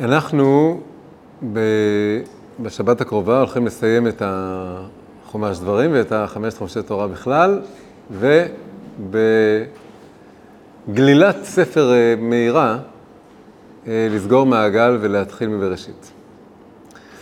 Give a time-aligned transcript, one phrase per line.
[0.00, 0.80] אנחנו
[1.52, 1.58] ב...
[2.60, 7.60] בשבת הקרובה הולכים לסיים את החומש דברים ואת החמשת חומשי תורה בכלל,
[10.86, 12.78] ובגלילת ספר אה, מהירה
[13.86, 16.12] אה, לסגור מעגל ולהתחיל מבראשית.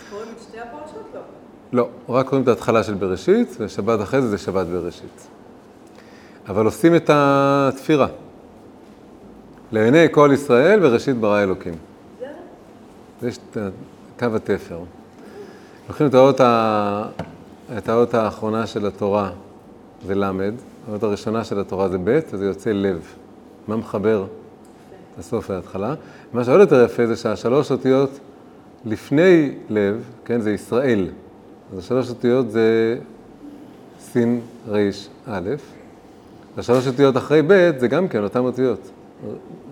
[0.09, 1.05] קוראים את שתי הפרשות?
[1.73, 1.89] לא.
[2.07, 5.27] לא, רק קוראים את ההתחלה של בראשית, ושבת אחרי זה זה שבת בראשית.
[6.49, 8.07] אבל עושים את התפירה.
[9.71, 11.86] לעיני כל ישראל בראשית ברא אלוקים.
[13.23, 13.57] יש את
[14.19, 14.79] קו התפר.
[15.87, 17.05] לוקחים את האות, ה...
[17.77, 19.31] את האות האחרונה של התורה,
[20.05, 20.51] זה ל',
[20.89, 23.01] האות הראשונה של התורה זה ב', אז זה יוצא לב.
[23.67, 24.25] מה מחבר
[25.13, 25.93] את הסוף וההתחלה?
[26.33, 28.19] מה שעוד יותר יפה זה שהשלוש אותיות
[28.85, 31.09] לפני לב, כן, זה ישראל.
[31.73, 32.97] אז השלוש אותיות זה
[33.99, 34.17] ס'
[34.69, 34.77] ר'
[35.27, 35.49] א',
[36.55, 38.89] והשלוש אותיות אחרי ב' זה גם כן אותן אותיות,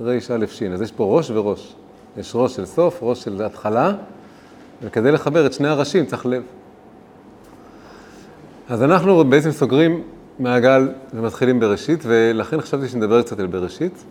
[0.01, 1.75] ר' א' ש', אז יש פה ראש וראש.
[2.17, 3.91] יש ראש של סוף, ראש של התחלה,
[4.81, 6.43] וכדי לחבר את שני הראשים צריך לב.
[8.69, 10.01] אז אנחנו בעצם סוגרים
[10.39, 14.03] מעגל ומתחילים בראשית, ולכן חשבתי שנדבר קצת על בראשית.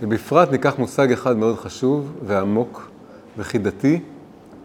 [0.00, 2.90] ובפרט ניקח מושג אחד מאוד חשוב ועמוק
[3.38, 4.00] וחידתי,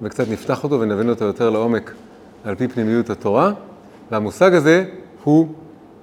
[0.02, 1.94] וקצת נפתח אותו ונבין אותו יותר לעומק
[2.44, 3.52] על פי פנימיות התורה,
[4.12, 4.86] והמושג הזה
[5.24, 5.48] הוא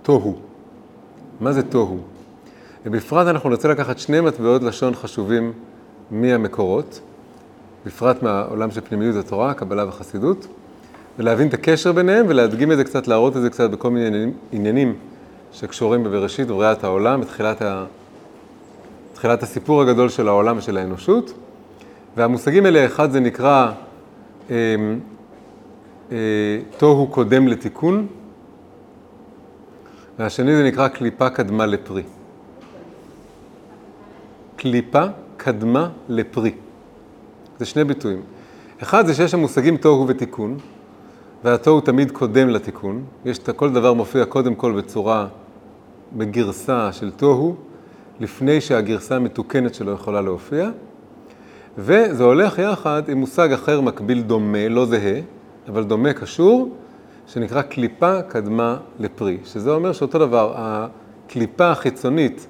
[0.03, 0.37] תוהו.
[1.41, 1.99] מה זה תוהו?
[2.87, 5.53] ובפרט אנחנו נרצה לקחת שני מטבעות לשון חשובים
[6.11, 7.01] מהמקורות,
[7.87, 10.47] בפרט מהעולם של פנימיות התורה, קבלה וחסידות,
[11.19, 14.33] ולהבין את הקשר ביניהם ולהדגים את זה קצת, להראות את זה קצת בכל מיני עניינים,
[14.53, 14.95] עניינים
[15.53, 17.85] שקשורים בבראשית ובריאת העולם, בתחילת ה...
[19.15, 21.33] תחילת הסיפור הגדול של העולם ושל האנושות.
[22.17, 23.73] והמושגים האלה, אחד זה נקרא
[24.51, 24.57] אה,
[26.13, 26.17] אה,
[26.79, 28.07] תוהו קודם לתיקון,
[30.19, 32.03] והשני זה נקרא קליפה קדמה לפרי.
[34.57, 35.05] קליפה
[35.45, 36.53] קדמה לפרי.
[37.59, 38.23] זה שני ביטויים.
[38.83, 40.59] אחד זה שיש שם מושגים תוהו ותיקון,
[41.45, 43.05] והתוהו תמיד קודם לתיקון.
[43.25, 45.27] יש, כל דבר מופיע קודם כל בצורה,
[46.13, 47.57] בגרסה של תוהו,
[48.21, 50.71] לפני שהגרסה המתוקנת שלו יכולה להופיע.
[51.79, 55.21] וזה הולך יחד עם מושג אחר מקביל דומה, לא זהה,
[55.69, 56.77] אבל דומה קשור,
[57.27, 59.39] שנקרא קליפה קדמה לפרי.
[59.45, 62.47] שזה אומר שאותו דבר, הקליפה החיצונית,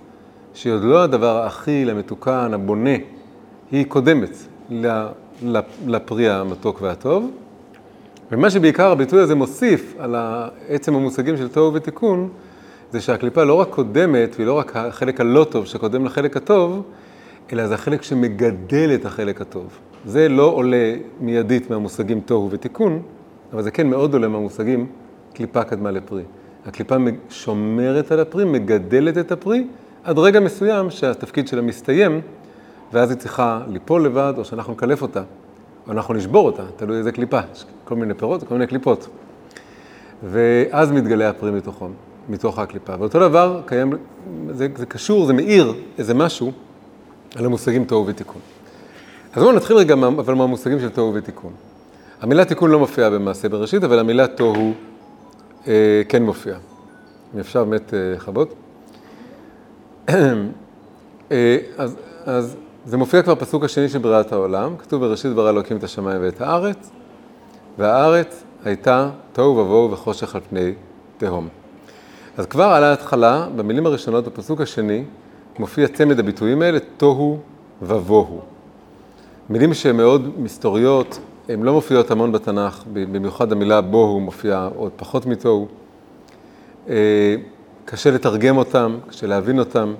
[0.54, 2.96] שהיא עוד לא הדבר האכיל, המתוקן, הבונה,
[3.70, 4.30] היא קודמת
[5.86, 7.30] לפרי המתוק והטוב.
[8.32, 10.14] ומה שבעיקר הביטוי הזה מוסיף על
[10.68, 12.28] עצם המושגים של תוהו ותיקון,
[12.92, 16.82] זה שהקליפה לא רק קודמת, והיא לא רק החלק הלא טוב שקודם לחלק הטוב,
[17.52, 19.78] אלא זה החלק שמגדל את החלק הטוב.
[20.04, 23.02] זה לא עולה מיידית מהמושגים תוהו ותיקון,
[23.52, 24.86] אבל זה כן מאוד עולה מהמושגים
[25.34, 26.22] קליפה קדמה לפרי.
[26.66, 26.96] הקליפה
[27.30, 29.64] שומרת על הפרי, מגדלת את הפרי,
[30.04, 32.20] עד רגע מסוים שהתפקיד שלה מסתיים,
[32.92, 35.22] ואז היא צריכה ליפול לבד, או שאנחנו נקלף אותה,
[35.86, 39.08] או אנחנו נשבור אותה, תלוי איזה קליפה, יש כל מיני פירות וכל מיני קליפות.
[40.22, 41.90] ואז מתגלה הפרי מתוכם,
[42.28, 42.92] מתוך הקליפה.
[42.98, 43.92] ואותו דבר קיים,
[44.50, 46.52] זה, זה קשור, זה מאיר איזה משהו
[47.36, 48.40] על המושגים תוהו ותיקון.
[49.34, 51.52] אז בואו נתחיל רגע, אבל מהמושגים של תוהו ותיקון.
[52.20, 54.72] המילה תיקון לא מופיעה במעשה בראשית, אבל המילה תוהו
[55.66, 56.58] אה, כן מופיעה.
[57.34, 58.48] אם אפשר באמת אה, לכבות.
[58.48, 58.63] אה,
[60.08, 62.56] אז, אז
[62.86, 66.40] זה מופיע כבר פסוק השני של בריאת העולם, כתוב בראשית ברא אלוקים את השמיים ואת
[66.40, 66.90] הארץ,
[67.78, 70.72] והארץ הייתה תוהו ובוהו וחושך על פני
[71.18, 71.48] תהום.
[72.36, 75.04] אז כבר על ההתחלה, במילים הראשונות בפסוק השני,
[75.58, 77.38] מופיע צמד הביטויים האלה, תוהו
[77.82, 78.40] ובוהו.
[79.50, 85.26] מילים שהן מאוד מסתוריות, הן לא מופיעות המון בתנ"ך, במיוחד המילה בוהו מופיעה עוד פחות
[85.26, 85.68] מתוהו.
[87.84, 89.94] קשה לתרגם אותם, קשה להבין אותם.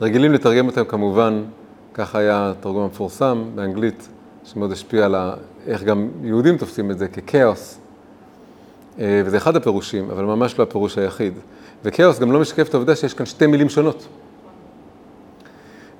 [0.00, 1.44] רגילים לתרגם אותם כמובן,
[1.94, 4.08] ככה היה התרגום המפורסם באנגלית,
[4.44, 5.14] שמאוד השפיע על
[5.66, 7.78] איך גם יהודים תופסים את זה ככאוס.
[8.98, 11.32] אה, וזה אחד הפירושים, אבל ממש לא הפירוש היחיד.
[11.84, 14.06] וכאוס גם לא משקף את העובדה שיש כאן שתי מילים שונות.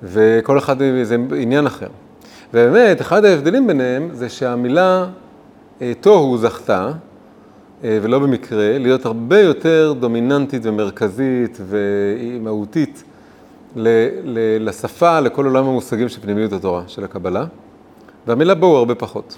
[0.03, 1.87] וכל אחד זה עניין אחר.
[2.53, 5.05] ובאמת, אחד ההבדלים ביניהם זה שהמילה
[6.01, 6.91] תוהו זכתה, אה,
[7.83, 13.03] ולא במקרה, להיות הרבה יותר דומיננטית ומרכזית ומהותית
[14.59, 17.45] לשפה, לכל עולם המושגים של פנימיות התורה, של הקבלה,
[18.27, 19.37] והמילה בו הוא הרבה פחות.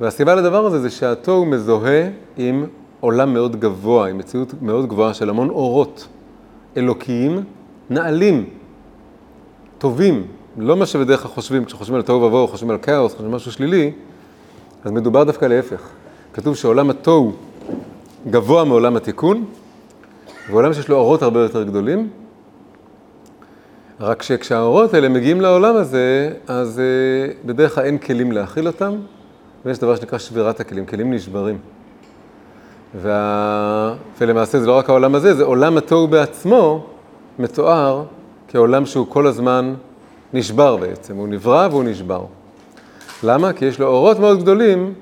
[0.00, 2.66] והסיבה לדבר הזה זה שהתוהו מזוהה עם
[3.00, 6.08] עולם מאוד גבוה, עם מציאות מאוד גבוהה של המון אורות
[6.76, 7.44] אלוקיים,
[7.90, 8.44] נעלים,
[9.78, 10.26] טובים,
[10.58, 13.52] לא מה שבדרך כלל חושבים, כשחושבים על תוהו ובוהו, חושבים על כאוס, חושבים על משהו
[13.52, 13.92] שלילי,
[14.84, 15.88] אז מדובר דווקא להפך.
[16.34, 17.32] כתוב שעולם התוהו
[18.30, 19.44] גבוה מעולם התיקון,
[20.50, 22.08] ועולם שיש לו אורות הרבה יותר גדולים,
[24.00, 28.94] רק שכשהאורות האלה מגיעים לעולם הזה, אז אה, בדרך כלל אין כלים להכיל אותם,
[29.64, 31.58] ויש דבר שנקרא שבירת הכלים, כלים נשברים.
[32.94, 33.94] וה...
[34.20, 36.86] ולמעשה זה לא רק העולם הזה, זה עולם התוהו בעצמו
[37.38, 38.04] מתואר
[38.48, 39.74] כעולם שהוא כל הזמן
[40.32, 42.24] נשבר בעצם, הוא נברא והוא נשבר.
[43.22, 43.52] למה?
[43.52, 44.94] כי יש לו אורות מאוד גדולים,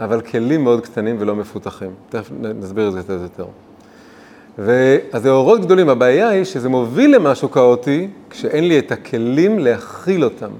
[0.00, 1.90] אבל כלים מאוד קטנים ולא מפותחים.
[2.08, 3.44] תכף נסביר את זה קצת יותר.
[4.58, 10.24] ואז זה אורות גדולים, הבעיה היא שזה מוביל למשהו כאוטי, כשאין לי את הכלים להכיל
[10.24, 10.50] אותם,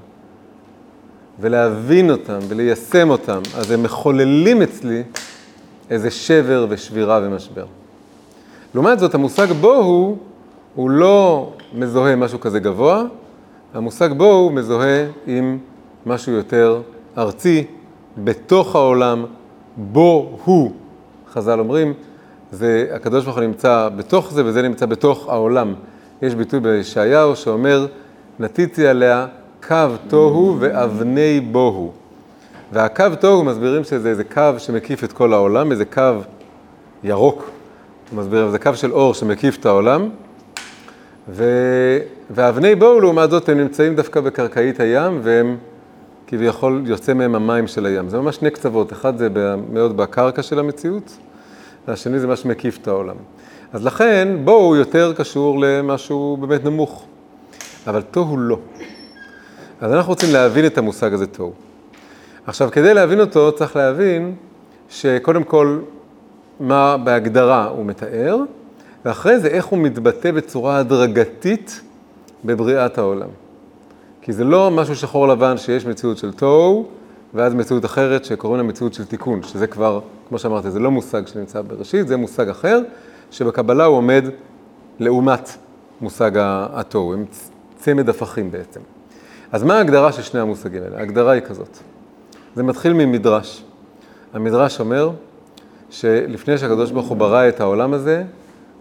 [1.41, 3.41] ולהבין אותם, וליישם אותם.
[3.57, 5.03] אז הם מחוללים אצלי
[5.91, 7.65] איזה שבר ושבירה ומשבר.
[8.75, 10.19] לעומת זאת, המושג בוהו
[10.75, 13.03] הוא לא מזוהה משהו כזה גבוה,
[13.75, 15.59] המושג בוהו מזוהה עם
[16.07, 16.81] משהו יותר
[17.19, 17.65] ארצי,
[18.25, 19.25] בתוך העולם,
[19.77, 20.73] בו הוא.
[21.33, 21.95] חז"ל אומרים,
[22.53, 25.75] זה, הקדוש ברוך הוא נמצא בתוך זה וזה נמצא בתוך העולם.
[26.23, 27.87] יש ביטוי בישעיהו שאומר,
[28.39, 29.27] נתיתי עליה
[29.69, 31.93] קו תוהו ואבני בוהו.
[32.73, 36.15] והקו תוהו מסבירים שזה איזה קו שמקיף את כל העולם, איזה קו
[37.05, 37.51] ירוק,
[38.13, 40.09] מסבירים, זה קו של אור שמקיף את העולם.
[41.29, 41.45] ו...
[42.31, 45.57] ואבני בוהו לעומת זאת הם נמצאים דווקא בקרקעית הים והם
[46.31, 48.09] כביכול יוצא מהם המים של הים.
[48.09, 49.29] זה ממש שני קצוות, אחד זה
[49.73, 51.17] מאוד בקרקע של המציאות,
[51.89, 53.17] והשני זה מה שמקיף את העולם.
[53.73, 57.07] אז לכן בוהו יותר קשור למשהו באמת נמוך,
[57.87, 58.59] אבל תוהו לא.
[59.81, 61.53] אז אנחנו רוצים להבין את המושג הזה תוהו.
[62.47, 64.35] עכשיו, כדי להבין אותו צריך להבין
[64.89, 65.79] שקודם כל
[66.61, 68.37] מה בהגדרה הוא מתאר,
[69.05, 71.81] ואחרי זה איך הוא מתבטא בצורה הדרגתית
[72.45, 73.29] בבריאת העולם.
[74.29, 76.87] כי זה לא משהו שחור לבן שיש מציאות של תוהו,
[77.35, 81.27] ואז מציאות אחרת שקוראים לה מציאות של תיקון, שזה כבר, כמו שאמרתי, זה לא מושג
[81.27, 82.81] שנמצא בראשית, זה מושג אחר,
[83.31, 84.25] שבקבלה הוא עומד
[84.99, 85.51] לעומת
[86.01, 86.31] מושג
[86.73, 87.25] התוהו, הם
[87.79, 88.81] צמד הפכים בעצם.
[89.53, 90.99] אז מה ההגדרה של שני המושגים האלה?
[90.99, 91.79] ההגדרה היא כזאת.
[92.55, 93.65] זה מתחיל ממדרש.
[94.35, 95.11] המדרש אומר
[95.91, 98.25] שלפני שהקדוש ברוך הוא ברא את העולם הזה,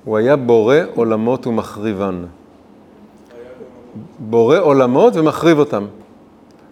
[0.04, 2.26] הוא היה בורא עולמות ומחריבן.
[4.20, 5.86] בורא עולמות ומחריב אותם.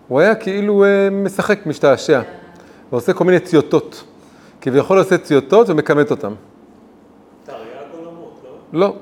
[0.08, 2.22] הוא היה כאילו אה, משחק, משתעשע,
[2.92, 4.04] ועושה כל מיני ציוטות.
[4.62, 6.34] כביכול עושה ציוטות ומכמת אותם.
[7.46, 7.58] תרי"ג
[7.98, 8.42] עולמות,
[8.74, 8.80] לא?
[8.80, 8.96] לא,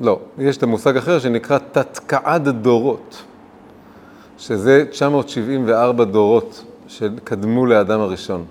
[0.00, 0.18] לא.
[0.38, 3.22] יש את המושג אחר שנקרא תתקעד דורות,
[4.38, 8.44] שזה 974 דורות שקדמו לאדם הראשון.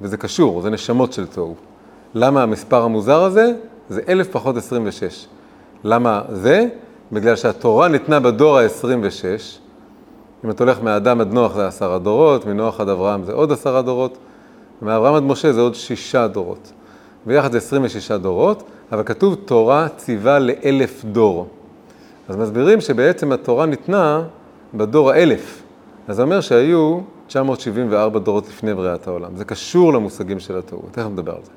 [0.00, 1.54] וזה קשור, זה נשמות של תוהו.
[2.14, 3.52] למה המספר המוזר הזה?
[3.88, 5.26] זה אלף פחות 26.
[5.84, 6.66] למה זה?
[7.12, 9.60] בגלל שהתורה ניתנה בדור ה-26.
[10.44, 13.82] אם אתה הולך מאדם עד נוח זה עשרה דורות, מנוח עד אברהם זה עוד עשרה
[13.82, 14.18] דורות,
[14.82, 16.72] ומאברהם עד משה זה עוד שישה דורות.
[17.26, 18.62] ביחד זה 26 דורות,
[18.92, 21.46] אבל כתוב תורה ציווה לאלף דור.
[22.28, 24.22] אז מסבירים שבעצם התורה ניתנה
[24.74, 25.62] בדור האלף.
[26.08, 29.36] אז זה אומר שהיו 974 דורות לפני בריאת העולם.
[29.36, 31.50] זה קשור למושגים של התוהו, תכף נדבר על זה.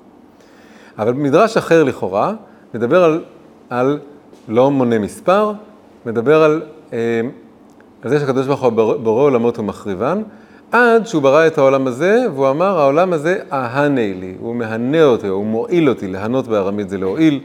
[0.98, 2.34] אבל מדרש אחר לכאורה,
[2.74, 3.24] מדבר על,
[3.70, 4.00] על
[4.48, 5.54] לא מונה מספר,
[6.06, 6.62] מדבר על,
[6.94, 7.22] אה,
[8.04, 10.22] על זה שהקדוש ברוך הוא בורא עולמות ומחריבן,
[10.72, 15.28] עד שהוא ברא את העולם הזה, והוא אמר, העולם הזה אהנה לי, הוא מהנה אותי,
[15.28, 17.40] הוא מועיל אותי, להנות בארמית זה להועיל,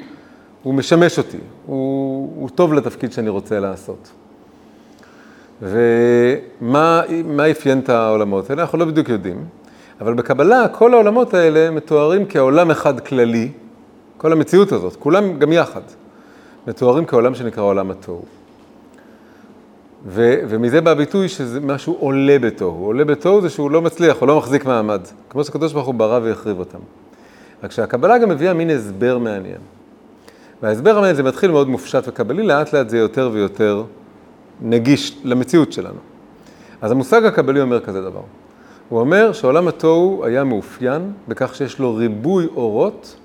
[0.63, 4.11] הוא משמש אותי, הוא, הוא טוב לתפקיד שאני רוצה לעשות.
[5.63, 7.03] ומה
[7.51, 8.63] אפיין את העולמות האלה?
[8.63, 9.45] אנחנו לא בדיוק יודעים,
[10.01, 13.49] אבל בקבלה כל העולמות האלה מתוארים כעולם אחד כללי,
[14.17, 15.81] כל המציאות הזאת, כולם גם יחד,
[16.67, 18.25] מתוארים כעולם שנקרא עולם התוהו.
[20.07, 22.85] ו- ומזה בא הביטוי שזה משהו עולה בתוהו.
[22.85, 25.01] עולה בתוהו זה שהוא לא מצליח, הוא לא מחזיק מעמד.
[25.31, 26.79] כמו שקדוש ברוך הוא ברא והחריב אותם.
[27.63, 29.61] רק שהקבלה גם מביאה מין הסבר מעניין.
[30.63, 33.85] וההסבר המעניין זה מתחיל מאוד מופשט וקבלי, לאט לאט זה יותר ויותר
[34.61, 35.99] נגיש למציאות שלנו.
[36.81, 38.23] אז המושג הקבלי אומר כזה דבר.
[38.89, 43.17] הוא אומר שעולם התוהו היה מאופיין בכך שיש לו ריבוי אורות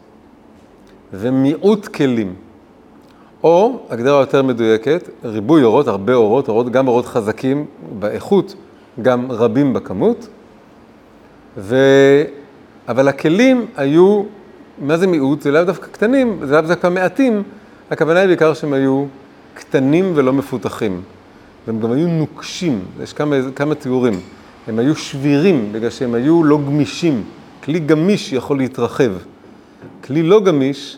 [1.13, 2.35] ומיעוט כלים.
[3.47, 7.65] או, הגדרה יותר מדויקת, ריבוי אורות, הרבה אורות, אורות, גם אורות חזקים
[7.99, 8.55] באיכות,
[9.01, 10.27] גם רבים בכמות.
[11.57, 11.75] ו...
[12.87, 14.23] אבל הכלים היו,
[14.81, 15.41] מה זה מיעוט?
[15.41, 17.43] זה לאו דווקא קטנים, זה לאו דווקא מעטים,
[17.91, 19.05] הכוונה היא בעיקר שהם היו
[19.53, 21.01] קטנים ולא מפותחים.
[21.67, 24.19] והם גם היו נוקשים, יש כמה, כמה תיאורים.
[24.67, 27.23] הם היו שבירים בגלל שהם היו לא גמישים.
[27.63, 29.11] כלי גמיש יכול להתרחב.
[30.03, 30.97] כלי לא גמיש,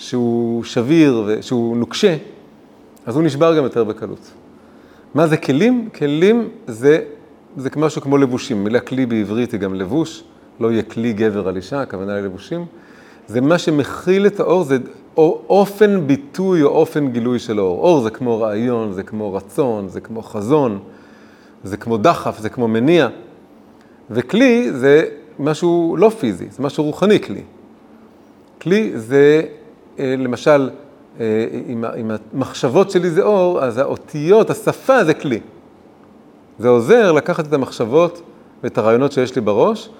[0.00, 2.16] שהוא שביר ושהוא נוקשה,
[3.06, 4.30] אז הוא נשבר גם יותר בקלות.
[5.14, 5.88] מה זה כלים?
[5.94, 7.00] כלים זה,
[7.56, 8.64] זה משהו כמו לבושים.
[8.64, 10.24] מילה כלי בעברית היא גם לבוש,
[10.60, 12.66] לא יהיה כלי גבר על אישה, הכוונה ללבושים.
[13.26, 14.78] זה מה שמכיל את האור, זה
[15.16, 17.78] אופן ביטוי או אופן גילוי של האור.
[17.78, 20.78] אור זה כמו רעיון, זה כמו רצון, זה כמו חזון,
[21.64, 23.08] זה כמו דחף, זה כמו מניע.
[24.10, 25.04] וכלי זה
[25.38, 27.42] משהו לא פיזי, זה משהו רוחני כלי.
[28.60, 29.42] כלי זה,
[30.18, 30.70] למשל,
[31.20, 31.46] אה,
[31.96, 35.40] אם המחשבות שלי זה אור, אז האותיות, השפה זה כלי.
[36.58, 38.22] זה עוזר לקחת את המחשבות
[38.62, 39.90] ואת הרעיונות שיש לי בראש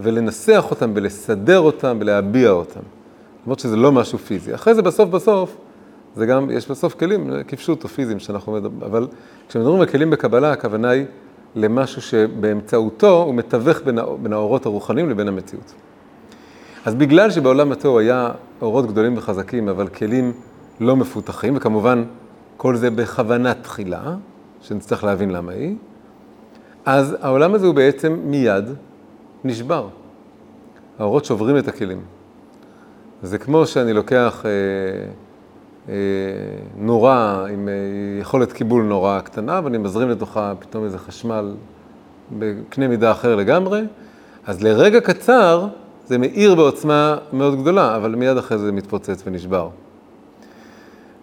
[0.00, 2.80] ולנסח אותם ולסדר אותם ולהביע אותם.
[3.44, 4.54] למרות שזה לא משהו פיזי.
[4.54, 5.56] אחרי זה בסוף בסוף,
[6.16, 9.06] זה גם, יש בסוף כלים כפשוט או פיזיים שאנחנו מדברים, אבל
[9.48, 11.04] כשמדברים על כלים בקבלה, הכוונה היא
[11.54, 15.74] למשהו שבאמצעותו הוא מתווך בין, בין האורות הרוחניים לבין המציאות.
[16.86, 18.30] אז בגלל שבעולם התוהו היה
[18.62, 20.32] אורות גדולים וחזקים, אבל כלים
[20.80, 22.04] לא מפותחים, וכמובן
[22.56, 24.14] כל זה בכוונה תחילה,
[24.60, 25.76] שנצטרך להבין למה היא,
[26.84, 28.64] אז העולם הזה הוא בעצם מיד
[29.44, 29.88] נשבר.
[30.98, 32.00] האורות שוברים את הכלים.
[33.22, 34.50] זה כמו שאני לוקח אה,
[35.88, 35.94] אה,
[36.76, 37.74] נורה עם אה,
[38.20, 41.54] יכולת קיבול נורה קטנה, ואני מזרים לתוכה פתאום איזה חשמל
[42.38, 43.82] בקנה מידה אחר לגמרי,
[44.46, 45.68] אז לרגע קצר
[46.06, 49.68] זה מאיר בעוצמה מאוד גדולה, אבל מיד אחרי זה מתפוצץ ונשבר.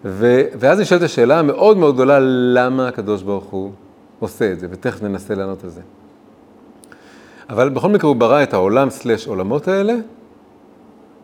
[0.04, 2.18] ו, ואז נשאלת השאלה המאוד מאוד גדולה,
[2.54, 3.72] למה הקדוש ברוך הוא
[4.20, 5.80] עושה את זה, ותכף ננסה לענות על זה.
[7.50, 9.94] אבל בכל מקרה הוא ברא את העולם סלש עולמות האלה,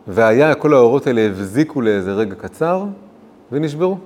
[0.07, 2.85] והיה, כל האורות האלה הבזיקו לאיזה רגע קצר,
[3.51, 3.97] ונשברו.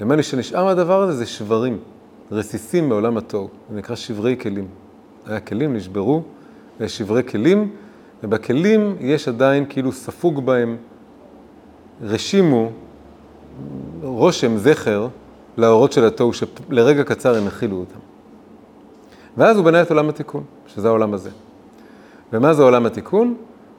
[0.00, 1.78] ומה שנשאר מהדבר הזה זה שברים,
[2.32, 4.66] רסיסים מעולם התוהו, זה נקרא שברי כלים.
[5.26, 6.22] היה כלים, נשברו,
[6.86, 7.70] שברי כלים,
[8.22, 10.76] ובכלים יש עדיין כאילו ספוג בהם
[12.02, 12.70] רשימו,
[14.02, 15.08] רושם, זכר,
[15.56, 17.98] לאורות של התוהו, שלרגע קצר הם הכילו אותם.
[19.36, 21.30] ואז הוא בנה את עולם התיקון, שזה העולם הזה.
[22.32, 23.34] ומה זה עולם התיקון?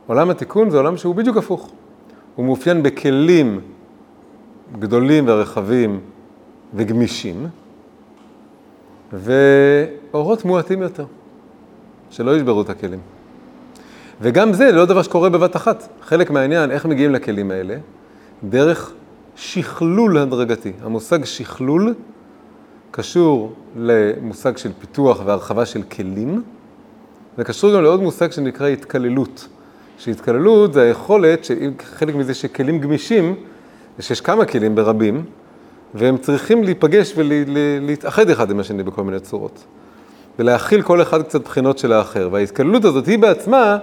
[0.07, 1.71] עולם התיקון זה עולם שהוא בדיוק הפוך.
[2.35, 3.59] הוא מאופיין בכלים
[4.79, 5.99] גדולים ורחבים
[6.73, 7.47] וגמישים,
[9.13, 11.05] ואורות מועטים יותר,
[12.09, 12.99] שלא ישברו את הכלים.
[14.21, 15.87] וגם זה לא דבר שקורה בבת אחת.
[16.01, 17.75] חלק מהעניין, איך מגיעים לכלים האלה?
[18.43, 18.91] דרך
[19.35, 20.71] שכלול הדרגתי.
[20.83, 21.93] המושג שכלול
[22.91, 26.43] קשור למושג של פיתוח והרחבה של כלים,
[27.37, 29.47] וקשור גם לעוד מושג שנקרא התקללות.
[29.97, 31.47] שהתקללות זה היכולת,
[31.83, 33.35] חלק מזה שכלים גמישים,
[33.99, 35.25] שיש כמה כלים ברבים,
[35.93, 39.63] והם צריכים להיפגש ולהתאחד אחד עם השני בכל מיני צורות.
[40.39, 42.29] ולהכיל כל אחד קצת בחינות של האחר.
[42.31, 43.77] וההתקללות הזאת היא בעצמה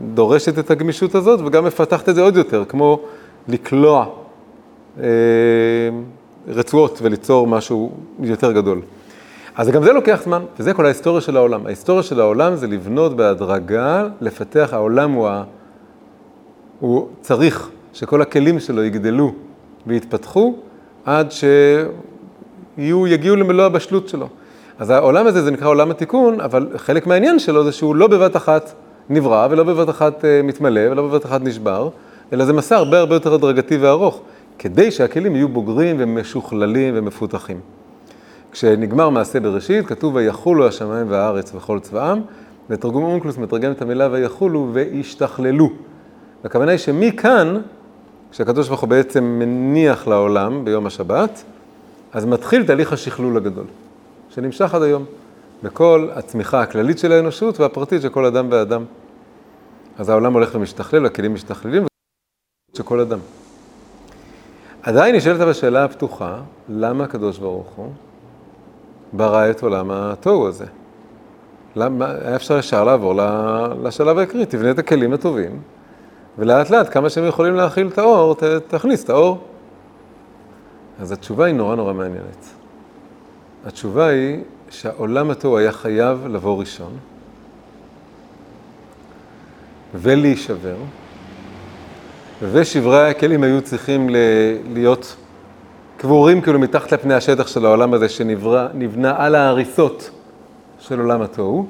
[0.00, 3.00] דורשת את הגמישות הזאת וגם מפתחת את זה עוד יותר, כמו
[3.48, 4.06] לקלוע
[5.00, 5.04] אה,
[6.48, 8.80] רצועות וליצור משהו יותר גדול.
[9.56, 11.66] אז גם זה לוקח זמן, וזה כל ההיסטוריה של העולם.
[11.66, 15.42] ההיסטוריה של העולם זה לבנות בהדרגה, לפתח, העולם הוא, ה...
[16.80, 19.32] הוא צריך שכל הכלים שלו יגדלו
[19.86, 20.54] ויתפתחו
[21.04, 21.32] עד
[22.76, 24.28] שיגיעו למלוא הבשלות שלו.
[24.78, 28.36] אז העולם הזה זה נקרא עולם התיקון, אבל חלק מהעניין שלו זה שהוא לא בבת
[28.36, 28.72] אחת
[29.10, 31.88] נברא ולא בבת אחת אה, מתמלא ולא בבת אחת נשבר,
[32.32, 34.20] אלא זה מסע הרבה הרבה יותר הדרגתי וארוך,
[34.58, 37.60] כדי שהכלים יהיו בוגרים ומשוכללים ומפותחים.
[38.52, 42.18] כשנגמר מעשה בראשית, כתוב ויחולו השמיים והארץ וכל צבאם,
[42.70, 45.70] ותרגום אונקלוס מתרגם את המילה ויחולו והשתכללו.
[46.44, 47.60] הכוונה היא שמכאן,
[48.32, 51.44] כשהקדוש ברוך הוא בעצם מניח לעולם ביום השבת,
[52.12, 53.64] אז מתחיל תהליך השכלול הגדול,
[54.30, 55.04] שנמשך עד היום,
[55.62, 58.84] בכל הצמיחה הכללית של האנושות והפרטית של כל אדם ואדם.
[59.98, 61.86] אז העולם הולך ומשתכלל, הכלים משתכללים,
[62.76, 63.18] של כל אדם.
[64.82, 67.92] עדיין נשאלת השאלה הפתוחה, למה הקדוש ברוך הוא
[69.12, 70.64] ברא את עולם התוהו הזה?
[71.76, 73.14] למה, היה אפשר ישר לעבור
[73.82, 75.60] לשלב העקרי, תבנה את הכלים הטובים,
[76.38, 78.36] ולאט לאט, כמה שהם יכולים להכיל את האור,
[78.68, 79.38] תכניס את האור.
[81.00, 82.46] אז התשובה היא נורא נורא מעניינת.
[83.64, 84.42] התשובה היא
[84.74, 86.92] שהעולם התוהו היה חייב לבוא ראשון
[89.94, 90.76] ולהישבר,
[92.42, 94.08] ושברי הכלים היו צריכים
[94.72, 95.16] להיות
[95.96, 100.10] קבורים כאילו מתחת לפני השטח של העולם הזה שנבנה על ההריסות
[100.78, 101.66] של עולם התוהו,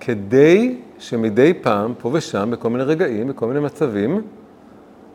[0.00, 4.22] כדי שמדי פעם, פה ושם, בכל מיני רגעים, בכל מיני מצבים,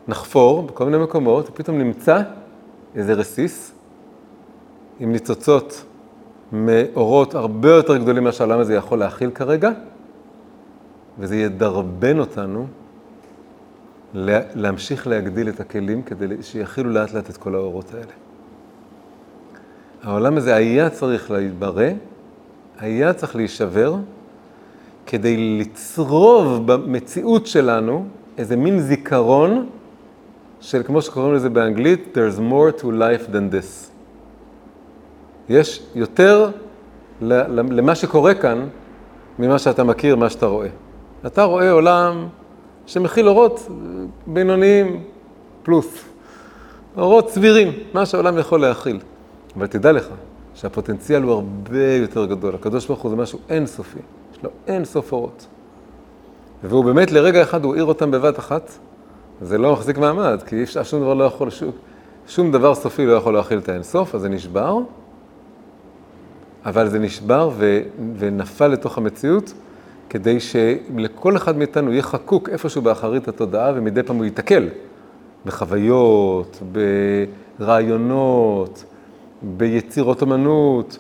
[0.08, 2.22] נחפור בכל מיני מקומות, ופתאום נמצא
[2.96, 3.72] איזה רסיס
[5.00, 5.84] עם ניצוצות
[6.52, 9.72] מאורות הרבה יותר גדולים ממה שהעולם הזה יכול להכיל כרגע,
[11.20, 12.68] וזה ידרבן אותנו
[14.56, 18.14] להמשיך להגדיל את הכלים כדי שיכילו לאט לאט את כל האורות האלה.
[20.04, 21.90] העולם הזה היה צריך להתברא,
[22.80, 23.96] היה צריך להישבר,
[25.06, 28.06] כדי לצרוב במציאות שלנו
[28.38, 29.70] איזה מין זיכרון
[30.60, 33.90] של, כמו שקוראים לזה באנגלית, there's more to life than this.
[35.50, 36.50] יש יותר
[37.50, 38.68] למה שקורה כאן
[39.40, 40.68] ממה שאתה מכיר, מה שאתה רואה.
[41.26, 42.28] אתה רואה עולם
[42.86, 43.68] שמכיל אורות
[44.28, 45.04] בינוניים
[45.64, 46.06] פלוס,
[46.98, 49.00] אורות סבירים, מה שהעולם יכול להכיל.
[49.58, 50.08] אבל תדע לך
[50.56, 52.56] שהפוטנציאל הוא הרבה יותר גדול.
[52.56, 54.00] הקדוש ברוך הוא זה משהו אינסופי,
[54.34, 55.48] יש לו אין סוף אורות.
[56.64, 58.72] והוא באמת לרגע אחד הוא האיר אותם בבת אחת,
[59.42, 61.72] זה לא מחזיק מעמד, כי שום דבר לא יכול, שום,
[62.28, 64.78] שום דבר סופי לא יכול להכיל את האינסוף, אז זה נשבר,
[66.66, 67.82] אבל זה נשבר ו,
[68.18, 69.54] ונפל לתוך המציאות,
[70.10, 74.70] כדי שלכל אחד מאיתנו יהיה חקוק איפשהו באחרית התודעה, ומדי פעם הוא ייתקל
[75.46, 76.62] בחוויות,
[77.60, 78.84] ברעיונות,
[79.42, 81.00] ביצירות אמנות,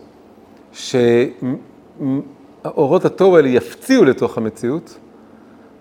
[0.73, 1.45] שאורות
[3.05, 4.97] התוהו האלה יפציעו לתוך המציאות,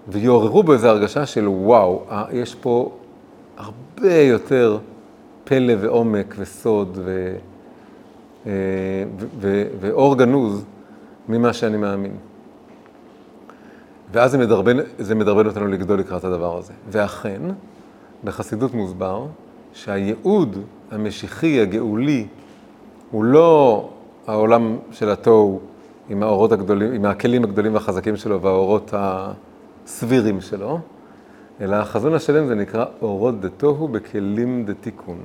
[0.09, 2.93] ויעוררו בו איזו הרגשה של וואו, יש פה
[3.57, 4.79] הרבה יותר
[5.45, 7.37] פלא ועומק וסוד ו,
[9.81, 10.65] ואור גנוז
[11.29, 12.17] ממה שאני מאמין.
[14.13, 16.73] ואז זה מדרבן, זה מדרבן אותנו לגדול לקראת הדבר הזה.
[16.91, 17.43] ואכן,
[18.25, 19.27] בחסידות מוסבר
[19.73, 20.59] שהייעוד
[20.91, 22.27] המשיחי, הגאולי,
[23.11, 23.89] הוא לא
[24.27, 25.61] העולם של התוהו
[26.09, 30.79] עם האורות הגדולים, עם הכלים הגדולים והחזקים שלו והאורות הסבירים שלו,
[31.61, 35.19] אלא החזון השלם זה נקרא אורות דתוהו בכלים דתיקון.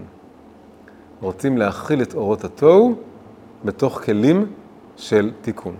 [1.21, 2.95] רוצים להכיל את אורות התוהו
[3.65, 4.45] בתוך כלים
[4.97, 5.75] של תיקון.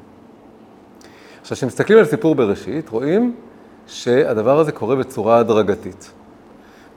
[1.42, 3.36] עכשיו, כשמסתכלים על סיפור בראשית, רואים
[3.88, 6.12] שהדבר הזה קורה בצורה הדרגתית.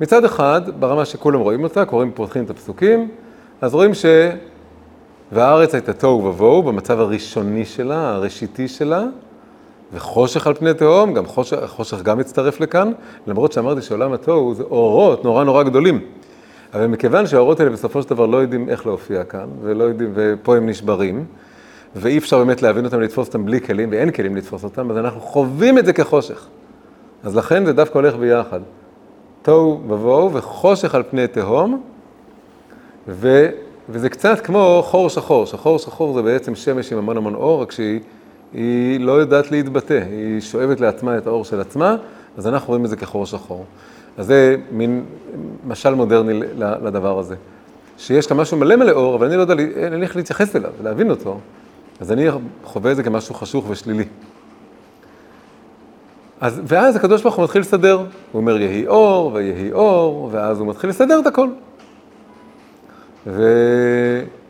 [0.01, 3.09] מצד אחד, ברמה שכולם רואים אותה, קוראים, פותחים את הפסוקים,
[3.61, 4.07] אז רואים ש...
[5.33, 9.05] והארץ הייתה תוהו ובוהו במצב הראשוני שלה, הראשיתי שלה,
[9.93, 12.93] וחושך על פני תהום, גם חושך, חושך גם מצטרף לכאן,
[13.27, 16.01] למרות שאמרתי שעולם התוהו זה אורות נורא נורא גדולים.
[16.77, 20.57] אבל מכיוון שהאורות האלה בסופו של דבר לא יודעים איך להופיע כאן, ולא יודעים, ופה
[20.57, 21.25] הם נשברים,
[21.97, 25.21] ואי אפשר באמת להבין אותם, לתפוס אותם בלי כלים, ואין כלים לתפוס אותם, אז אנחנו
[25.21, 26.47] חווים את זה כחושך.
[27.25, 28.61] אז לכן זה דווקא הולך ביחד.
[29.43, 31.83] תוהו ובוהו וחושך על פני תהום,
[33.09, 33.49] ו,
[33.89, 35.47] וזה קצת כמו חור שחור.
[35.47, 40.41] שחור שחור זה בעצם שמש עם המון המון אור, רק שהיא לא יודעת להתבטא, היא
[40.41, 41.97] שואבת לעצמה את האור של עצמה,
[42.37, 43.65] אז אנחנו רואים את זה כחור שחור.
[44.19, 45.05] אז זה מין
[45.67, 47.35] משל מודרני לדבר הזה.
[47.99, 50.71] שיש כאן משהו מלא מלא אור, אבל אני לא יודע, אין לי איך להתייחס אליו,
[50.83, 51.39] להבין אותו,
[52.01, 52.27] אז אני
[52.65, 54.05] חווה את זה כמשהו חשוך ושלילי.
[56.41, 60.69] אז, ואז הקדוש ברוך הוא מתחיל לסדר, הוא אומר יהי אור ויהי אור, ואז הוא
[60.69, 61.49] מתחיל לסדר את הכל.
[63.27, 63.43] ו...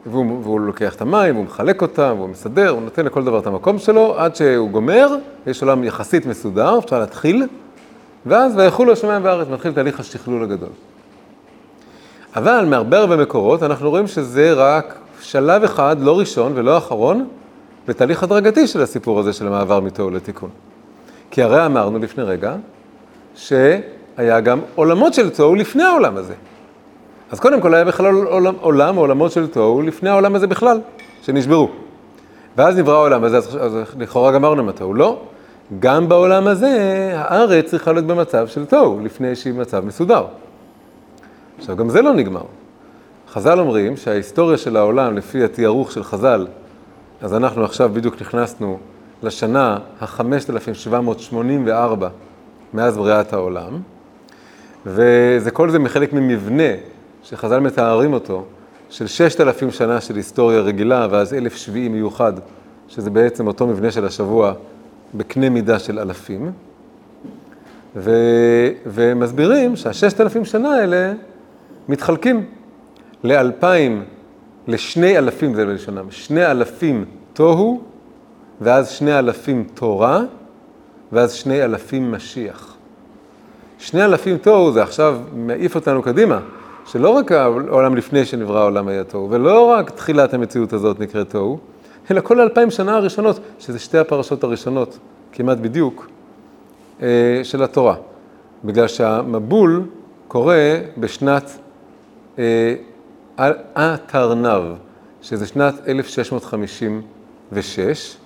[0.07, 3.47] והוא, והוא לוקח את המים, והוא מחלק אותם, והוא מסדר, הוא נותן לכל דבר את
[3.47, 7.47] המקום שלו, עד שהוא גומר, יש עולם יחסית מסודר, אפשר להתחיל,
[8.27, 10.69] ואז ויחולו השמיים והארץ, מתחיל תהליך השכלול הגדול.
[12.37, 17.29] אבל מהרבה הרבה מקורות אנחנו רואים שזה רק שלב אחד, לא ראשון ולא אחרון,
[17.89, 20.51] בתהליך הדרגתי של הסיפור הזה של המעבר מתוהו לתיקון.
[21.31, 22.55] כי הרי אמרנו לפני רגע,
[23.35, 26.35] שהיה גם עולמות של תוהו לפני העולם הזה.
[27.31, 30.81] אז קודם כל היה בכלל עולם, עולם עולמות של תוהו לפני העולם הזה בכלל,
[31.23, 31.71] שנשברו.
[32.57, 34.95] ואז נברא העולם הזה, אז לכאורה גמרנו עם התוהו.
[34.95, 35.21] לא,
[35.79, 40.25] גם בעולם הזה הארץ צריכה להיות במצב של תוהו, לפני שהיא במצב מסודר.
[41.59, 42.45] עכשיו, גם זה לא נגמר.
[43.29, 46.47] חז"ל אומרים שההיסטוריה של העולם, לפי התיארוך של חז"ל,
[47.23, 48.79] אז אנחנו עכשיו בדיוק נכנסנו
[49.23, 52.05] לשנה ה-5784
[52.75, 53.81] מאז בריאת העולם,
[54.87, 56.73] וזה כל זה מחלק ממבנה
[57.23, 58.45] שחז"ל מתארים אותו,
[58.91, 62.33] של 6,000 שנה של היסטוריה רגילה, ואז אלף שביעי מיוחד,
[62.89, 64.53] שזה בעצם אותו מבנה של השבוע
[65.15, 66.53] בקנה מידה של אלפים.
[67.97, 68.11] ו...
[68.87, 71.13] ומסבירים שהששת אלפים שנה האלה
[71.89, 72.45] מתחלקים
[73.25, 74.05] לאלפיים,
[74.69, 77.83] לשני אלפים, זה בלשונם, שני אלפים תוהו,
[78.61, 80.21] ואז שני אלפים תורה,
[81.13, 82.77] ואז שני אלפים משיח.
[83.79, 86.41] שני אלפים תוהו זה עכשיו מעיף אותנו קדימה,
[86.87, 91.59] שלא רק העולם לפני שנברא העולם היה תוהו, ולא רק תחילת המציאות הזאת נקראת תוהו,
[92.11, 94.99] אלא כל האלפיים שנה הראשונות, שזה שתי הפרשות הראשונות,
[95.33, 96.09] כמעט בדיוק,
[97.03, 97.95] אה, של התורה.
[98.65, 99.83] בגלל שהמבול
[100.29, 101.59] קורה בשנת
[103.77, 104.75] התרנ"ו,
[105.23, 108.17] שזה שנת 1656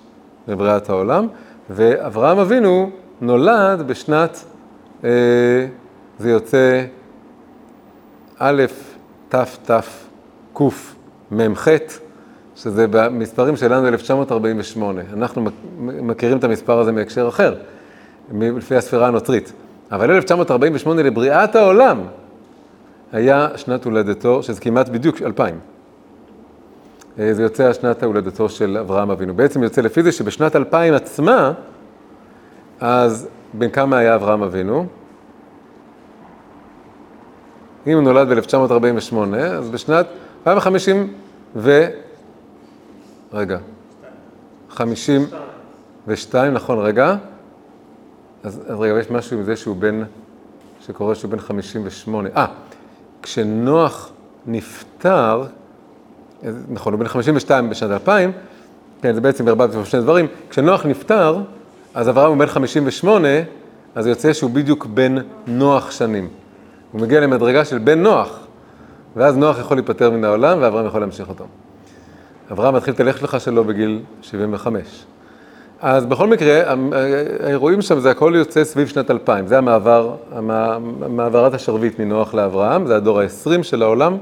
[0.47, 1.27] לבריאת העולם,
[1.69, 2.89] ואברהם אבינו
[3.21, 4.45] נולד בשנת,
[5.03, 5.09] אה,
[6.19, 6.83] זה יוצא
[8.37, 8.63] א',
[9.29, 9.35] ת',
[9.71, 9.73] ת',
[10.53, 10.61] ק',
[12.63, 15.01] שזה במספרים שלנו 1948.
[15.13, 15.45] אנחנו
[15.79, 17.55] מכירים את המספר הזה מהקשר אחר,
[18.33, 19.53] לפי הספירה הנוצרית.
[19.91, 22.01] אבל 1948 לבריאת העולם
[23.11, 25.59] היה שנת הולדתו, שזה כמעט בדיוק 2000.
[27.19, 29.33] אה, זה יוצא שנת הולדתו של אברהם אבינו.
[29.33, 31.53] בעצם יוצא לפי זה שבשנת 2000 עצמה,
[32.79, 34.85] אז בן כמה היה אברהם אבינו?
[37.87, 40.05] אם הוא נולד ב-1948, אז בשנת
[40.45, 41.13] 2050
[41.55, 41.87] ו...
[43.33, 43.57] רגע.
[44.69, 47.15] 52, נכון, רגע.
[48.43, 50.03] אז, אז רגע, יש משהו עם זה שהוא בן,
[50.85, 52.29] שקורה שהוא בן 58.
[52.35, 52.45] אה,
[53.21, 54.11] כשנוח
[54.47, 55.43] נפטר,
[56.69, 58.31] נכון, הוא בן 52 בשנת 2000,
[59.01, 60.27] כן, זה בעצם ערבבתי שני דברים.
[60.49, 61.41] כשנוח נפטר,
[61.93, 63.27] אז אברהם הוא בן 58,
[63.95, 65.15] אז יוצא שהוא בדיוק בן
[65.47, 66.27] נוח שנים.
[66.91, 68.39] הוא מגיע למדרגה של בן נוח,
[69.15, 71.45] ואז נוח יכול להיפטר מן העולם ואברהם יכול להמשיך אותו.
[72.51, 75.05] אברהם מתחיל את הלכת לך שלו בגיל 75.
[75.81, 76.61] אז בכל מקרה,
[77.43, 80.15] האירועים שם זה הכל יוצא סביב שנת 2000, זה המעבר,
[81.09, 84.17] מעברת השרביט מנוח לאברהם, זה הדור ה-20 של העולם,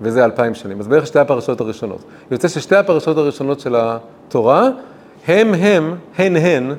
[0.00, 0.80] וזה 2000 שנים.
[0.80, 2.04] אז בערך שתי הפרשות הראשונות.
[2.30, 4.68] יוצא ששתי הפרשות הראשונות של התורה,
[5.26, 6.74] הם הם, הן הן,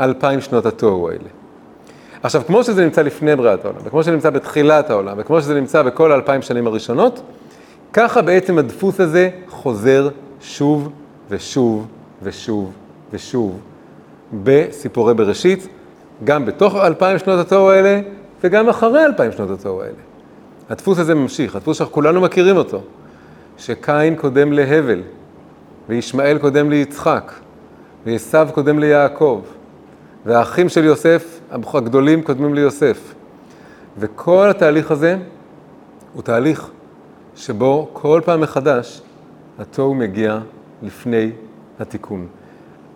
[0.00, 1.28] 2000 שנות התוהו האלה.
[2.22, 5.82] עכשיו, כמו שזה נמצא לפני בריאת העולם, וכמו שזה נמצא בתחילת העולם, וכמו שזה נמצא
[5.82, 7.22] בכל האלפיים שנים הראשונות,
[7.92, 10.08] ככה בעצם הדפוס הזה חוזר
[10.40, 10.88] שוב
[11.30, 11.86] ושוב
[12.22, 12.72] ושוב
[13.12, 13.60] ושוב
[14.44, 15.68] בסיפורי בראשית,
[16.24, 18.00] גם בתוך אלפיים שנות התוהו האלה
[18.44, 19.92] וגם אחרי אלפיים שנות התוהו האלה.
[20.70, 22.82] הדפוס הזה ממשיך, הדפוס שאנחנו כולנו מכירים אותו,
[23.58, 25.02] שקין קודם להבל,
[25.88, 27.32] וישמעאל קודם ליצחק,
[28.06, 29.42] ועשו קודם ליעקב,
[30.26, 33.14] והאחים של יוסף, הגדולים, קודמים ליוסף.
[33.98, 35.16] וכל התהליך הזה
[36.12, 36.70] הוא תהליך
[37.36, 39.00] שבו כל פעם מחדש
[39.58, 40.38] התוהו מגיע
[40.82, 41.30] לפני
[41.80, 42.26] התיקון.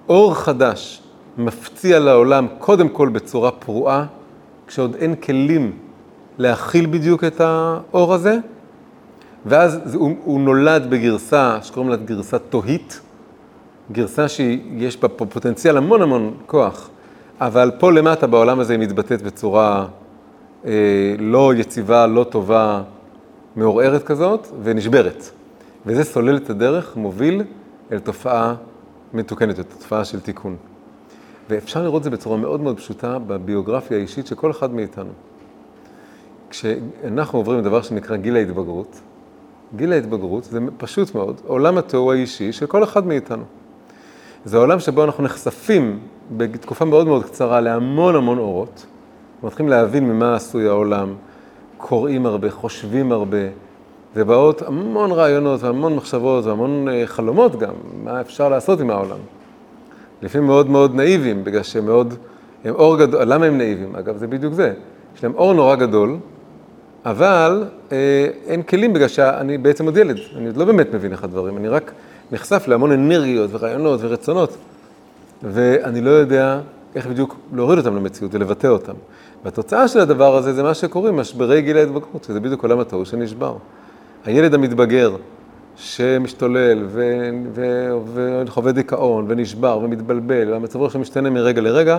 [0.09, 1.03] אור חדש
[1.39, 4.07] מפציע לעולם קודם כל בצורה פרועה,
[4.67, 5.73] כשעוד אין כלים
[6.39, 8.39] להכיל בדיוק את האור הזה,
[9.47, 13.01] ואז הוא, הוא נולד בגרסה שקוראים לה גרסה תוהית,
[13.93, 16.91] גרסה שיש בה פוטנציאל המון המון כוח,
[17.41, 19.87] אבל פה למטה בעולם הזה היא מתבטאת בצורה
[20.65, 20.71] אה,
[21.19, 22.83] לא יציבה, לא טובה,
[23.57, 25.31] מעורערת כזאת, ונשברת.
[25.87, 27.43] וזה סולל את הדרך, מוביל
[27.93, 28.55] אל תופעה
[29.15, 30.57] מתוקנת, את התופעה של תיקון.
[31.51, 35.11] ואפשר לראות זה בצורה מאוד מאוד פשוטה בביוגרפיה האישית של כל אחד מאיתנו.
[36.51, 39.01] כשאנחנו עוברים לדבר שנקרא גיל ההתבגרות,
[39.77, 43.45] גיל ההתבגרות זה פשוט מאוד, עולם התיאור האישי של כל אחד מאיתנו.
[44.45, 45.99] זה העולם שבו אנחנו נחשפים
[46.37, 48.87] בתקופה מאוד מאוד קצרה להמון המון אורות,
[49.43, 51.15] מתחילים להבין ממה עשוי העולם,
[51.77, 53.39] קוראים הרבה, חושבים הרבה,
[54.17, 59.19] ובאות המון רעיונות והמון מחשבות והמון אה, חלומות גם, מה אפשר לעשות עם העולם.
[60.23, 62.15] לפעמים מאוד מאוד נאיבים, בגלל שהם מאוד,
[62.65, 63.97] הם אור גדול, למה הם נאיבים?
[63.97, 64.73] אגב, זה בדיוק זה.
[65.17, 66.17] יש להם אור נורא גדול,
[67.05, 71.25] אבל אה, אין כלים בגלל שאני בעצם עוד ילד, אני עוד לא באמת מבין איך
[71.25, 71.93] הדברים, אני רק
[72.33, 74.57] נחשף להמון אנרגיות ורעיונות ורצונות,
[75.43, 76.61] ואני לא יודע
[76.95, 78.93] איך בדיוק להוריד אותם למציאות ולבטא אותם.
[79.47, 83.57] והתוצאה של הדבר הזה זה מה שקוראים משברי גיל ההתבגרות, שזה בדיוק עולם הטהור שנשבר.
[84.25, 85.17] הילד המתבגר
[85.77, 86.87] שמשתולל
[88.45, 91.99] וחווה דיכאון ונשבר ומתבלבל והמצב רוח שמשתנה מרגע לרגע,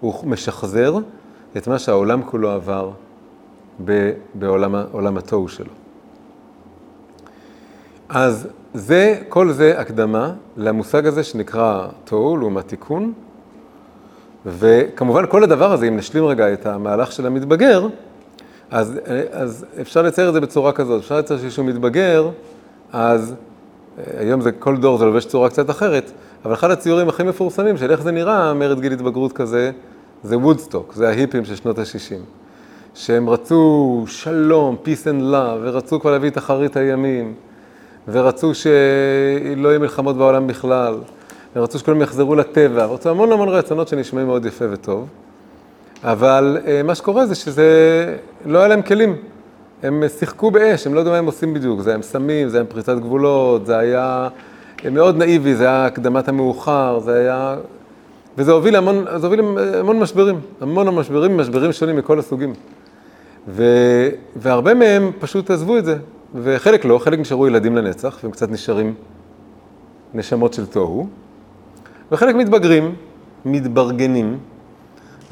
[0.00, 0.94] הוא משחזר
[1.56, 2.90] את מה שהעולם כולו עבר
[4.34, 5.72] בעולם התוהו שלו.
[8.08, 13.12] אז זה, כל זה הקדמה למושג הזה שנקרא תוהו לעומת תיקון,
[14.46, 17.86] וכמובן כל הדבר הזה, אם נשלים רגע את המהלך של המתבגר,
[18.70, 19.00] אז,
[19.32, 22.28] אז אפשר לצייר את זה בצורה כזאת, אפשר לצייר שמישהו מתבגר,
[22.92, 23.34] אז
[24.18, 26.10] היום זה, כל דור זה לובש צורה קצת אחרת,
[26.44, 29.70] אבל אחד הציורים הכי מפורסמים של איך זה נראה, מרד גיל התבגרות כזה,
[30.22, 32.20] זה וודסטוק, זה ההיפים של שנות ה-60.
[32.94, 37.34] שהם רצו שלום, peace and love, ורצו כבר להביא את אחרית הימים,
[38.08, 40.94] ורצו שלא יהיו מלחמות בעולם בכלל,
[41.56, 45.08] ורצו שכולם יחזרו לטבע, ורצו המון המון רצונות שנשמעים מאוד יפה וטוב.
[46.04, 47.66] אבל אה, מה שקורה זה שזה,
[48.46, 49.16] לא היה להם כלים.
[49.82, 51.80] הם שיחקו באש, הם לא יודעים מה הם עושים בדיוק.
[51.80, 54.28] זה היה עם סמים, זה היה עם פריצת גבולות, זה היה
[54.92, 57.56] מאוד נאיבי, זה היה הקדמת המאוחר, זה היה...
[58.38, 59.40] וזה הוביל המון, זה הוביל
[59.78, 62.52] המון משברים, המון המשברים, משברים שונים מכל הסוגים.
[63.48, 63.64] ו...
[64.36, 65.96] והרבה מהם פשוט עזבו את זה,
[66.34, 68.94] וחלק לא, חלק נשארו ילדים לנצח, והם קצת נשארים
[70.14, 71.06] נשמות של תוהו,
[72.12, 72.94] וחלק מתבגרים,
[73.44, 74.38] מתברגנים,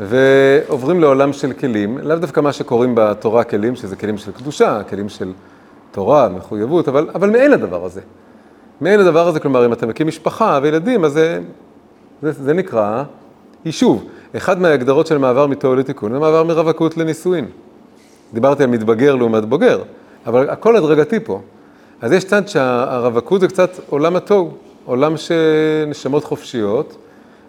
[0.01, 5.09] ועוברים לעולם של כלים, לאו דווקא מה שקוראים בתורה כלים, שזה כלים של קדושה, כלים
[5.09, 5.33] של
[5.91, 8.01] תורה, מחויבות, אבל, אבל מעין הדבר הזה.
[8.81, 11.41] מעין הדבר הזה, כלומר, אם אתה מקים משפחה וילדים, אז זה,
[12.23, 13.03] זה, זה נקרא
[13.65, 14.05] יישוב.
[14.37, 17.47] אחד מההגדרות של מעבר מתוהו לתיקון זה מעבר מרווקות לנישואין.
[18.33, 19.83] דיברתי על מתבגר לעומת בוגר,
[20.27, 21.41] אבל הכל הדרגתי פה.
[22.01, 24.51] אז יש צד שהרווקות זה קצת עולם התוהו,
[24.85, 26.97] עולם שנשמות חופשיות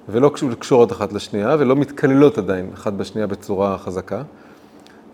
[0.10, 4.22] ולא קשורות אחת לשנייה ולא מתקללות עדיין אחת בשנייה בצורה חזקה.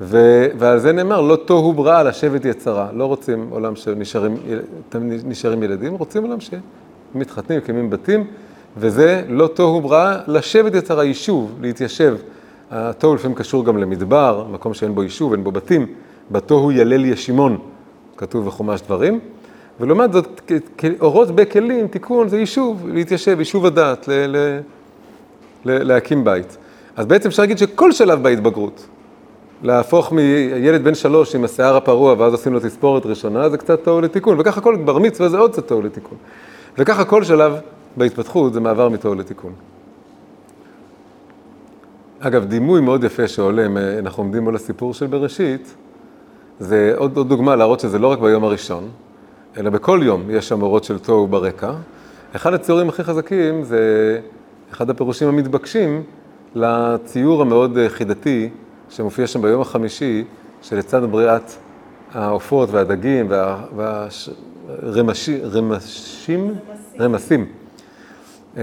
[0.01, 2.89] ו, ועל זה נאמר, לא תוהו בראה לשבת יצרה.
[2.93, 8.27] לא רוצים עולם שנשארים ילדים, רוצים עולם שמתחתנים, מקימים בתים,
[8.77, 12.17] וזה לא תוהו בראה לשבת יצרה, יישוב, להתיישב.
[12.71, 15.87] התוהו לפעמים קשור גם למדבר, מקום שאין בו יישוב, אין בו בתים.
[16.31, 17.57] בתוהו ילל ישימון,
[18.17, 19.19] כתוב בחומש דברים.
[19.81, 20.51] ולעומת זאת,
[21.01, 24.59] אורות בכלים, תיקון, זה יישוב, להתיישב, יישוב הדעת, ל- ל-
[25.65, 26.57] ל- להקים בית.
[26.95, 28.87] אז בעצם אפשר להגיד שכל שלב בהתבגרות,
[29.63, 34.01] להפוך מילד בן שלוש עם השיער הפרוע ואז עושים לו תספורת ראשונה, זה קצת תוהו
[34.01, 36.17] לתיקון, וככה כל בר מצווה זה עוד קצת תוהו לתיקון.
[36.77, 37.53] וככה כל שלב
[37.97, 39.53] בהתפתחות זה מעבר מתוהו לתיקון.
[42.19, 43.65] אגב, דימוי מאוד יפה שעולה,
[43.99, 45.75] אנחנו עומדים מול הסיפור של בראשית,
[46.59, 48.89] זה עוד, עוד דוגמה להראות שזה לא רק ביום הראשון,
[49.57, 51.71] אלא בכל יום יש שם אורות של תוהו ברקע.
[52.35, 54.19] אחד הציורים הכי חזקים זה
[54.71, 56.03] אחד הפירושים המתבקשים
[56.55, 58.49] לציור המאוד חידתי
[58.89, 60.23] שמופיע שם ביום החמישי,
[60.61, 61.51] שלצד בריאת
[62.13, 63.27] העופות והדגים
[63.77, 66.53] והרמשים, רמשים,
[66.99, 67.45] רמסים,
[68.57, 68.61] אמ,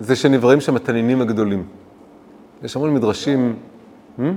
[0.00, 1.64] זה שנבראים שם התנינים הגדולים.
[2.62, 3.56] יש המון מדרשים.
[4.18, 4.36] אמ?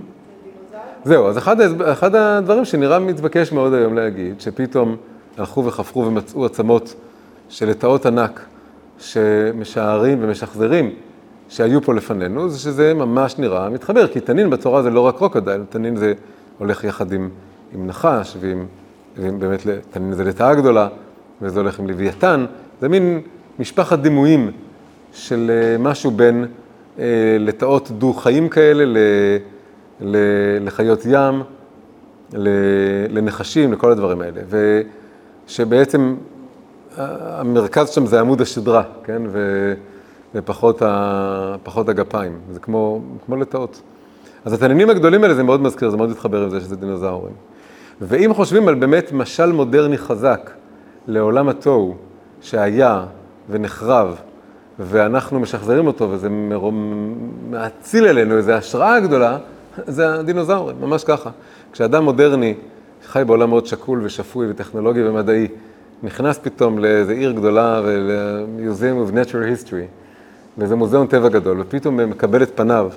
[1.04, 4.96] זהו, אז אחד, אחד הדברים שנראה מתבקש מאוד היום להגיד, שפתאום
[5.38, 6.96] הלכו וחפרו ומצאו עצמות
[7.50, 8.46] של לטאות ענק
[9.00, 10.93] שמשערים ומשחזרים
[11.50, 15.62] שהיו פה לפנינו, זה שזה ממש נראה מתחבר, כי תנין בתורה זה לא רק קרוקודייל,
[15.69, 16.13] תנין זה
[16.58, 17.30] הולך יחד עם,
[17.74, 18.65] עם נחש, ועם,
[19.17, 20.88] ועם באמת, תנין זה לטאה גדולה,
[21.41, 22.46] וזה הולך עם לוויתן,
[22.82, 23.22] זה מין
[23.60, 24.52] משפחת דימויים
[25.13, 26.46] של אה, משהו בין
[27.00, 27.06] אה,
[27.39, 28.98] לטאות דו-חיים כאלה, ל,
[30.02, 30.17] ל,
[30.62, 31.43] לחיות ים,
[32.34, 32.50] ל,
[33.10, 34.41] לנחשים, לכל הדברים האלה.
[35.47, 36.15] ושבעצם
[36.97, 39.21] המרכז שם זה עמוד השדרה, כן?
[39.27, 39.73] ו...
[40.36, 41.56] ופחות ה...
[41.88, 43.82] הגפיים, זה כמו, כמו לטאות.
[44.45, 47.34] אז התנינים הגדולים האלה זה מאוד מזכיר, זה מאוד מתחבר עם זה שזה דינוזאורים.
[48.01, 50.51] ואם חושבים על באמת משל מודרני חזק
[51.08, 51.95] לעולם התוהו
[52.41, 53.06] שהיה
[53.49, 54.15] ונחרב,
[54.79, 56.29] ואנחנו משחזרים אותו וזה
[57.49, 59.38] מאציל אלינו איזו השראה גדולה,
[59.88, 61.29] זה הדינוזאורים, ממש ככה.
[61.71, 62.53] כשאדם מודרני
[63.13, 65.47] חי בעולם מאוד שקול ושפוי וטכנולוגי ומדעי,
[66.04, 69.88] נכנס פתאום לאיזו עיר גדולה ול-Museum of Natural History,
[70.58, 72.89] באיזה מוזיאון טבע גדול, ופתאום מקבל את פניו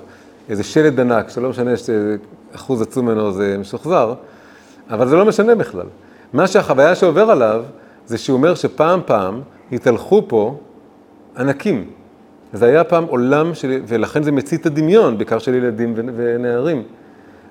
[0.49, 4.13] איזה שלד ענק, שלא משנה שאחוז עצום ממנו זה משוחזר,
[4.89, 5.85] אבל זה לא משנה בכלל.
[6.33, 7.63] מה שהחוויה שעובר עליו,
[8.05, 10.57] זה שהוא אומר שפעם פעם התהלכו פה
[11.37, 11.85] ענקים.
[12.53, 16.83] זה היה פעם עולם, של, ולכן זה מצית הדמיון, בעיקר של ילדים ונערים.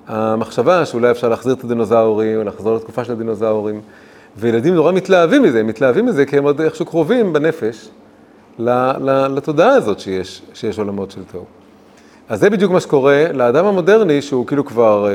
[0.07, 3.81] המחשבה שאולי אפשר להחזיר את הדינוזאורים, או לחזור לתקופה של הדינוזאורים,
[4.37, 7.89] וילדים נורא מתלהבים מזה, הם מתלהבים מזה כי הם עוד איכשהו קרובים בנפש
[9.29, 11.45] לתודעה הזאת שיש, שיש עולמות של תוהו.
[12.29, 15.13] אז זה בדיוק מה שקורה לאדם המודרני, שהוא כאילו כבר אה,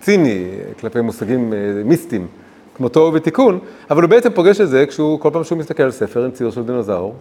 [0.00, 0.44] ציני
[0.80, 2.26] כלפי מושגים אה, מיסטיים,
[2.76, 3.58] כמו תוהו ותיקון,
[3.90, 6.52] אבל הוא בעצם פוגש את זה כשהוא, כל פעם שהוא מסתכל על ספר עם ציור
[6.52, 7.14] של דינוזאור,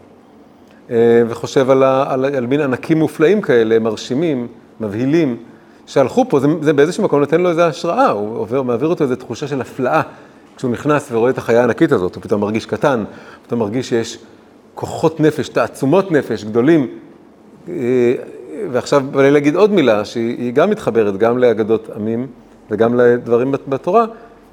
[0.92, 0.96] אה,
[1.28, 4.48] וחושב על, על, על, על מין ענקים מופלאים כאלה, מרשימים,
[4.80, 5.38] מבהילים,
[5.90, 9.16] שהלכו פה, זה, זה באיזשהו מקום נותן לו איזו השראה, הוא עובר, מעביר אותו איזו
[9.16, 10.02] תחושה של הפלאה.
[10.58, 13.04] כשהוא נכנס ורואה את החיה הענקית הזאת, הוא פתאום מרגיש קטן,
[13.44, 14.18] פתאום מרגיש שיש
[14.76, 16.88] כוחות נפש, תעצומות נפש גדולים.
[17.70, 17.74] אה,
[18.72, 22.28] ועכשיו בא לי להגיד עוד מילה, שהיא גם מתחברת גם לאגדות עמים
[22.72, 24.06] וגם לדברים בתורה,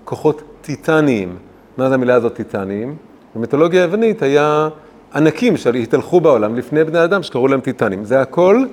[0.04, 1.36] כוחות טיטניים.
[1.76, 2.96] מה זה המילה הזאת טיטניים?
[3.34, 4.68] במיתולוגיה היוונית היה
[5.14, 8.04] ענקים שהתהלכו בעולם לפני בני אדם שקראו להם טיטנים.
[8.04, 8.64] זה הכל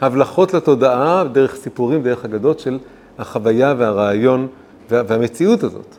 [0.00, 2.78] הבלחות לתודעה דרך סיפורים, דרך אגדות של
[3.18, 4.46] החוויה והרעיון
[4.90, 5.96] והמציאות הזאת.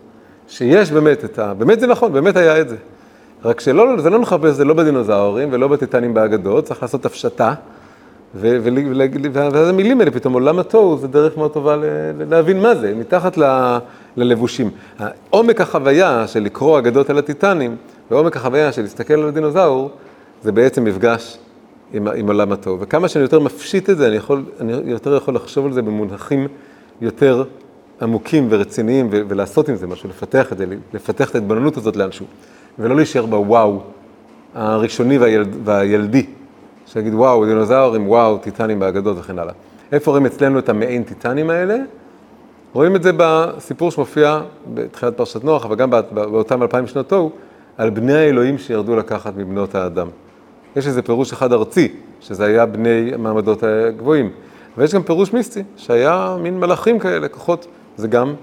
[0.48, 1.54] שיש באמת את ה...
[1.54, 2.76] באמת זה נכון, באמת היה את זה.
[3.46, 7.54] רק שלא, זה לא נחפש, זה לא בדינוזאורים ולא בטיטנים באגדות, צריך לעשות הפשטה.
[8.36, 11.76] ואז המילים האלה פתאום, עולם התוהו זה דרך מאוד טובה
[12.30, 13.78] להבין מה זה, מתחת ל,
[14.18, 14.72] ללבושים.
[15.30, 17.76] עומק החוויה של לקרוא אגדות על הטיטנים,
[18.12, 19.92] ועומק החוויה של להסתכל על הדינוזאור,
[20.44, 21.38] זה בעצם מפגש
[21.94, 22.80] עם, עם עולם התוהו.
[22.80, 26.48] וכמה שאני יותר מפשיט את זה, אני, יכול, אני יותר יכול לחשוב על זה במונחים
[27.02, 27.44] יותר
[28.02, 32.26] עמוקים ורציניים, ולעשות עם זה משהו, לפתח את זה, לפתח את ההתבוננות הזאת לאנשהו.
[32.80, 33.82] ולא להישאר בוואו
[34.56, 36.26] הראשוני והילד, והילדי,
[36.86, 39.54] שיגיד וואו, דינוזאורים, וואו, טיטנים באגדות וכן הלאה.
[39.92, 41.78] איפה רואים אצלנו את המעין טיטנים האלה?
[42.74, 44.42] רואים את זה בסיפור שמופיע
[44.74, 47.32] בתחילת פרשת נוח, אבל גם באותם אלפיים שנות תוהו,
[47.78, 50.08] על בני האלוהים שירדו לקחת מבנות האדם.
[50.78, 51.88] יש איזה פירוש אחד ארצי,
[52.22, 54.30] שזה היה בני המעמדות הגבוהים.
[54.78, 58.34] ויש גם פירוש מיסטי, שהיה מין מלאכים כאלה, כוחות, זה גם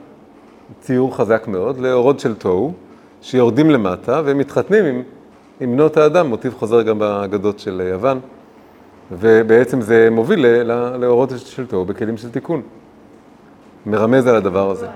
[0.81, 2.73] ציור חזק מאוד, לאורות של תוהו,
[3.23, 5.03] שיורדים למטה והם מתחתנים עם,
[5.61, 8.21] עם בנות האדם, מוטיב חוזר גם באגדות של יוון,
[9.13, 10.47] ובעצם זה מוביל
[10.99, 12.63] לאורות של תוהו בכלים של תיקון.
[13.87, 14.87] מרמז על הדבר הזה.
[14.87, 14.93] לא?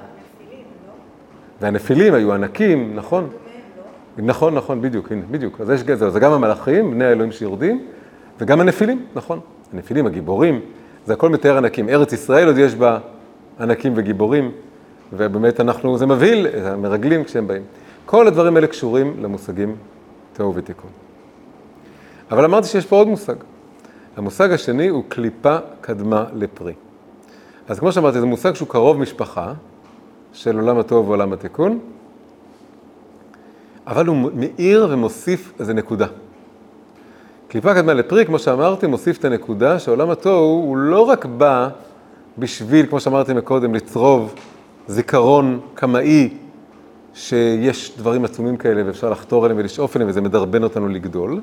[1.60, 3.28] והנפילים היו ענקים, נכון?
[4.22, 5.60] נכון, נכון, בדיוק, הנה, בדיוק.
[5.60, 7.86] אז יש גזר, זה גם המלאכים, בני האלוהים שיורדים,
[8.40, 9.40] וגם הנפילים, נכון.
[9.72, 10.60] הנפילים, הגיבורים,
[11.06, 11.88] זה הכל מתאר ענקים.
[11.88, 12.98] ארץ ישראל עוד יש בה
[13.60, 14.50] ענקים וגיבורים,
[15.12, 17.62] ובאמת אנחנו, זה מבהיל המרגלים כשהם באים.
[18.06, 19.76] כל הדברים האלה קשורים למושגים
[20.32, 20.90] תוהו ותיקון.
[22.30, 23.34] אבל אמרתי שיש פה עוד מושג.
[24.16, 26.72] המושג השני הוא קליפה קדמה לפרי.
[27.68, 29.52] אז כמו שאמרתי, זה מושג שהוא קרוב משפחה
[30.32, 31.78] של עולם הטוב ועולם התיקון,
[33.88, 36.06] אבל הוא מאיר ומוסיף איזה נקודה.
[37.48, 41.68] קליפה קדמה לפרי, כמו שאמרתי, מוסיף את הנקודה שעולם התוהו הוא לא רק בא
[42.38, 44.34] בשביל, כמו שאמרתי מקודם, לצרוב
[44.86, 46.28] זיכרון קמאי
[47.14, 51.40] שיש דברים עצומים כאלה ואפשר לחתור אליהם ולשאוף אליהם וזה מדרבן אותנו לגדול,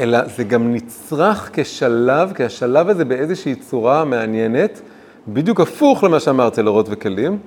[0.00, 4.80] אלא זה גם נצרך כשלב, כי השלב הזה באיזושהי צורה מעניינת,
[5.28, 7.38] בדיוק הפוך למה שאמרתי על אורות וכלים,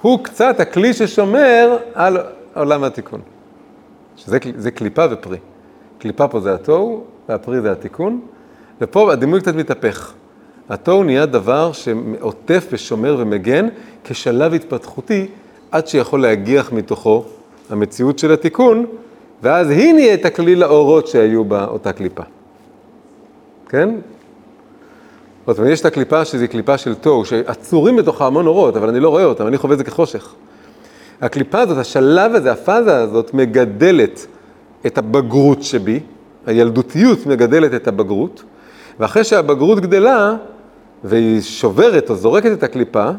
[0.00, 2.18] הוא קצת הכלי ששומר על
[2.54, 3.20] עולם התיקון.
[4.16, 5.38] שזה זה קליפה ופרי.
[5.98, 8.20] קליפה פה זה התוהו, והפרי זה התיקון,
[8.80, 10.12] ופה הדימוי קצת מתהפך.
[10.68, 13.68] התוהו נהיה דבר שעוטף ושומר ומגן
[14.04, 15.26] כשלב התפתחותי,
[15.70, 17.24] עד שיכול להגיח מתוכו
[17.70, 18.86] המציאות של התיקון,
[19.42, 22.22] ואז היא נהיית הכלי לאורות שהיו באותה קליפה.
[23.68, 23.94] כן?
[25.46, 29.00] זאת אומרת, יש את הקליפה שזו קליפה של תוהו, שעצורים בתוכה המון אורות, אבל אני
[29.00, 30.34] לא רואה אותם, אני חווה את זה כחושך.
[31.22, 34.26] הקליפה הזאת, השלב הזה, הפאזה הזאת, מגדלת
[34.86, 36.00] את הבגרות שבי,
[36.46, 38.42] הילדותיות מגדלת את הבגרות,
[39.00, 40.34] ואחרי שהבגרות גדלה,
[41.04, 43.10] והיא שוברת או זורקת את הקליפה,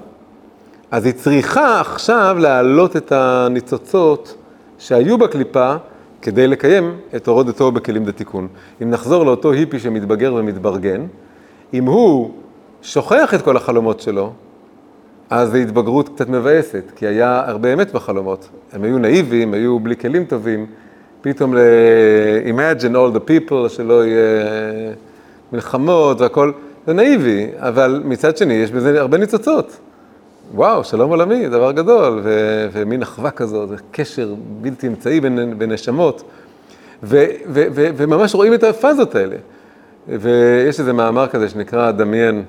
[0.91, 4.35] אז היא צריכה עכשיו להעלות את הניצוצות
[4.77, 5.75] שהיו בקליפה
[6.21, 8.47] כדי לקיים את הורדתו בכלים דתיקון.
[8.81, 11.05] אם נחזור לאותו היפי שמתבגר ומתברגן,
[11.73, 12.31] אם הוא
[12.81, 14.33] שוכח את כל החלומות שלו,
[15.35, 18.49] אז זו התבגרות קצת מבאסת, כי היה הרבה אמת בחלומות.
[18.73, 20.65] הם היו נאיביים, היו בלי כלים טובים,
[21.21, 24.45] פתאום ל-imagine all the people, שלא יהיה
[25.53, 26.51] מלחמות והכל,
[26.87, 29.77] זה נאיבי, אבל מצד שני יש בזה הרבה ניצוצות.
[30.53, 36.23] וואו, שלום עולמי, דבר גדול, ו- ומין אחווה כזאת, קשר בלתי אמצעי בין, בין נשמות,
[37.03, 39.35] ו- ו- ו- וממש רואים את הפאזות האלה.
[40.07, 42.43] ויש איזה מאמר כזה שנקרא דמיין,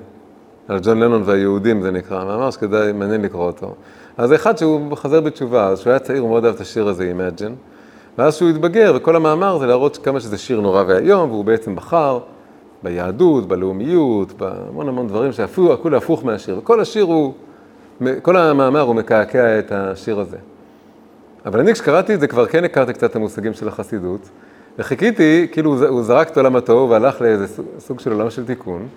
[0.67, 3.75] על ג'ון לנון והיהודים זה נקרא, מאמר שכדאי, מעניין לקרוא אותו.
[4.17, 7.13] אז אחד שהוא חזר בתשובה, אז כשהוא היה צעיר הוא מאוד אהב את השיר הזה,
[7.17, 7.51] Imagine,
[8.17, 12.19] ואז שהוא התבגר, וכל המאמר זה להראות כמה שזה שיר נורא ואיום, והוא בעצם בחר
[12.83, 17.33] ביהדות, בלאומיות, בהמון המון דברים שאפילו הכול הפוך מהשיר, וכל השיר הוא,
[18.21, 20.37] כל המאמר הוא מקעקע את השיר הזה.
[21.45, 24.29] אבל אני כשקראתי את זה כבר כן הכרתי קצת את המושגים של החסידות,
[24.79, 27.45] וחיכיתי, כאילו הוא זרק את עולם התוהו והלך לאיזה
[27.79, 28.87] סוג של עולם של תיקון,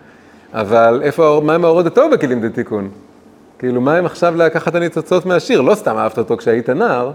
[0.52, 2.88] אבל איפה, מה עם האורות הטוב בכלים דתיקון?
[3.58, 5.60] כאילו, מה עם עכשיו לקחת הניצוצות מהשיר?
[5.60, 7.10] לא סתם אהבת אותו כשהיית נער,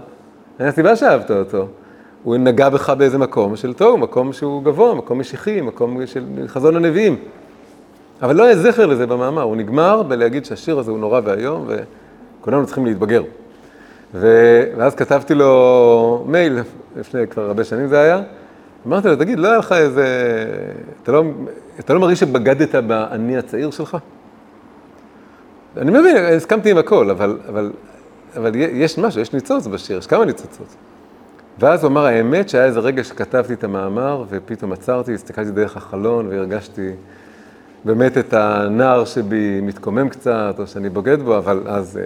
[0.60, 1.66] אין סיבה שאהבת אותו.
[2.22, 6.76] הוא נגע בך באיזה מקום של תוהו, מקום שהוא גבוה, מקום משיחי, מקום של חזון
[6.76, 7.16] הנביאים.
[8.22, 11.68] אבל לא היה זכר לזה במאמר, הוא נגמר בלהגיד שהשיר הזה הוא נורא ואיום,
[12.40, 13.22] וכולנו צריכים להתבגר.
[14.14, 14.62] ו...
[14.76, 16.58] ואז כתבתי לו מייל,
[16.96, 18.20] לפני כבר הרבה שנים זה היה,
[18.86, 20.06] אמרתי לו, תגיד, לא היה לך איזה...
[21.02, 21.24] אתה לא,
[21.80, 23.96] אתה לא מרגיש שבגדת באני הצעיר שלך?
[25.76, 27.72] אני מבין, הסכמתי עם הכל, אבל, אבל,
[28.36, 30.74] אבל יש משהו, יש ניצוץ בשיר, יש כמה ניצוצות.
[31.58, 36.26] ואז הוא אמר, האמת שהיה איזה רגע שכתבתי את המאמר, ופתאום עצרתי, הסתכלתי דרך החלון,
[36.26, 36.90] והרגשתי
[37.84, 42.00] באמת את הנער שבי מתקומם קצת, או שאני בוגד בו, אבל אז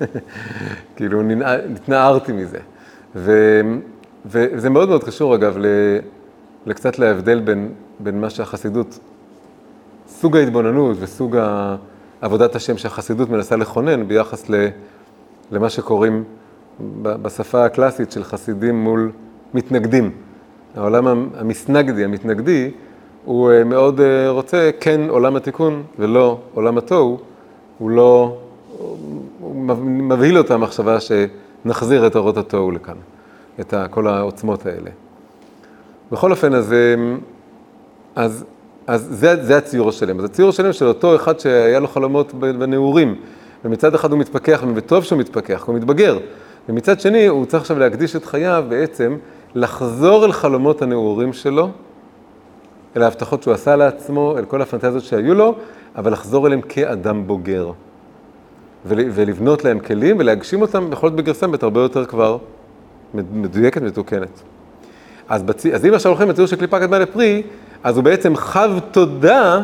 [0.96, 1.22] כאילו
[1.68, 2.58] נתנערתי מזה.
[3.16, 3.60] ו,
[4.26, 5.58] וזה מאוד מאוד קשור, אגב,
[6.66, 8.98] לקצת להבדל בין, בין מה שהחסידות,
[10.08, 11.36] סוג ההתבוננות וסוג
[12.20, 14.50] עבודת השם שהחסידות מנסה לכונן ביחס
[15.52, 16.24] למה שקוראים
[17.02, 19.12] בשפה הקלאסית של חסידים מול
[19.54, 20.10] מתנגדים.
[20.76, 22.70] העולם המסנגדי, המתנגדי,
[23.24, 27.18] הוא מאוד רוצה כן עולם התיקון ולא עולם התוהו,
[27.78, 28.38] הוא לא,
[29.40, 32.96] הוא מבהיל אותה המחשבה שנחזיר את אורות התוהו לכאן,
[33.60, 34.90] את כל העוצמות האלה.
[36.12, 36.74] בכל אופן, אז,
[38.14, 38.44] אז,
[38.86, 40.18] אז זה, זה הציור השלם.
[40.18, 43.14] אז הציור השלם של אותו אחד שהיה לו חלומות בנעורים,
[43.64, 46.18] ומצד אחד הוא מתפכח, וטוב שהוא מתפכח, הוא מתבגר,
[46.68, 49.16] ומצד שני הוא צריך עכשיו להקדיש את חייו בעצם
[49.54, 51.68] לחזור אל חלומות הנעורים שלו,
[52.96, 55.54] אל ההבטחות שהוא עשה לעצמו, אל כל הפנטזיות שהיו לו,
[55.96, 57.70] אבל לחזור אליהם כאדם בוגר.
[58.86, 62.38] ול, ולבנות להם כלים ולהגשים אותם, יכול להיות בגרסה באמת הרבה יותר כבר
[63.14, 64.42] מדויקת, מתוקנת.
[65.30, 65.66] אז, בצ...
[65.66, 67.42] אז אם עכשיו הולכים לציור של קליפה קדמה לפרי,
[67.84, 69.60] אז הוא בעצם חב תודה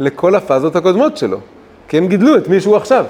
[0.00, 1.38] לכל הפאזות הקודמות שלו,
[1.88, 3.04] כי הם גידלו את מי שהוא עכשיו.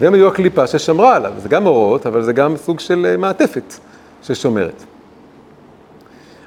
[0.00, 3.74] והם היו הקליפה ששמרה עליו, זה גם אורות, אבל זה גם סוג של אה, מעטפת
[4.22, 4.84] ששומרת.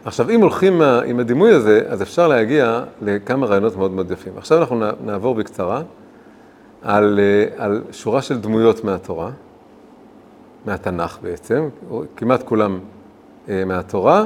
[0.05, 4.33] עכשיו, אם הולכים עם הדימוי הזה, אז אפשר להגיע לכמה רעיונות מאוד מאוד יפים.
[4.37, 5.81] עכשיו אנחנו נעבור בקצרה
[6.81, 9.29] על, אה, על שורה של דמויות מהתורה,
[10.65, 11.69] מהתנ"ך בעצם,
[12.15, 12.79] כמעט כולם
[13.49, 14.25] אה, מהתורה,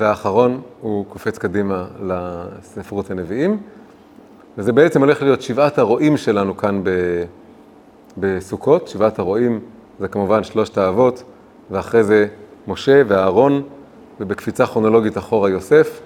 [0.00, 3.58] והאחרון הוא קופץ קדימה לספרות הנביאים,
[4.58, 6.82] וזה בעצם הולך להיות שבעת הרועים שלנו כאן
[8.18, 9.60] בסוכות, שבעת הרועים
[9.98, 11.22] זה כמובן שלושת האבות,
[11.70, 12.26] ואחרי זה
[12.66, 13.62] משה ואהרון,
[14.20, 16.00] ובקפיצה כרונולוגית אחורה יוסף,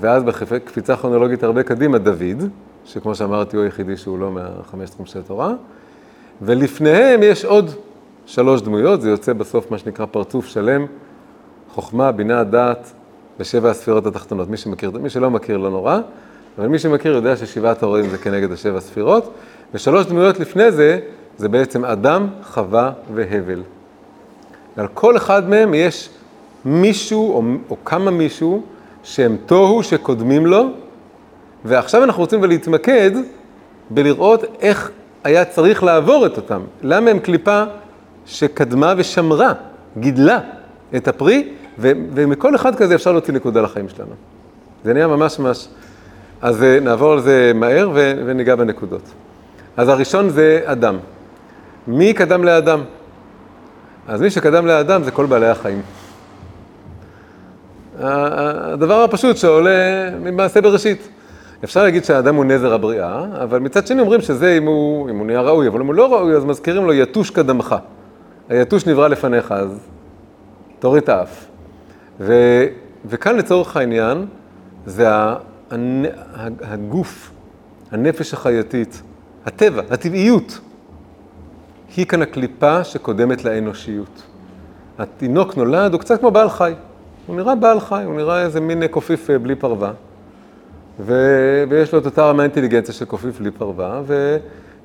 [0.00, 2.48] ואז בקפיצה כרונולוגית הרבה קדימה דוד,
[2.84, 5.52] שכמו שאמרתי הוא היחידי שהוא לא מהחמש תחום התורה,
[6.42, 7.70] ולפניהם יש עוד
[8.26, 10.86] שלוש דמויות, זה יוצא בסוף מה שנקרא פרצוף שלם,
[11.68, 12.92] חוכמה, בינה, דעת
[13.40, 14.50] ושבע הספירות התחתונות.
[14.50, 15.98] מי שמכיר, מי שלא מכיר לא נורא,
[16.58, 19.32] אבל מי שמכיר יודע ששבעת הרועים זה כנגד השבע ספירות,
[19.74, 20.98] ושלוש דמויות לפני זה,
[21.38, 23.62] זה בעצם אדם, חווה והבל.
[24.76, 26.08] ועל כל אחד מהם יש
[26.64, 28.62] מישהו או, או כמה מישהו
[29.02, 30.70] שהם תוהו שקודמים לו,
[31.64, 33.10] ועכשיו אנחנו רוצים להתמקד
[33.90, 34.90] בלראות איך
[35.24, 36.60] היה צריך לעבור את אותם.
[36.82, 37.62] למה הם קליפה
[38.26, 39.52] שקדמה ושמרה,
[39.98, 40.40] גידלה
[40.96, 41.48] את הפרי,
[41.78, 44.14] ו- ומכל אחד כזה אפשר להוציא נקודה לחיים שלנו.
[44.84, 45.68] זה נהיה ממש ממש...
[46.42, 49.02] אז אה, נעבור על זה מהר ו- וניגע בנקודות.
[49.76, 50.96] אז הראשון זה אדם.
[51.86, 52.80] מי קדם לאדם?
[54.08, 55.82] אז מי שקדם לאדם זה כל בעלי החיים.
[57.98, 61.08] הדבר הפשוט שעולה ממעשה בראשית.
[61.64, 65.26] אפשר להגיד שהאדם הוא נזר הבריאה, אבל מצד שני אומרים שזה אם הוא, אם הוא
[65.26, 67.76] נהיה ראוי, אבל אם הוא לא ראוי, אז מזכירים לו יתוש קדמך.
[68.48, 69.78] היתוש נברא לפניך, אז
[70.78, 71.46] תוריד את האף.
[72.20, 72.34] ו,
[73.04, 74.26] וכאן לצורך העניין,
[74.86, 75.08] זה
[76.62, 77.30] הגוף,
[77.90, 79.02] הנפש החייתית,
[79.46, 80.60] הטבע, הטבעיות.
[81.96, 84.22] היא כאן הקליפה שקודמת לאנושיות.
[84.98, 86.72] התינוק נולד, הוא קצת כמו בעל חי.
[87.26, 89.92] הוא נראה בעל חי, הוא נראה איזה מין קופיף אה, בלי פרווה.
[91.00, 91.14] ו...
[91.68, 94.36] ויש לו את אותה רמה אינטליגנציה של קופיף בלי פרווה, ו...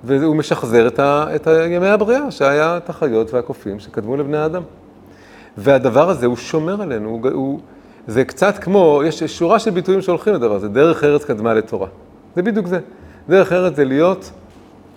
[0.03, 1.25] והוא משחזר את, ה...
[1.35, 4.61] את ימי הבריאה, שהיה את החיות והקופים שקדמו לבני האדם.
[5.57, 7.29] והדבר הזה, הוא שומר עלינו, הוא...
[7.31, 7.59] הוא...
[8.07, 11.87] זה קצת כמו, יש שורה של ביטויים שהולכים לדבר הזה, דרך ארץ קדמה לתורה.
[12.35, 12.79] זה בדיוק זה.
[13.29, 14.31] דרך ארץ זה להיות,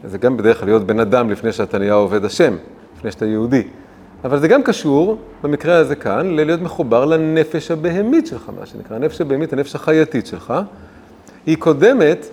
[0.05, 2.57] זה גם בדרך כלל להיות בן אדם לפני שאתה נהיה עובד השם,
[2.99, 3.63] לפני שאתה יהודי.
[4.25, 8.97] אבל זה גם קשור, במקרה הזה כאן, ללהיות מחובר לנפש הבהמית שלך, מה שנקרא.
[8.97, 10.55] הנפש הבהמית, הנפש החייתית שלך,
[11.47, 12.27] היא קודמת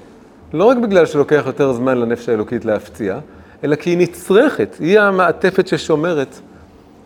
[0.53, 3.19] לא רק בגלל שלוקח יותר זמן לנפש האלוקית להפציע,
[3.63, 6.39] אלא כי היא נצרכת, היא המעטפת ששומרת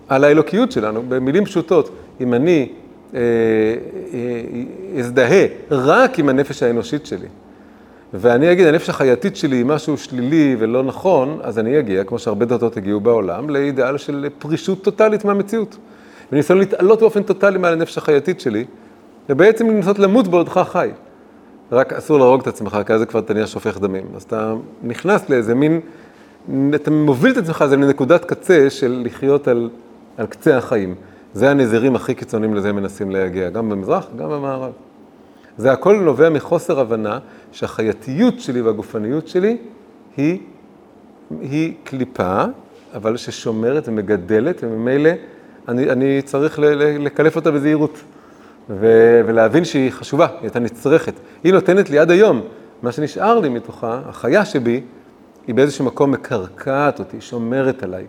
[0.10, 1.04] על האלוקיות שלנו.
[1.08, 1.90] במילים פשוטות,
[2.22, 2.70] אם אני
[3.14, 3.20] אה,
[4.14, 7.28] אה, אזדהה רק עם הנפש האנושית שלי,
[8.14, 12.46] ואני אגיד, הנפש החייתית שלי היא משהו שלילי ולא נכון, אז אני אגיע, כמו שהרבה
[12.46, 15.78] דתות הגיעו בעולם, לאידאל של פרישות טוטאלית מהמציאות.
[16.32, 18.66] וניסיון להתעלות באופן טוטאלי מעל הנפש החייתית שלי,
[19.30, 20.90] ובעצם לנסות למות בעודך חי.
[21.72, 24.06] רק אסור להרוג את עצמך, כי אז זה כבר אתה נהיה שופך דמים.
[24.16, 24.54] אז אתה
[24.84, 25.80] נכנס לאיזה מין,
[26.76, 29.70] אתה מוביל את עצמך לאיזה נקודת קצה של לחיות על,
[30.18, 30.96] על קצה החיים.
[31.34, 34.72] זה הנזירים הכי קיצוניים לזה מנסים להגיע, גם במזרח, גם במערב.
[35.58, 37.20] זה הכל נובע מחוסר הבנה
[37.52, 39.58] שהחייתיות שלי והגופניות שלי
[40.18, 40.40] היא,
[41.42, 42.44] היא קליפה,
[42.96, 45.10] אבל ששומרת ומגדלת, וממילא
[45.68, 46.60] אני, אני צריך
[47.00, 48.00] לקלף אותה בזהירות.
[48.70, 51.14] ו- ולהבין שהיא חשובה, היא הייתה נצרכת.
[51.44, 52.42] היא נותנת לי עד היום,
[52.82, 54.82] מה שנשאר לי מתוכה, החיה שבי,
[55.48, 58.06] היא באיזשהו מקום מקרקעת אותי, שומרת עליי.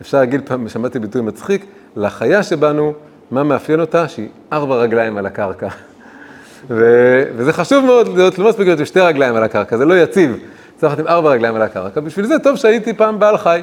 [0.00, 1.66] אפשר להגיד פעם, שמעתי ביטוי מצחיק,
[1.96, 2.92] לחיה שבנו,
[3.30, 4.08] מה מאפיין אותה?
[4.08, 5.68] שהיא ארבע רגליים על הקרקע.
[6.70, 9.94] ו- וזה חשוב מאוד להיות לא מספיק להיות עם שתי רגליים על הקרקע, זה לא
[9.94, 10.38] יציב.
[10.76, 13.62] צריך להיות עם ארבע רגליים על הקרקע, בשביל זה טוב שהייתי פעם בעל חי.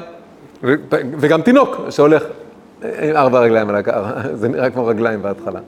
[0.62, 0.74] ו-
[1.18, 2.22] וגם תינוק שהולך
[2.82, 5.60] עם ארבע רגליים על הקרקע, זה נראה כמו רגליים בהתחלה.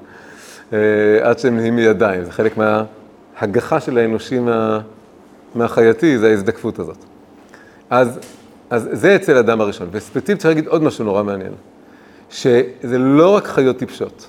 [0.72, 0.78] אה,
[1.22, 4.80] עד שהם נהיים מידיים, זה חלק מההגחה של האנושי מה,
[5.54, 6.98] מהחייתי, זה ההזדקפות הזאת.
[7.90, 8.18] אז,
[8.70, 11.52] אז זה אצל האדם הראשון, וספציפית צריך להגיד עוד משהו נורא מעניין,
[12.30, 14.28] שזה לא רק חיות טיפשות.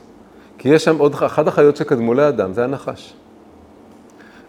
[0.58, 3.14] כי יש שם עוד, אחת החיות שקדמו לאדם, זה הנחש.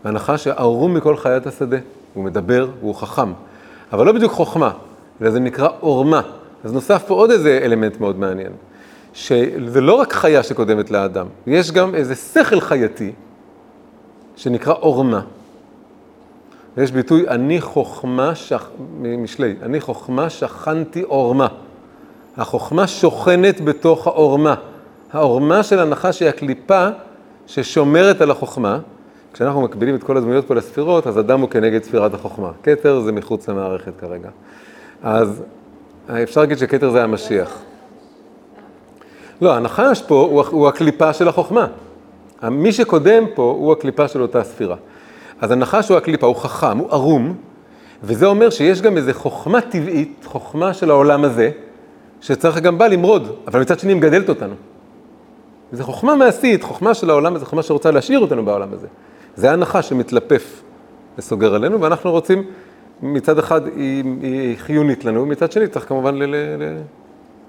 [0.05, 1.76] הנחש ערום מכל חיית השדה,
[2.14, 3.32] הוא מדבר והוא חכם,
[3.93, 4.70] אבל לא בדיוק חוכמה,
[5.22, 6.20] אלא זה נקרא עורמה.
[6.64, 8.53] אז נוסף פה עוד איזה אלמנט מאוד מעניין,
[9.14, 13.12] שזה לא רק חיה שקודמת לאדם, יש גם איזה שכל חייתי
[14.37, 15.20] שנקרא עורמה.
[16.77, 18.62] יש ביטוי, אני חוכמה, שכ...
[19.01, 21.47] משלי, אני חוכמה שכנתי עורמה.
[22.37, 24.55] החוכמה שוכנת בתוך העורמה.
[25.12, 26.89] העורמה של הנחש היא הקליפה
[27.47, 28.79] ששומרת על החוכמה.
[29.33, 32.51] כשאנחנו מקבילים את כל הדמויות פה לספירות, אז אדם הוא כנגד ספירת החוכמה.
[32.62, 34.29] כתר זה מחוץ למערכת כרגע.
[35.03, 35.43] אז
[36.22, 37.59] אפשר להגיד שכתר זה המשיח.
[39.41, 41.66] לא, הנחש פה הוא, הוא הקליפה של החוכמה.
[42.43, 44.77] מי שקודם פה הוא הקליפה של אותה ספירה.
[45.41, 47.34] אז הנחש הוא הקליפה, הוא חכם, הוא ערום,
[48.03, 51.51] וזה אומר שיש גם איזו חוכמה טבעית, חוכמה של העולם הזה,
[52.20, 54.55] שצריך גם בה למרוד, אבל מצד שני היא מגדלת אותנו.
[55.72, 58.87] זו חוכמה מעשית, חוכמה של העולם הזה, חוכמה שרוצה להשאיר אותנו בעולם הזה.
[59.37, 60.62] זה הנחש שמתלפף
[61.18, 62.43] וסוגר עלינו, ואנחנו רוצים,
[63.03, 66.76] מצד אחד היא, היא חיונית לנו, מצד שני צריך כמובן ל, ל, ל,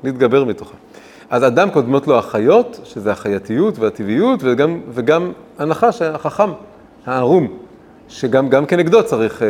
[0.04, 0.76] להתגבר מתוכה.
[1.30, 6.50] אז אדם קודמות לו החיות, שזה החייתיות והטבעיות, וגם, וגם הנחש, החכם,
[7.06, 7.48] הערום,
[8.10, 9.48] שגם גם כנגדו צריך אה,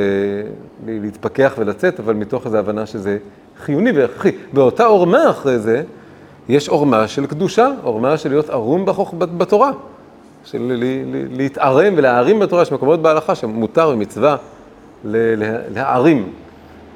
[0.86, 3.18] להתפכח ולצאת, אבל מתוך איזו הבנה שזה
[3.60, 4.32] חיוני והכרחי.
[4.54, 5.84] באותה עורמה אחרי זה,
[6.50, 8.86] יש עורמה של קדושה, עורמה של להיות ערום
[9.38, 9.72] בתורה,
[10.44, 10.84] של
[11.32, 14.36] להתערם ולהערים בתורה, יש מקומות בהלכה שמותר במצווה
[15.04, 16.34] להערים,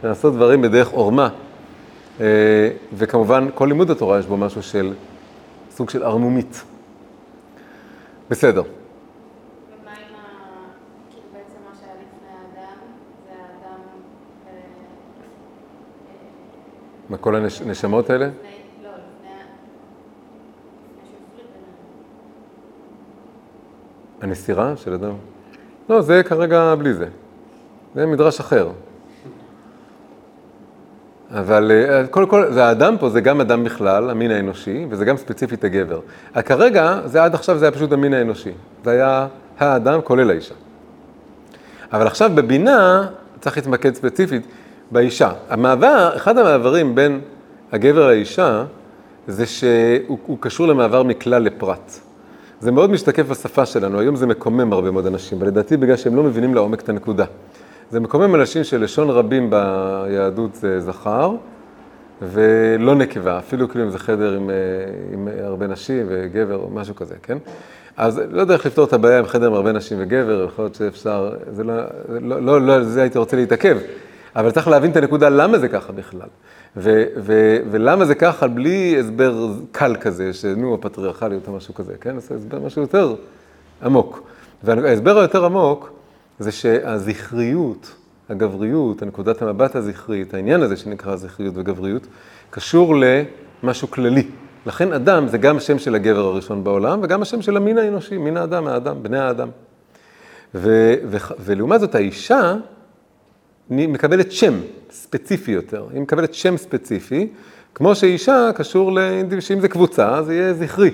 [0.04, 1.30] לעשות דברים בדרך עורמה.
[2.22, 2.26] אה,
[2.94, 4.94] וכמובן, כל לימוד התורה יש בו משהו של
[5.72, 6.64] סוג של ערמומית.
[8.30, 8.64] בסדר.
[17.12, 18.30] מה, כל הנשמות האלה?
[24.22, 25.14] הנסירה של אדם?
[25.90, 27.08] לא, זה כרגע בלי זה.
[27.96, 28.70] זה מדרש אחר.
[31.32, 31.72] אבל
[32.12, 36.00] קודם כל, כל, האדם פה זה גם אדם בכלל, המין האנושי, וזה גם ספציפית הגבר.
[36.46, 38.52] כרגע, זה עד עכשיו זה היה פשוט המין האנושי.
[38.84, 39.28] זה היה
[39.60, 40.56] האדם כולל האישה.
[41.94, 43.08] אבל עכשיו בבינה
[43.40, 44.48] צריך להתמקד ספציפית
[44.92, 45.32] באישה.
[45.50, 47.20] המעבר, אחד המעברים בין
[47.72, 48.64] הגבר לאישה,
[49.28, 51.92] זה שהוא קשור למעבר מכלל לפרט.
[52.60, 56.24] זה מאוד משתקף בשפה שלנו, היום זה מקומם הרבה מאוד אנשים, ולדעתי בגלל שהם לא
[56.24, 57.26] מבינים לעומק את הנקודה.
[57.92, 61.36] זה מקומם אנשים שלשון רבים ביהדות זה זכר,
[62.22, 64.56] ולא נקבה, אפילו כאילו אם זה חדר עם, אה,
[65.14, 67.38] עם הרבה נשים וגבר או משהו כזה, כן?
[67.98, 70.76] אז לא יודע איך לפתור את הבעיה עם חדר עם הרבה נשים וגבר, יכול להיות
[70.76, 71.74] שאפשר, זה לא,
[72.10, 73.78] לא, לא, לא זה הייתי רוצה להתעכב,
[74.36, 76.28] אבל צריך להבין את הנקודה למה זה ככה בכלל.
[76.78, 82.20] ו- ו- ולמה זה ככה בלי הסבר קל כזה, שנו, הפטריארכליות או משהו כזה, כן?
[82.20, 83.16] זה הסבר משהו יותר
[83.84, 84.24] עמוק.
[84.64, 85.92] וההסבר היותר עמוק
[86.40, 87.96] זה שהזכריות,
[88.30, 92.08] הגבריות, הנקודת המבט הזכרית, העניין הזה שנקרא זכריות וגבריות,
[92.50, 92.96] קשור
[93.64, 94.28] למשהו כללי.
[94.66, 98.38] לכן אדם זה גם השם של הגבר הראשון בעולם, וגם השם של המין האנושי, מין
[98.38, 99.50] האדם, האדם, בני האדם.
[100.56, 102.56] ו- ו- ולעומת זאת האישה,
[103.72, 104.54] מקבלת שם
[104.92, 105.86] ספציפי יותר.
[105.94, 107.28] היא מקבלת שם ספציפי,
[107.76, 109.40] כמו שאישה קשור, לאינדיב...
[109.40, 110.92] שאם זה קבוצה, זה יהיה זכרי.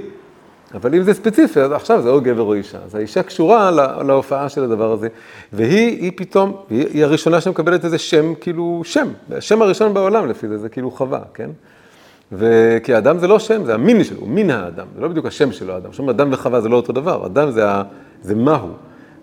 [0.73, 2.77] אבל אם זה ספציפי, אז עכשיו זה או גבר או אישה.
[2.85, 5.07] אז האישה קשורה לה, להופעה של הדבר הזה,
[5.53, 10.57] והיא היא פתאום, היא, הראשונה שמקבלת איזה שם, כאילו שם, השם הראשון בעולם לפי זה,
[10.57, 11.49] זה כאילו חווה, כן?
[12.31, 15.73] וכי האדם זה לא שם, זה המין שלו, מין האדם, זה לא בדיוק השם שלו,
[15.73, 15.89] האדם.
[15.89, 17.83] עכשיו אדם וחווה זה לא אותו דבר, אדם זה, ה,
[18.21, 18.69] זה מהו,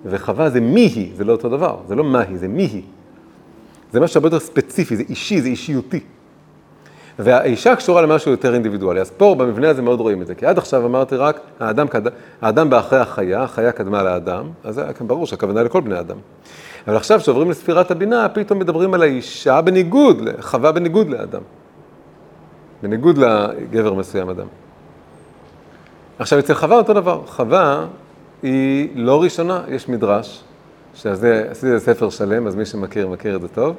[0.05, 2.83] וחווה זה מי היא, זה לא אותו דבר, זה לא מה היא, זה מי היא.
[3.95, 6.01] זה משהו הרבה יותר ספציפי, זה אישי, זה אישיותי.
[7.19, 9.01] והאישה קשורה למשהו יותר אינדיבידואלי.
[9.01, 11.87] אז פה במבנה הזה מאוד רואים את זה, כי עד עכשיו אמרתי רק, האדם,
[12.43, 16.17] האדם בא אחרי החיה, החיה קדמה לאדם, אז זה ברור שהכוונה לכל בני אדם.
[16.87, 21.43] אבל עכשיו כשעוברים לספירת הבינה, פתאום מדברים על האישה בניגוד, חווה בניגוד לאדם.
[22.83, 24.47] בניגוד לגבר מסוים אדם.
[26.19, 27.87] עכשיו אצל חווה אותו דבר, חווה
[28.43, 30.44] היא לא ראשונה, יש מדרש
[30.95, 33.77] שזה, עשיתי איזה ספר שלם, אז מי שמכיר, מכיר את זה טוב,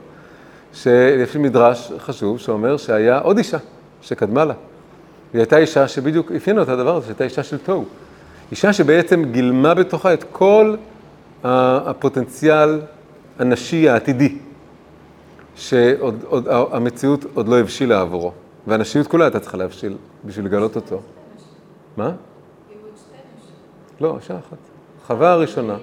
[0.74, 3.58] שיש מדרש חשוב שאומר שהיה עוד אישה
[4.02, 4.54] שקדמה לה.
[5.34, 7.86] היא הייתה אישה שבדיוק אפיינו את הדבר הזה, שהייתה אישה של תוהו.
[8.52, 10.76] אישה שבעצם גילמה בתוכה את כל
[11.44, 12.82] הפוטנציאל
[13.40, 14.38] הנשי העתידי,
[15.56, 18.32] שהמציאות עוד לא הבשילה עבורו.
[18.68, 21.02] והנשיות כולה הייתה צריכה להבשיל בשביל לגלות אותו.
[21.98, 22.12] מה?
[24.02, 24.58] לא, אישה אחת.
[25.08, 25.76] חווה הראשונה.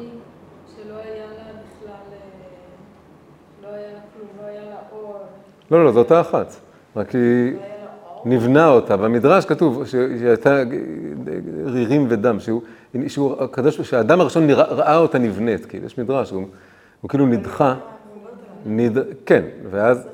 [5.71, 6.55] לא, לא, זו אותה אחת.
[6.97, 7.53] רק היא
[8.25, 8.97] נבנה אותה.
[8.97, 10.63] במדרש כתוב שהיא הייתה
[11.65, 12.63] רירים ודם, שהוא,
[13.09, 16.47] שהוא הקדוש, שהאדם הראשון ראה אותה נבנית, כאילו, יש מדרש, הוא,
[17.01, 17.75] הוא כאילו נדחה,
[18.67, 18.99] נד...
[19.27, 20.09] כן, ואז,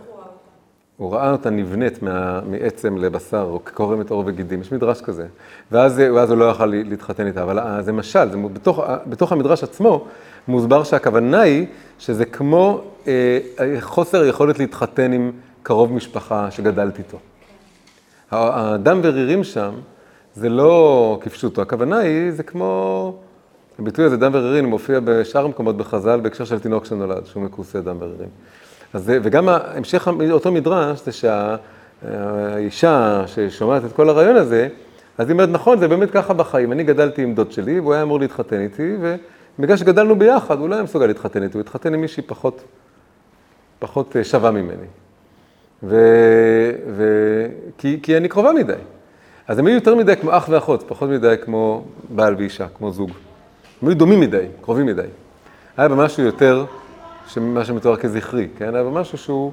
[0.97, 5.27] הוא ראה אותה נבנית מה, מעצם לבשר, או כקורמת עור וגידים, יש מדרש כזה.
[5.73, 9.63] ואז, ואז הוא לא יכל להתחתן איתה, אבל אה, זה משל, זה, בתוך, בתוך המדרש
[9.65, 10.07] עצמו
[10.49, 11.67] מוסבר שהכוונה היא
[11.99, 13.39] שזה כמו אה,
[13.81, 15.33] חוסר יכולת להתחתן עם
[15.63, 17.19] קרוב משפחה שגדלת איתו.
[18.31, 19.75] הדם ורירים שם
[20.35, 23.15] זה לא כפשוטו, הכוונה היא, זה כמו,
[23.79, 27.97] הביטוי הזה, דם ורירים, מופיע בשאר המקומות בחז"ל בהקשר של תינוק שנולד, שהוא מכוסה דם
[28.01, 28.29] ורירים.
[28.95, 31.13] אז, וגם המשך אותו מדרש זה
[32.03, 34.69] שהאישה ששומעת את כל הרעיון הזה,
[35.19, 36.73] אז היא אומרת, נכון, זה באמת ככה בחיים.
[36.73, 38.97] אני גדלתי עם דוד שלי, והוא היה אמור להתחתן איתי,
[39.59, 42.63] ובגלל שגדלנו ביחד, הוא לא היה מסוגל להתחתן איתי, הוא התחתן עם מישהי פחות,
[43.79, 44.87] פחות אה, שווה ממני.
[45.83, 45.97] ו...
[46.91, 47.05] ו...
[47.79, 48.73] כי, כי אני קרובה מדי.
[49.49, 53.11] אז הם היו יותר מדי כמו אח ואחות, פחות מדי כמו בעל ואישה, כמו זוג.
[53.83, 55.03] הם היו דומים מדי, קרובים מדי.
[55.77, 56.65] היה במשהו יותר,
[57.37, 58.75] מה שמתואר כזכרי, כן?
[58.75, 59.53] היה במשהו שהוא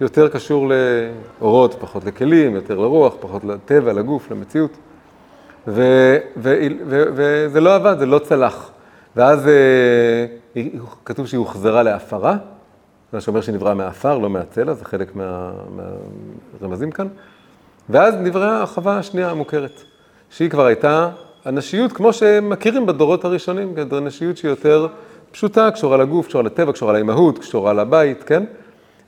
[0.00, 4.70] יותר קשור לאורות, פחות לכלים, יותר לרוח, פחות לטבע, לגוף, למציאות.
[5.68, 5.82] ו...
[6.36, 6.56] ו...
[6.86, 7.02] ו...
[7.14, 8.70] וזה לא עבד, זה לא צלח.
[9.16, 10.62] ואז אה,
[11.04, 12.36] כתוב שהיא הוחזרה להפרה,
[13.12, 15.52] מה שאומר שהיא נבראה מהעפר, לא מהצלע, זה חלק מה...
[16.60, 17.06] מהרמזים כאן.
[17.88, 19.82] ואז נבראה החווה השנייה המוכרת,
[20.30, 21.10] שהיא כבר הייתה
[21.44, 24.86] הנשיות כמו שמכירים בדורות הראשונים, כן, נשיות שהיא יותר
[25.32, 28.44] פשוטה, קשורה לגוף, קשורה לטבע, קשורה לאימהות, קשורה לבית, כן?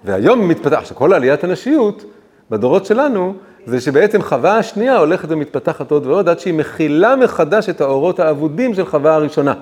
[0.05, 2.05] והיום מתפתח, כל עליית הנשיות
[2.51, 3.35] בדורות שלנו,
[3.67, 8.75] זה שבעצם חווה השנייה הולכת ומתפתחת עוד ועוד, עד שהיא מכילה מחדש את האורות האבודים
[8.75, 9.55] של חווה הראשונה.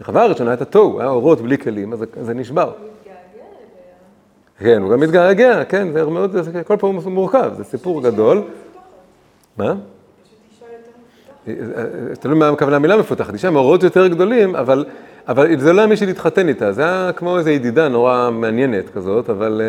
[0.00, 2.72] החווה הראשונה הייתה תוהו, היה אורות בלי כלים, אז זה נשבר.
[4.58, 8.42] כן, הוא גם מתגעגע, כן, זה מאוד, זה כל פעם מורכב, זה סיפור גדול.
[9.56, 9.74] מה?
[12.20, 14.84] תלוי מה הכוונה המילה מפותחת, אישה מאורות יותר גדולים, אבל,
[15.28, 19.30] אבל זה לא היה מישהי להתחתן איתה, זה היה כמו איזו ידידה נורא מעניינת כזאת,
[19.30, 19.62] אבל,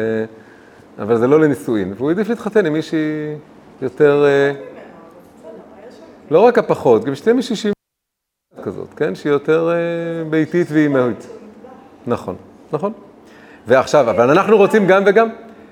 [0.99, 3.35] אבל זה לא לנישואין, והוא העדיף להתחתן עם מישהי
[3.81, 4.25] יותר,
[6.31, 7.73] לא רק הפחות, גם שתהיה מישהי שהיא
[8.63, 9.69] כזאת, כן, שהיא יותר
[10.29, 11.27] ביתית ואימהית.
[12.07, 12.35] נכון,
[12.73, 12.91] נכון.
[13.67, 15.27] ועכשיו, אבל אנחנו רוצים גם וגם,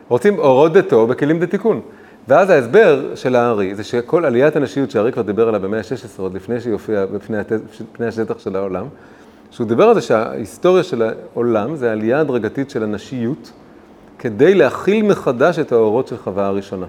[0.07, 1.81] רוצים אורות דתו בכלים דתיקון.
[2.27, 6.33] ואז ההסבר של הארי זה שכל עליית הנשיות שהארי כבר דיבר עליה במאה ה-16, עוד
[6.33, 8.85] לפני שהיא הופיעה בפני השטח של העולם,
[9.51, 13.51] שהוא דיבר על זה שההיסטוריה של העולם זה עלייה הדרגתית של הנשיות,
[14.19, 16.85] כדי להכיל מחדש את האורות של חווה הראשונה.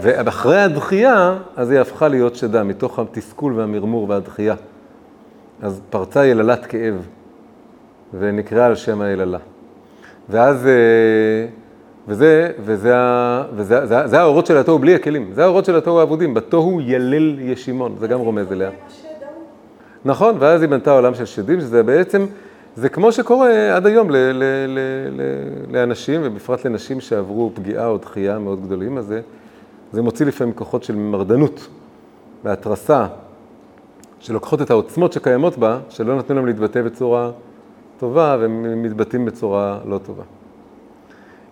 [0.00, 4.54] ואחרי הדחייה, אז היא הפכה להיות שדה, מתוך התסכול והמרמור והדחייה.
[5.62, 7.06] אז פרצה יללת כאב.
[8.18, 9.38] ונקרא על שם היללה.
[10.28, 11.46] ואז, אה,
[12.08, 12.94] וזה, וזה,
[13.54, 17.40] וזה, זה, זה האורות של התוהו בלי הכלים, זה האורות של התוהו האבודים, בתוהו ילל
[17.40, 18.70] ישימון, זה גם רומז אליה.
[20.04, 22.26] נכון, ואז היא בנתה עולם של שדים, שזה בעצם,
[22.76, 24.78] זה כמו שקורה עד היום ל, ל, ל,
[25.08, 25.20] ל,
[25.76, 29.20] לאנשים, ובפרט לנשים שעברו פגיעה או דחייה מאוד גדולים, אז זה,
[29.92, 31.68] זה מוציא לפעמים כוחות של מרדנות
[32.44, 33.06] והתרסה,
[34.20, 37.30] שלוקחות את העוצמות שקיימות בה, שלא נתנו להם להתבטא בצורה
[37.98, 40.22] טובה והם מתבטאים בצורה לא טובה.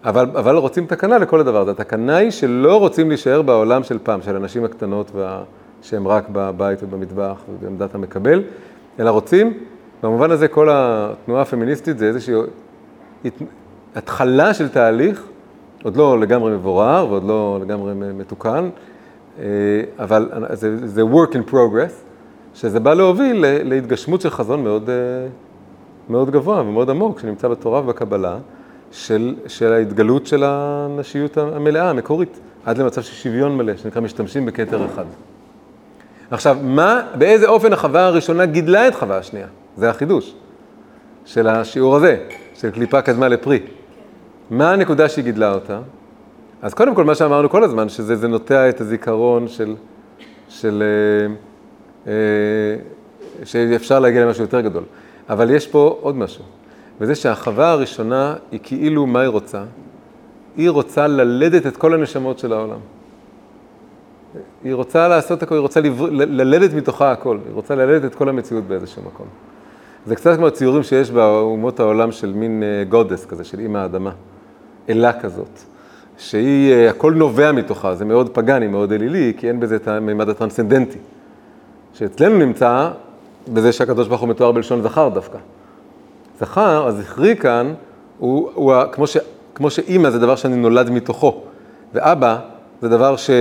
[0.05, 1.71] אבל, אבל רוצים תקנה לכל הדבר הזה.
[1.71, 5.43] התקנה היא שלא רוצים להישאר בעולם של פעם, של הנשים הקטנות וה...
[5.83, 8.43] שהן רק בבית ובמטבח ובעמדת המקבל,
[9.01, 9.55] אלא רוצים,
[10.03, 12.35] במובן הזה כל התנועה הפמיניסטית זה איזושהי
[13.95, 15.27] התחלה של תהליך,
[15.87, 18.69] עוד לא לגמרי מבורר ועוד לא לגמרי מתוקן,
[19.39, 19.45] אה,
[19.99, 21.93] אבל זה, זה work in progress,
[22.55, 24.91] שזה בא להוביל להתגשמות של חזון מאוד...
[24.91, 24.95] אה,
[26.09, 28.39] מאוד גבוה ומאוד עמוק, שנמצא בתורה ובקבלה,
[28.91, 34.87] של, של ההתגלות של הנשיות המלאה, המקורית, עד למצב של שוויון מלא, שנקרא משתמשים בכתר
[34.87, 35.05] אחד.
[36.31, 39.47] עכשיו, מה, באיזה אופן החווה הראשונה גידלה את חווה השנייה?
[39.77, 40.35] זה החידוש
[41.25, 42.17] של השיעור הזה,
[42.55, 43.61] של קליפה קדמה לפרי.
[44.51, 45.81] מה הנקודה שהיא גידלה אותה?
[46.63, 49.75] אז קודם כל, מה שאמרנו כל הזמן, שזה נוטע את הזיכרון של,
[50.49, 50.83] של,
[52.07, 54.83] אה, אה, שאפשר להגיע למשהו יותר גדול.
[55.29, 56.45] אבל יש פה עוד משהו,
[57.01, 59.63] וזה שהחווה הראשונה היא כאילו מה היא רוצה?
[60.57, 62.79] היא רוצה ללדת את כל הנשמות של העולם.
[64.65, 65.81] היא רוצה לעשות הכל, היא רוצה
[66.11, 69.27] ללדת מתוכה הכל, היא רוצה ללדת את כל המציאות באיזשהו מקום.
[70.07, 74.13] זה קצת כמו הציורים שיש באומות העולם של מין גודס כזה, של אימא האדמה,
[74.89, 75.61] אלה כזאת,
[76.19, 80.29] שהיא, אה, הכל נובע מתוכה, זה מאוד פגאני, מאוד אלילי, כי אין בזה את הממד
[80.29, 80.99] הטרנסצנדנטי.
[81.95, 82.91] שאצלנו נמצא
[83.53, 85.39] בזה שהקדוש ברוך הוא מתואר בלשון זכר דווקא.
[86.41, 87.75] זכר, הזכרי כאן,
[88.19, 89.17] הוא, הוא כמו, ש,
[89.55, 91.41] כמו שאימא זה דבר שאני נולד מתוכו,
[91.95, 92.39] ואבא
[92.83, 93.35] זה דבר שהוא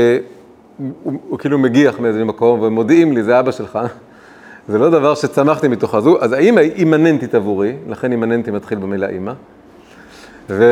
[1.04, 3.80] הוא כאילו מגיח מאיזה מקום ומודיעים לי, זה אבא שלך.
[4.70, 5.98] זה לא דבר שצמחתי מתוכו.
[5.98, 9.34] אז, אז האימא היא אימננטית עבורי, לכן אימננטי מתחיל במילה אימא.
[10.50, 10.64] ו,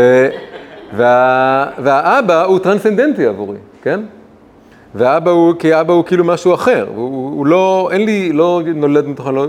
[0.95, 3.99] וה, והאבא הוא טרנסצנדנטי עבורי, כן?
[4.95, 9.07] והאבא הוא, כי האבא הוא כאילו משהו אחר, הוא, הוא לא, אין לי, לא נולד
[9.07, 9.45] מתוכה, לא...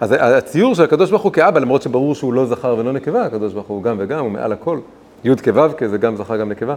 [0.00, 3.52] אז הציור של הקדוש ברוך הוא כאבא, למרות שברור שהוא לא זכר ולא נקבה, הקדוש
[3.52, 4.78] ברוך הוא גם וגם, הוא מעל הכל.
[5.24, 6.74] י' כו' זה גם זכר גם נקבה.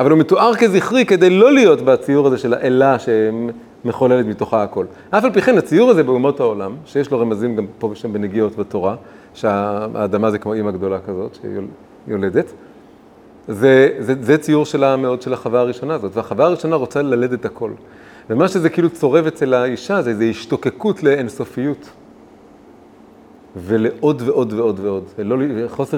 [0.00, 4.86] אבל הוא מתואר כזכרי כדי לא להיות בציור הזה של האלה שמחוללת מתוכה הכל.
[5.10, 8.56] אף על פי כן, הציור הזה באומות העולם, שיש לו רמזים גם פה ושם בנגיעות
[8.56, 8.94] בתורה,
[9.34, 11.38] שהאדמה זה כמו אימא גדולה כזאת,
[12.06, 12.52] שיולדת,
[13.48, 17.70] זה, זה, זה ציור שלה מאוד של החווה הראשונה הזאת, והחווה הראשונה רוצה ללדת הכל.
[18.30, 21.90] ומה שזה כאילו צורב אצל האישה זה, זה השתוקקות לאינסופיות.
[23.56, 25.36] ולעוד ועוד ועוד ועוד, ולא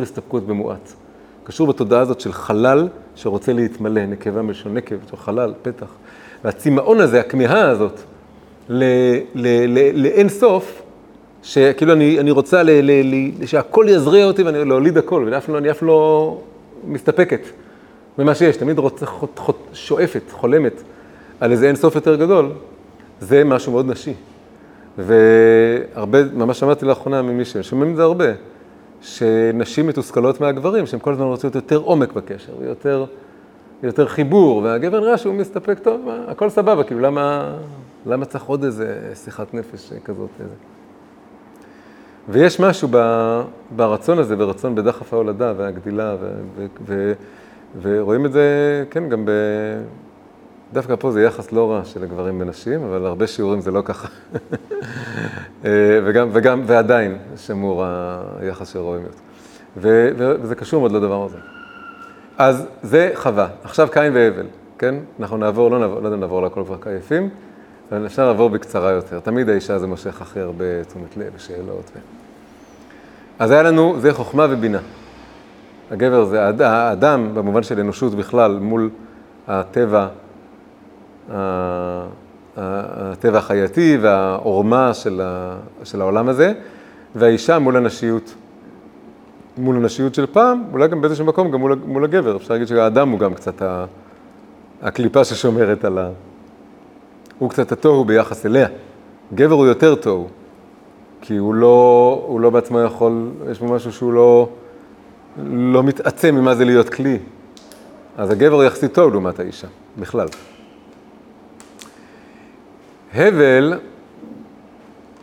[0.02, 0.92] הסתפקות במועט.
[1.44, 5.86] קשור בתודעה הזאת של חלל שרוצה להתמלא, נקבה מלשון נקב, של חלל, פתח.
[6.44, 8.00] והצמאון הזה, הכמיהה הזאת,
[9.94, 10.82] לאין סוף,
[11.42, 12.90] שכאילו אני, אני רוצה ל, ל,
[13.40, 16.38] ל, שהכל יזריע אותי ואני להוליד הכל, ואני אף לא, אף לא
[16.86, 17.40] מסתפקת
[18.18, 20.82] במה שיש, תמיד רוצה, חוט, חוט, שואפת, חולמת
[21.40, 22.50] על איזה אין סוף יותר גדול,
[23.20, 24.14] זה משהו מאוד נשי.
[24.98, 28.32] והרבה, ממש שמעתי לאחרונה ממישהו, שומעים את זה הרבה,
[29.00, 33.04] שנשים מתוסכלות מהגברים, שהם כל הזמן רוצים יותר עומק בקשר, ויותר
[33.82, 37.54] יותר חיבור, והגבר נראה שהוא מסתפק טוב, הכל סבבה, כאילו למה,
[38.06, 40.30] למה צריך עוד איזה שיחת נפש כזאת?
[40.40, 40.54] איזה.
[42.28, 42.96] ויש משהו ב,
[43.76, 47.12] ברצון הזה, ברצון בדחף ההולדה והגדילה, ו, ו, ו,
[47.82, 49.30] ורואים את זה, כן, גם ב...
[50.72, 54.08] דווקא פה זה יחס לא רע של הגברים ונשים, אבל הרבה שיעורים זה לא ככה.
[55.64, 57.84] אה, וגם, וגם, ועדיין שמור
[58.40, 58.78] היחס של
[59.76, 61.38] ו, וזה קשור מאוד לדבר הזה.
[62.38, 63.48] אז זה חווה.
[63.64, 64.46] עכשיו קין והבל,
[64.78, 64.94] כן?
[65.20, 67.28] אנחנו נעבור, לא נעבור, לא יודע אם נעבור לכל כבר כעייפים,
[67.92, 69.20] אבל אפשר לעבור בקצרה יותר.
[69.20, 71.90] תמיד האישה זה מושך הכי הרבה תשומת לב ושאלות.
[71.96, 71.98] ו...
[73.38, 74.78] אז היה לנו, זה חוכמה ובינה.
[75.90, 78.90] הגבר זה האדם, במובן של אנושות בכלל, מול
[79.48, 80.08] הטבע
[82.56, 86.52] הטבע החייתי והעורמה של, ה, של העולם הזה,
[87.14, 88.34] והאישה מול הנשיות.
[89.58, 92.36] מול הנשיות של פעם, אולי גם באיזשהו מקום, גם מול, מול הגבר.
[92.36, 93.84] אפשר להגיד שהאדם הוא גם קצת ה,
[94.82, 96.10] הקליפה ששומרת על ה...
[97.38, 98.66] הוא קצת התוהו ביחס אליה.
[99.34, 100.28] גבר הוא יותר תוהו,
[101.20, 104.48] כי הוא לא, הוא לא בעצמו יכול, יש בו משהו שהוא לא,
[105.46, 107.18] לא מתעצם ממה זה להיות כלי.
[108.16, 109.66] אז הגבר יחסית טוב לעומת האישה,
[109.98, 110.26] בכלל.
[113.14, 113.74] הבל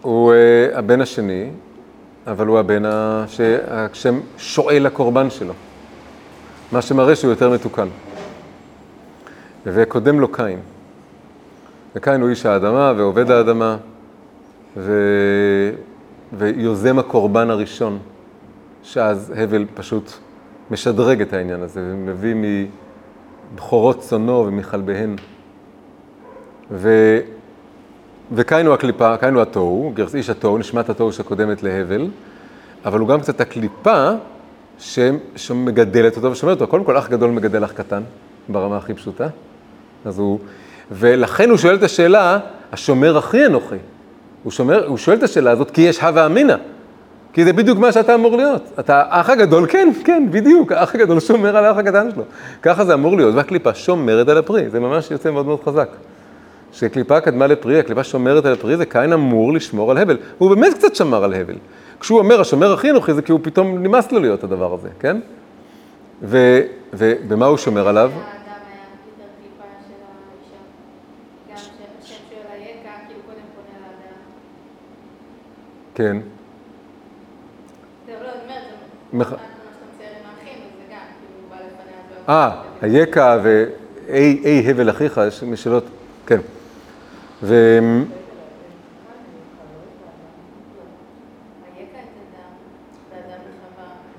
[0.01, 1.49] הוא uh, הבן השני,
[2.27, 2.83] אבל הוא הבן
[3.27, 5.53] שהשם שואל לקורבן שלו,
[6.71, 7.87] מה שמראה שהוא יותר מתוקן.
[9.65, 10.59] וקודם לו קין.
[11.95, 13.77] וקין הוא איש האדמה ועובד האדמה,
[14.77, 15.01] ו...
[16.33, 17.99] ויוזם הקורבן הראשון,
[18.83, 20.11] שאז הבל פשוט
[20.71, 22.35] משדרג את העניין הזה ומביא
[23.53, 25.15] מבכורות צונו ומכלביהן.
[26.71, 27.17] ו...
[28.31, 32.09] וקין הוא הקליפה, קין הוא התוהו, איש התוהו, נשמת התוהו שקודמת להבל,
[32.85, 34.09] אבל הוא גם קצת הקליפה
[35.35, 36.71] שמגדלת אותו ושומרת אותו.
[36.71, 38.03] קודם כל, אח גדול מגדל אח קטן,
[38.49, 39.27] ברמה הכי פשוטה.
[40.05, 40.39] אז הוא...
[40.91, 42.39] ולכן הוא שואל את השאלה,
[42.71, 43.75] השומר הכי אנוכי.
[44.43, 46.55] הוא, שומר, הוא שואל את השאלה הזאת כי יש הווה אמינא.
[47.33, 48.71] כי זה בדיוק מה שאתה אמור להיות.
[48.79, 52.23] אתה האח הגדול, כן, כן, בדיוק, האח הגדול שומר על האח הקטן שלו.
[52.61, 55.89] ככה זה אמור להיות, והקליפה שומרת על הפרי, זה ממש יוצא מאוד מאוד חזק.
[56.73, 60.17] שקליפה קדמה לפרי, הקליפה שומרת על הפרי, זה קין אמור לשמור על הבל.
[60.37, 61.55] הוא באמת קצת שמר על הבל.
[61.99, 65.17] כשהוא אומר, השומר הכי אנוכי, זה כי הוא פתאום נמאס לו להיות הדבר הזה, כן?
[66.93, 68.11] ובמה הוא שומר עליו?
[75.95, 76.17] כן.
[82.29, 85.85] אה, היקע ואי הבל אחיך, יש משאלות,
[86.25, 86.39] כן.
[87.43, 87.79] ו...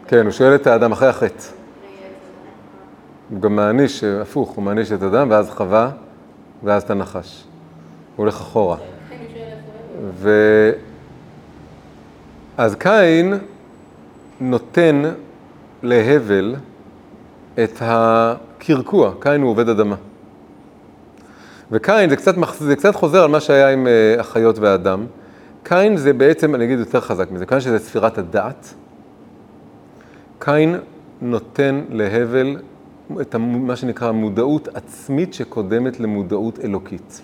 [0.09, 1.45] כן, הוא שואל את האדם אחרי החטא.
[3.31, 5.91] הוא גם מעניש, הפוך, הוא מעניש את האדם, ואז חווה,
[6.63, 7.45] ואז את הנחש.
[8.17, 8.77] הוא הולך אחורה.
[10.15, 10.31] ו...
[12.57, 13.35] אז קין
[14.41, 15.03] נותן
[15.83, 16.55] להבל
[17.65, 19.97] את הקרקוע, קין הוא עובד אדמה.
[21.71, 25.07] וקין, זה קצת, זה קצת חוזר על מה שהיה עם uh, החיות והאדם.
[25.63, 28.75] קין זה בעצם, אני אגיד יותר חזק מזה, קין שזה ספירת הדעת.
[30.39, 30.77] קין
[31.21, 32.57] נותן להבל
[33.21, 37.21] את מה שנקרא מודעות עצמית שקודמת למודעות אלוקית.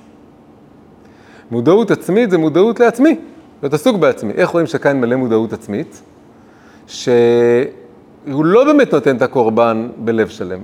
[1.50, 3.16] מודעות עצמית זה מודעות לעצמי,
[3.62, 4.32] להיות עסוק בעצמי.
[4.32, 6.02] איך רואים שקין מלא מודעות עצמית?
[6.86, 7.08] ש...
[8.32, 10.58] הוא לא באמת נותן את הקורבן בלב שלם.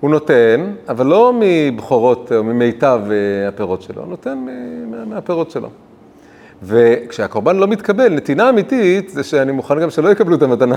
[0.00, 4.38] הוא נותן, אבל לא מבכורות או ממיטב אה, הפירות שלו, הוא נותן
[4.90, 5.68] מה- מהפירות שלו.
[6.62, 10.76] וכשהקורבן לא מתקבל, נתינה אמיתית זה שאני מוכן גם שלא יקבלו את המתנה.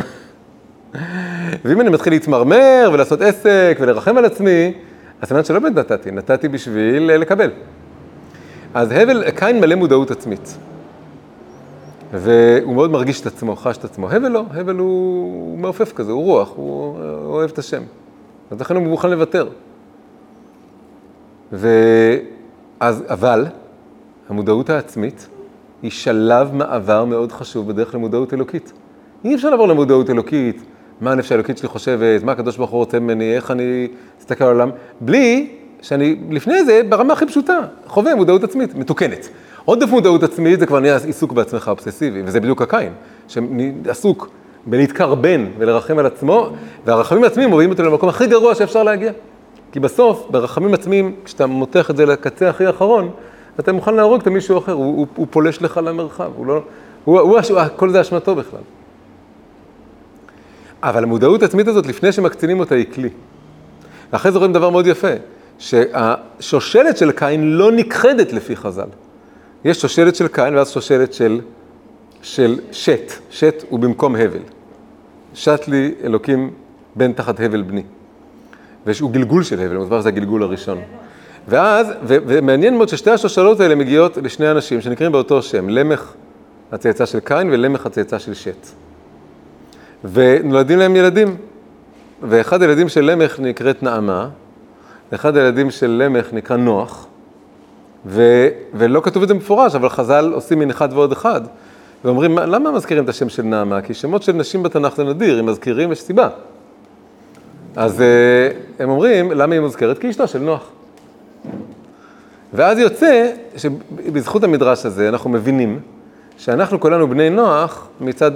[1.66, 4.74] ואם אני מתחיל להתמרמר ולעשות עסק ולרחם על עצמי,
[5.22, 7.50] אז סימן שלא באמת נתתי, נתתי בשביל אה, לקבל.
[8.74, 10.58] אז הבל, קין מלא מודעות עצמית.
[12.14, 14.10] והוא מאוד מרגיש את עצמו, חש את עצמו.
[14.10, 17.82] הבל לא, הבל הוא, מעופף כזה, הוא רוח, הוא, הוא אוהב את השם.
[18.52, 19.50] אז לכן הוא מוכן לוותר.
[21.52, 23.46] ואז, אבל,
[24.30, 25.28] המודעות העצמית
[25.82, 28.74] היא שלב מעבר מאוד חשוב בדרך למודעות אלוקית.
[29.26, 30.64] אי אפשר לעבור למודעות אלוקית,
[31.02, 33.88] מה הנפש האלוקית שלי חושבת, מה הקדוש ברוך הוא רוצה ממני, איך אני
[34.20, 34.70] אסתכל על העולם,
[35.02, 35.50] בלי
[35.82, 39.30] שאני לפני זה, ברמה הכי פשוטה, חווה מודעות עצמית, מתוקנת.
[39.66, 42.94] עודף מודעות עצמית זה כבר נהיה עיסוק בעצמך אובססיבי, וזה בדיוק הקין,
[43.28, 44.30] שעסוק
[44.66, 46.50] בלהתקרבן ולרחם על עצמו,
[46.86, 49.12] והרחמים העצמיים מובילים אותו למקום הכי גרוע שאפשר להגיע.
[49.72, 53.12] כי בסוף, ברחמים עצמיים, כשאתה מותח את זה לקצה הכי האחרון,
[53.60, 56.62] אתה מוכן להרוג את מישהו אחר, הוא, הוא, הוא פולש לך למרחב, הוא לא,
[57.06, 58.60] הוא, הוא, הוא, כל זה אשמתו בכלל.
[60.84, 63.10] אבל המודעות העצמית הזאת, לפני שמקצינים אותה, היא כלי.
[64.14, 65.08] ואחרי זה רואים דבר מאוד יפה,
[65.60, 68.88] שהשושלת של קין לא נכחדת לפי חז"ל.
[69.66, 71.42] יש שושלת של קין ואז שושלת של,
[72.22, 73.12] של שת.
[73.30, 74.40] שת הוא במקום הבל.
[75.34, 76.52] שת לי אלוקים
[76.96, 77.84] בן תחת הבל בני.
[78.86, 80.78] והוא גלגול של הבל, זה הגלגול הראשון.
[81.48, 86.14] ואז, ו- ומעניין מאוד ששתי השושלות האלה מגיעות לשני אנשים שנקראים באותו שם, למך
[86.72, 88.68] הצאצא של קין ולמך הצאצא של שת.
[90.04, 91.38] ונולדים להם ילדים.
[92.30, 94.30] ואחד הילדים של למך נקראת נעמה,
[95.12, 97.08] ואחד הילדים של למך נקרא נוח,
[98.06, 101.42] ו- ולא כתוב את זה במפורש, אבל חז"ל עושים מין אחד ועוד אחד,
[102.06, 103.82] ואומרים, למה מזכירים את השם של נעמה?
[103.82, 106.30] כי שמות של נשים בתנ"ך זה נדיר, אם מזכירים יש סיבה.
[107.76, 109.98] אז uh, הם אומרים, למה היא מוזכרת?
[109.98, 110.70] כי אשתו של נוח.
[112.54, 115.80] ואז יוצא שבזכות המדרש הזה אנחנו מבינים
[116.38, 118.32] שאנחנו כולנו בני נוח מצד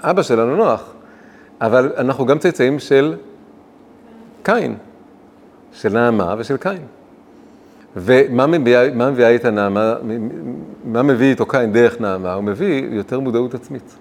[0.00, 0.92] אבא שלנו נוח,
[1.60, 3.14] אבל אנחנו גם צאצאים של
[4.42, 4.74] קין,
[5.72, 6.78] של נעמה ושל קין.
[7.96, 9.94] ומה מביאה, מה מביאה איתה נעמה,
[10.84, 12.34] מה מביא איתו קין דרך נעמה?
[12.34, 13.96] הוא מביא יותר מודעות עצמית.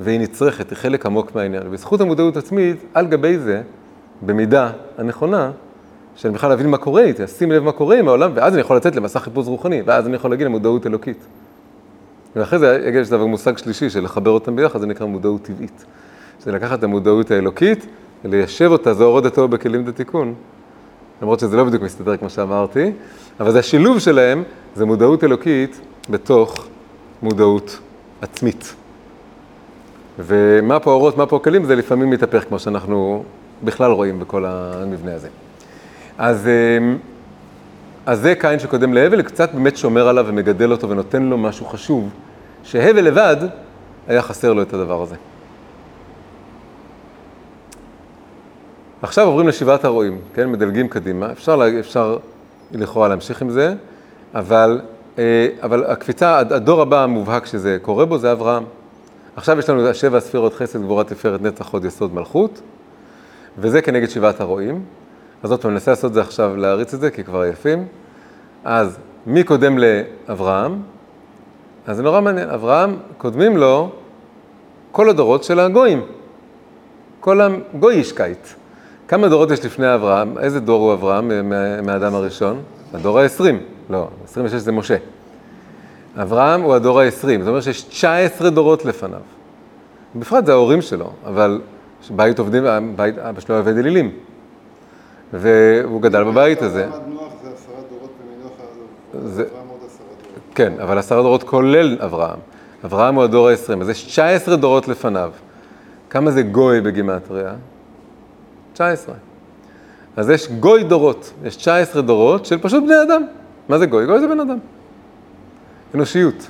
[0.00, 1.62] והיא נצרכת, היא חלק עמוק מהעניין.
[1.66, 3.62] ובזכות המודעות עצמית, על גבי זה,
[4.22, 5.50] במידה הנכונה,
[6.16, 8.76] שאני בכלל אבין מה קורה איתי, אשים לב מה קורה עם העולם, ואז אני יכול
[8.76, 11.26] לצאת למסע חיפוש רוחני, ואז אני יכול להגיע למודעות אלוקית.
[12.36, 15.84] ואחרי זה יש דבר מושג שלישי של לחבר אותם ביחד, זה נקרא מודעות טבעית.
[16.40, 17.86] זה לקחת את המודעות האלוקית,
[18.24, 20.34] וליישב אותה, זה הורדת אותו בכלים דתיקון.
[21.22, 22.92] למרות שזה לא בדיוק מסתדר כמו שאמרתי,
[23.40, 24.42] אבל זה השילוב שלהם,
[24.74, 26.66] זה מודעות אלוקית בתוך
[27.22, 27.78] מודעות
[28.22, 28.74] עצמית.
[30.18, 33.24] ומה פה אורות, מה פה כלים, זה לפעמים מתהפך, כמו שאנחנו
[33.64, 35.28] בכלל רואים בכל המבנה הזה.
[36.18, 36.48] אז,
[38.06, 42.10] אז זה קין שקודם להבל, קצת באמת שומר עליו ומגדל אותו ונותן לו משהו חשוב,
[42.64, 43.36] שהבל לבד
[44.08, 45.14] היה חסר לו את הדבר הזה.
[49.02, 50.50] עכשיו עוברים לשבעת הרועים, כן?
[50.50, 51.32] מדלגים קדימה.
[51.32, 52.16] אפשר, אפשר
[52.72, 53.74] לכאורה להמשיך עם זה,
[54.34, 54.80] אבל,
[55.62, 58.64] אבל הקפיצה, הדור הבא המובהק שזה קורה בו זה אברהם.
[59.36, 62.60] עכשיו יש לנו שבע ספירות חסד, גבורה, תפארת, נצח, חוד, יסוד, מלכות,
[63.58, 64.84] וזה כנגד שבעת הרועים.
[65.42, 67.86] אז עוד פעם, ננסה לעשות את זה עכשיו, להריץ את זה, כי כבר יפים.
[68.64, 70.82] אז מי קודם לאברהם?
[71.86, 73.90] אז זה נורא מעניין, אברהם, קודמים לו
[74.92, 76.02] כל הדורות של הגויים.
[77.20, 78.48] כל הגוי אישקייט.
[79.08, 80.38] כמה דורות יש לפני אברהם?
[80.38, 81.52] איזה דור הוא אברהם
[81.86, 82.62] מהאדם הראשון?
[82.94, 83.44] הדור ה-20.
[83.90, 84.96] לא, 26 זה משה.
[86.22, 89.20] אברהם הוא הדור ה-20, זאת אומרת שיש 19 דורות לפניו.
[90.16, 91.60] בפרט זה ההורים שלו, אבל
[92.10, 92.64] בית עובדים,
[92.96, 94.10] בית, אבא שלו עובד אלילים.
[95.32, 96.88] והוא גדל בבית הזה.
[99.24, 99.44] זה.
[100.54, 102.38] כן, אבל עשרה דורות כולל אברהם.
[102.84, 105.30] אברהם הוא הדור ה-20, אז יש 19 דורות לפניו.
[106.10, 107.52] כמה זה גוי בגימטריה?
[108.78, 109.14] 19.
[110.16, 113.22] אז יש גוי דורות, יש 19 דורות של פשוט בני אדם.
[113.68, 114.06] מה זה גוי?
[114.06, 114.58] גוי זה בן אדם.
[115.94, 116.48] אנושיות.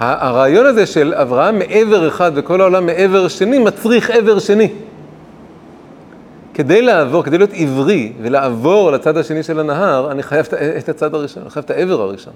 [0.00, 4.72] הרעיון הזה של אברהם מעבר אחד וכל העולם מעבר שני, מצריך עבר שני.
[6.54, 10.46] כדי לעבור, כדי להיות עברי ולעבור לצד השני של הנהר, אני חייב
[10.78, 12.32] את- הצד הראשון, אני חייב את העבר הראשון.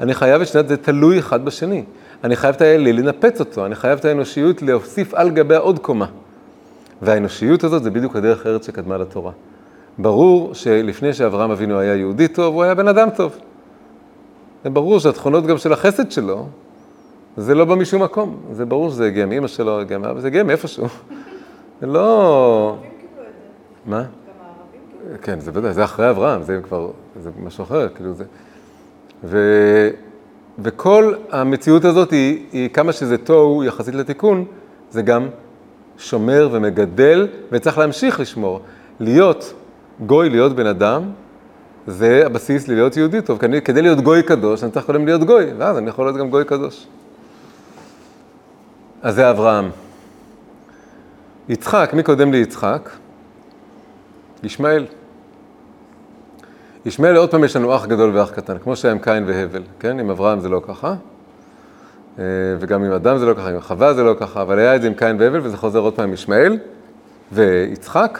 [0.00, 1.84] אני חייב את שני, זה תלוי אחד בשני.
[2.24, 6.06] אני חייב את האלי לנפץ אותו, אני חייב את האנושיות להוסיף על גביה עוד קומה.
[7.04, 9.32] והאנושיות הזאת זה בדיוק הדרך הארץ שקדמה לתורה.
[9.98, 13.38] ברור שלפני שאברהם אבינו היה יהודי טוב, הוא היה בן אדם טוב.
[14.64, 16.46] זה ברור שהתכונות גם של החסד שלו,
[17.36, 18.36] זה לא בא משום מקום.
[18.52, 20.86] זה ברור שזה הגיע מאמא שלו, הגיע מאבא, זה הגיע מאיפשהו.
[21.80, 22.76] זה לא...
[23.86, 23.96] מה?
[23.96, 24.04] גם
[24.40, 25.18] הערבים קיבלו.
[25.22, 26.90] כן, זה בוודאי, זה אחרי אברהם, זה כבר,
[27.22, 28.24] זה משהו אחר, כאילו זה.
[29.24, 29.38] ו,
[30.58, 34.44] וכל המציאות הזאת היא, היא כמה שזה תוהו יחסית לתיקון,
[34.90, 35.28] זה גם
[36.04, 38.60] שומר ומגדל, וצריך להמשיך לשמור.
[39.00, 39.54] להיות
[40.06, 41.02] גוי, להיות בן אדם,
[41.86, 43.38] זה הבסיס ללהיות יהודי טוב.
[43.38, 46.30] כדי, כדי להיות גוי קדוש, אני צריך קודם להיות גוי, ואז אני יכול להיות גם
[46.30, 46.86] גוי קדוש.
[49.02, 49.70] אז זה אברהם.
[51.48, 52.90] יצחק, מי קודם ליצחק?
[54.42, 54.86] ישמעאל.
[56.86, 60.00] ישמעאל, עוד פעם יש לנו אח גדול ואח קטן, כמו שהיה עם קין והבל, כן?
[60.00, 60.94] עם אברהם זה לא ככה,
[62.58, 64.86] וגם עם אדם זה לא ככה, עם חווה זה לא ככה, אבל היה את זה
[64.86, 66.58] עם קין והבל, וזה חוזר עוד פעם עם ישמעאל
[67.32, 68.18] ויצחק.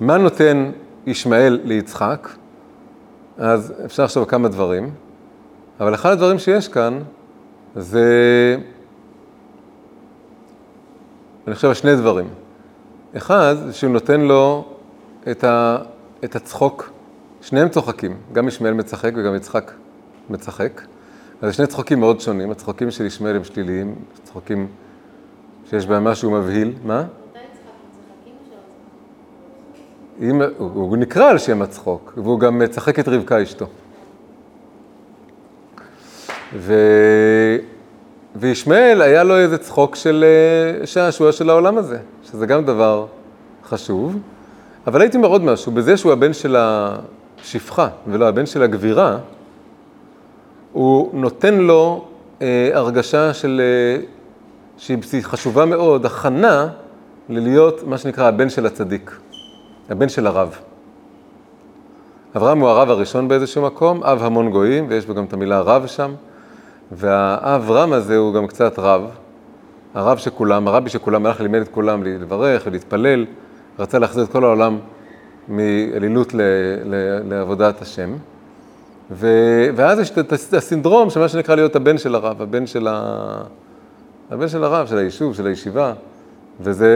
[0.00, 0.70] מה נותן
[1.06, 2.28] ישמעאל ליצחק?
[3.38, 4.90] אז אפשר לחשוב כמה דברים,
[5.80, 7.02] אבל אחד הדברים שיש כאן
[7.76, 8.56] זה,
[11.46, 12.28] אני חושב על שני דברים.
[13.16, 14.64] אחד, שהוא נותן לו
[15.30, 15.78] את, ה,
[16.24, 16.90] את הצחוק,
[17.40, 19.72] שניהם צוחקים, גם ישמעאל מצחק וגם יצחק
[20.30, 20.80] מצחק.
[21.42, 24.68] אז שני צחוקים מאוד שונים, הצחוקים של ישמעאל הם שליליים, צחוקים
[25.70, 26.72] שיש בהם משהו מבהיל.
[26.84, 27.04] מה?
[30.20, 33.66] אם, הוא, הוא נקרא על שם הצחוק, והוא גם מצחק את רבקה אשתו.
[36.54, 36.74] ו...
[38.36, 40.24] וישמעאל היה לו איזה צחוק של
[40.80, 43.06] אה, שעשוע של העולם הזה, שזה גם דבר
[43.64, 44.18] חשוב.
[44.86, 49.18] אבל הייתי אומר עוד משהו, בזה שהוא הבן של השפחה ולא הבן של הגבירה,
[50.72, 52.04] הוא נותן לו
[52.42, 54.02] אה, הרגשה של, אה,
[54.76, 56.68] שהיא חשובה מאוד, הכנה
[57.28, 59.18] ללהיות מה שנקרא הבן של הצדיק,
[59.90, 60.58] הבן של הרב.
[62.36, 65.86] אברהם הוא הרב הראשון באיזשהו מקום, אב המון גויים, ויש בו גם את המילה רב
[65.86, 66.14] שם,
[66.92, 69.10] והאב רם הזה הוא גם קצת רב,
[69.94, 73.26] הרב שכולם, הרבי שכולם הלך לימד את כולם לברך ולהתפלל,
[73.78, 74.78] רצה להחזיר את כל העולם
[75.48, 76.34] מאלילות
[77.24, 78.16] לעבודת השם.
[79.10, 79.26] ו,
[79.76, 83.42] ואז יש את הסינדרום של מה שנקרא להיות הבן של הרב, הבן של, ה,
[84.30, 85.92] הבן של הרב, של היישוב, של הישיבה,
[86.60, 86.88] וזה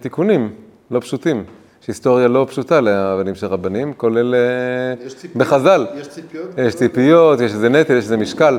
[0.00, 0.52] תיקונים
[0.90, 1.44] לא פשוטים.
[1.82, 5.36] יש היסטוריה לא פשוטה לבנים של רבנים, כולל אה, יש ציפיות?
[5.36, 5.86] בחז"ל.
[5.96, 6.46] יש ציפיות?
[6.58, 8.58] יש ציפיות, יש איזה נטל, יש איזה משקל.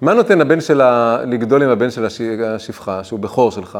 [0.00, 1.18] מה נותן הבן של ה...
[1.26, 3.78] לגדול עם הבן של הש- השפחה, שהוא בכור שלך?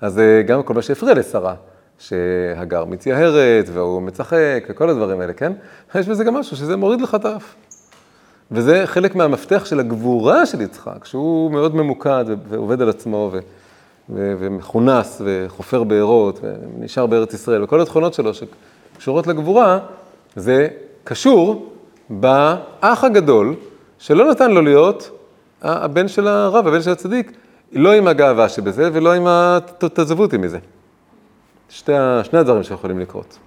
[0.00, 1.54] אז אה, גם כל מה שהפריע לשרה,
[1.98, 5.52] שהגר מתייהרת, והוא מצחק, וכל הדברים האלה, כן?
[5.94, 7.54] יש בזה גם משהו שזה מוריד לך את האף.
[8.52, 13.38] וזה חלק מהמפתח של הגבורה של יצחק, שהוא מאוד ממוקד ועובד על עצמו, ו-
[14.10, 19.78] ו- ומכונס, וחופר בארות, ונשאר בארץ ישראל, וכל התכונות שלו שקשורות לגבורה,
[20.36, 20.68] זה
[21.04, 21.72] קשור
[22.10, 23.54] באח הגדול,
[23.98, 25.10] שלא נתן לו להיות
[25.62, 27.32] הבן של הרב, הבן של הצדיק,
[27.72, 30.58] לא עם הגאווה שבזה ולא עם התזבותי מזה.
[31.68, 33.38] שתי, ה- שני הדברים שיכולים לקרות.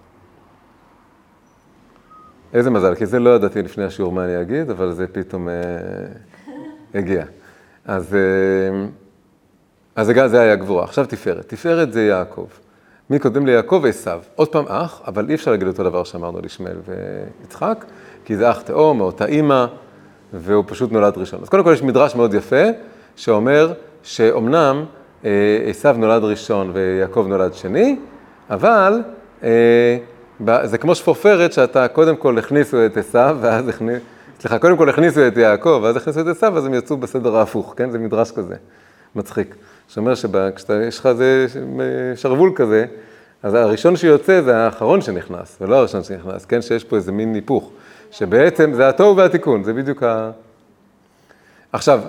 [2.54, 5.54] איזה מזל, כי זה לא ידעתי לפני השיעור מה אני אגיד, אבל זה פתאום אה,
[6.96, 7.26] הגיע.
[7.86, 8.86] אז, אה,
[9.96, 10.84] אז זה, היה גבורה.
[10.84, 11.48] עכשיו תפארת.
[11.48, 12.48] תפארת זה יעקב.
[13.10, 13.84] מי קודם ליעקב?
[13.88, 14.22] עשיו.
[14.36, 16.46] עוד פעם אח, אבל אי אפשר להגיד אותו דבר שאמרנו על
[17.42, 17.86] ויצחק,
[18.26, 19.66] כי זה אח תאום, מאותה אימא,
[20.34, 21.40] והוא פשוט נולד ראשון.
[21.42, 22.64] אז קודם כל יש מדרש מאוד יפה,
[23.16, 23.74] שאומר
[24.04, 24.86] שאומנם
[25.26, 25.30] אה,
[25.70, 28.00] עשיו נולד ראשון ויעקב נולד שני,
[28.50, 29.02] אבל
[29.44, 29.98] אה,
[30.64, 34.06] זה כמו שפופרת שאתה קודם כל הכניסו את עשיו, ואז הכניסו,
[34.40, 37.74] סליחה, קודם כל הכניסו את יעקב, ואז הכניסו את עשיו, אז הם יצאו בסדר ההפוך,
[37.78, 37.92] כן?
[37.92, 38.56] זה מדרש כזה,
[39.16, 39.56] מצחיק.
[39.88, 41.46] שאומר שכשיש לך איזה
[42.16, 42.86] שרוול כזה,
[43.44, 46.62] אז הראשון שיוצא זה האחרון שנכנס, ולא הראשון שנכנס, כן?
[46.62, 47.72] שיש פה איזה מין היפוך,
[48.12, 50.32] שבעצם זה התוהו והתיקון, זה בדיוק ה...
[51.72, 52.02] עכשיו,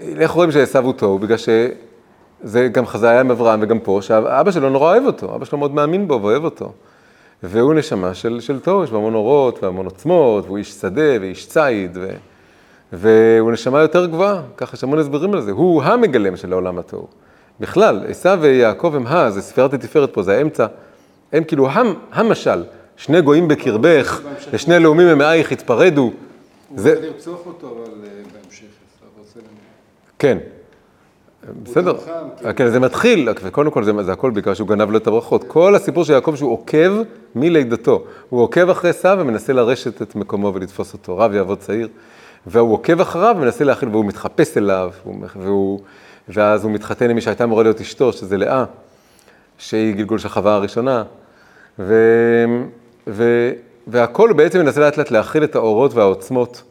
[0.00, 1.18] איך רואים שעשו הוא תוהו?
[1.18, 5.58] בגלל שזה גם חזאיה עם אברהם וגם פה, שאבא שלו נורא אוהב אותו, אבא שלו
[5.58, 6.72] מאוד מאמין בו ואוהב אותו.
[7.42, 11.48] והוא נשמה של, של תוהו, יש בו המון אורות והמון עוצמות, והוא איש שדה ואיש
[11.48, 12.08] ציד, ו...
[12.92, 17.06] והוא נשמה יותר גבוהה, ככה יש המון הסברים על זה, הוא המגלם של העולם התוהו.
[17.60, 20.66] בכלל, עשיו ויעקב הם ה, זה ספירת התפארת פה, זה האמצע,
[21.32, 22.64] הם כאילו המ, המשל,
[22.96, 24.20] שני גויים בקרבך,
[24.52, 26.02] ושני לאומים ממאייך יתפרדו.
[26.02, 26.12] הוא
[26.76, 28.64] זה, רוצה לרצוח אותו, אבל אה, בהמשך,
[30.18, 30.38] כן.
[31.62, 32.52] בסדר, כן.
[32.56, 35.44] כן, זה מתחיל, וקודם כל זה, זה הכל בגלל שהוא גנב לו את הברכות.
[35.48, 36.92] כל הסיפור של יעקב שהוא עוקב
[37.34, 38.04] מלידתו.
[38.28, 41.88] הוא עוקב אחרי עשיו ומנסה לרשת את מקומו ולתפוס אותו, רב יעבוד צעיר.
[42.46, 45.80] והוא עוקב אחריו ומנסה להכיל, והוא מתחפש אליו, והוא, והוא,
[46.28, 48.64] ואז הוא מתחתן עם מי שהייתה אמורה להיות אשתו, שזה לאה,
[49.58, 51.04] שהיא גלגול של חווה הראשונה.
[51.78, 51.94] ו,
[53.06, 53.50] ו,
[53.86, 56.62] והכל בעצם מנסה לאט לאט להכיל את האורות והעוצמות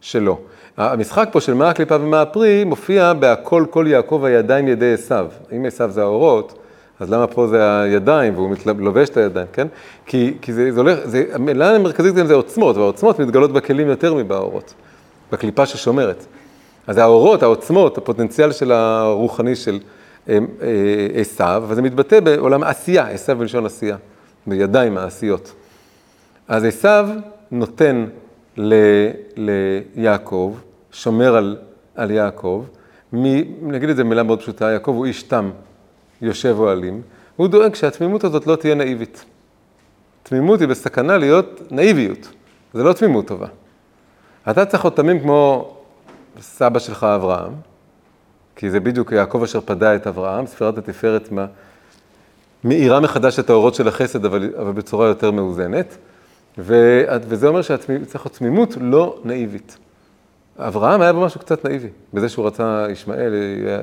[0.00, 0.38] שלו.
[0.76, 5.26] המשחק פה של מה הקליפה ומה הפרי מופיע בהכל כל יעקב הידיים ידי עשיו.
[5.56, 6.58] אם עשיו זה האורות,
[7.00, 9.66] אז למה פה זה הידיים והוא לובש את הידיים, כן?
[10.06, 14.14] כי, כי זה, זה הולך, זה, המילה המרכזית גם זה עוצמות, והעוצמות מתגלות בכלים יותר
[14.14, 14.74] מבאורות,
[15.32, 16.24] בקליפה ששומרת.
[16.86, 19.78] אז האורות, העוצמות, הפוטנציאל של הרוחני של
[20.28, 23.96] אה, אה, עשיו, וזה מתבטא בעולם העשייה, עשיו בלשון עשייה,
[24.46, 25.52] בידיים העשיות.
[26.48, 27.08] אז עשיו
[27.50, 28.04] נותן
[28.56, 28.74] ל,
[29.36, 30.54] ליעקב,
[30.92, 31.56] שומר על,
[31.94, 32.64] על יעקב,
[33.12, 33.24] מ,
[33.72, 35.50] נגיד את זה במילה מאוד פשוטה, יעקב הוא איש תם,
[36.22, 37.02] יושב אוהלים,
[37.36, 39.24] הוא דואג שהתמימות הזאת לא תהיה נאיבית.
[40.22, 42.28] תמימות היא בסכנה להיות נאיביות,
[42.74, 43.46] זה לא תמימות טובה.
[44.50, 45.74] אתה צריך להיות תמים כמו
[46.40, 47.52] סבא שלך אברהם,
[48.56, 51.28] כי זה בדיוק יעקב אשר פדה את אברהם, ספירת התפארת
[52.64, 55.96] מאירה מחדש את האורות של החסד, אבל, אבל בצורה יותר מאוזנת.
[56.58, 59.78] וזה אומר שצריך להיות תמימות לא נאיבית.
[60.58, 63.34] אברהם היה בו משהו קצת נאיבי, בזה שהוא רצה ישמעאל,
[63.66, 63.80] אה,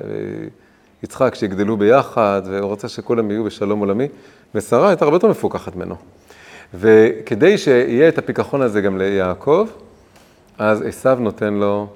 [1.04, 4.08] יצחק, שיגדלו ביחד, והוא רצה שכולם יהיו בשלום עולמי,
[4.56, 5.96] ושרה הייתה הרבה יותר מפוקחת ממנו.
[6.74, 9.68] וכדי שיהיה את הפיכחון הזה גם ליעקב,
[10.58, 11.88] אז עשיו נותן לו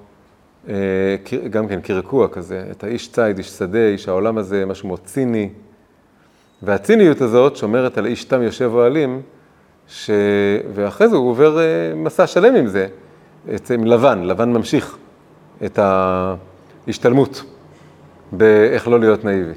[0.70, 1.16] אה,
[1.50, 5.50] גם כן קרקוע כזה, את האיש ציד, איש שדה, איש העולם הזה, משהו מאוד ציני.
[6.64, 9.22] והציניות הזאת שומרת על איש תם יושב אוהלים,
[9.94, 10.10] ש...
[10.74, 11.64] ואחרי זה הוא עובר אה,
[11.96, 12.88] מסע שלם עם זה,
[13.74, 14.98] עם לבן, לבן ממשיך
[15.66, 15.80] את
[16.88, 17.44] ההשתלמות
[18.32, 19.54] באיך לא להיות נאיבי.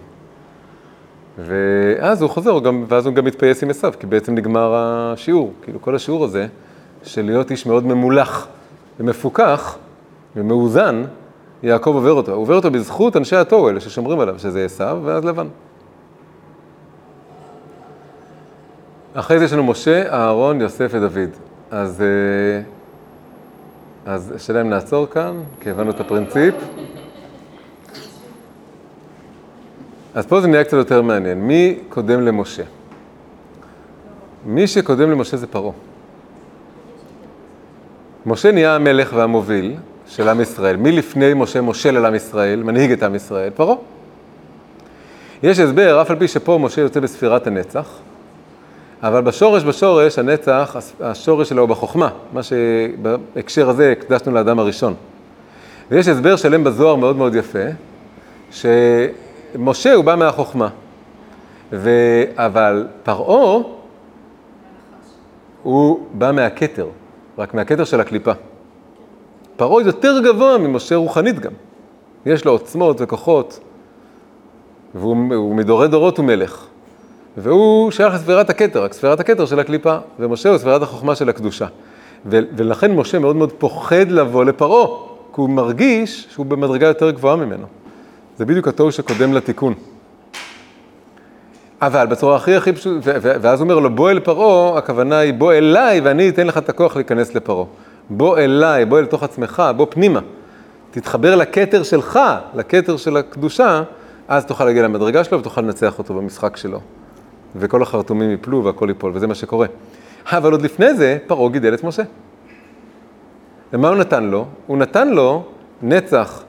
[1.38, 5.52] ואז הוא חוזר, גם, ואז הוא גם מתפייס עם עשיו, כי בעצם נגמר השיעור.
[5.62, 6.46] כאילו כל השיעור הזה,
[7.02, 8.48] של להיות איש מאוד ממולח
[9.00, 9.78] ומפוכח
[10.36, 11.04] ומאוזן,
[11.62, 12.32] יעקב עובר אותו.
[12.32, 15.46] הוא עובר אותו בזכות אנשי התוהו האלה ששומרים עליו, שזה עשיו ואז לבן.
[19.18, 21.30] אחרי זה יש לנו משה, אהרון, יוסף ודוד.
[21.70, 22.62] אז, אה,
[24.12, 26.54] אז השאלה אם נעצור כאן, כי הבנו את הפרינציפ.
[30.14, 31.38] אז פה זה נהיה קצת יותר מעניין.
[31.38, 32.62] מי קודם למשה?
[34.46, 35.72] מי שקודם למשה זה פרעה.
[38.26, 40.76] משה נהיה המלך והמוביל של עם ישראל.
[40.76, 43.50] מי לפני משה מושל על עם ישראל, מנהיג את עם ישראל?
[43.50, 43.76] פרעה.
[45.42, 48.00] יש הסבר, אף על פי שפה משה יוצא בספירת הנצח,
[49.02, 54.94] אבל בשורש, בשורש, הנצח, השורש שלו הוא בחוכמה, מה שבהקשר הזה הקדשנו לאדם הראשון.
[55.90, 57.58] ויש הסבר שלם בזוהר מאוד מאוד יפה,
[58.50, 60.68] שמשה הוא בא מהחוכמה,
[61.72, 61.90] ו...
[62.36, 63.62] אבל פרעה
[65.62, 66.86] הוא בא מהכתר,
[67.38, 68.32] רק מהכתר של הקליפה.
[69.56, 71.52] פרעה יותר גבוה ממשה רוחנית גם.
[72.26, 73.60] יש לו עוצמות וכוחות,
[74.94, 76.66] והוא הוא מדורי דורות הוא מלך.
[77.36, 81.66] והוא שייך לספירת הכתר, רק ספירת הכתר של הקליפה, ומשה הוא ספירת החוכמה של הקדושה.
[82.26, 84.86] ו- ולכן משה מאוד מאוד פוחד לבוא לפרעה,
[85.34, 87.66] כי הוא מרגיש שהוא במדרגה יותר גבוהה ממנו.
[88.38, 89.74] זה בדיוק התוהו שקודם לתיקון.
[91.82, 95.18] אבל בצורה הכי הכי פשוט, ו- ו- ואז הוא אומר לו, בוא אל פרעה, הכוונה
[95.18, 97.66] היא בוא אליי ואני אתן לך את הכוח להיכנס לפרעה.
[98.10, 100.20] בוא אליי, בוא אל תוך עצמך, בוא פנימה.
[100.90, 102.20] תתחבר לכתר שלך,
[102.54, 103.82] לכתר של הקדושה,
[104.28, 106.80] אז תוכל להגיע למדרגה שלו ותוכל לנצח אותו במשחק שלו.
[107.56, 109.66] וכל החרטומים יפלו והכל ייפול, וזה מה שקורה.
[110.26, 112.02] אבל עוד לפני זה, פרעה גידל את משה.
[113.72, 114.46] ומה הוא נתן לו?
[114.66, 115.44] הוא נתן לו
[115.82, 116.42] נצח,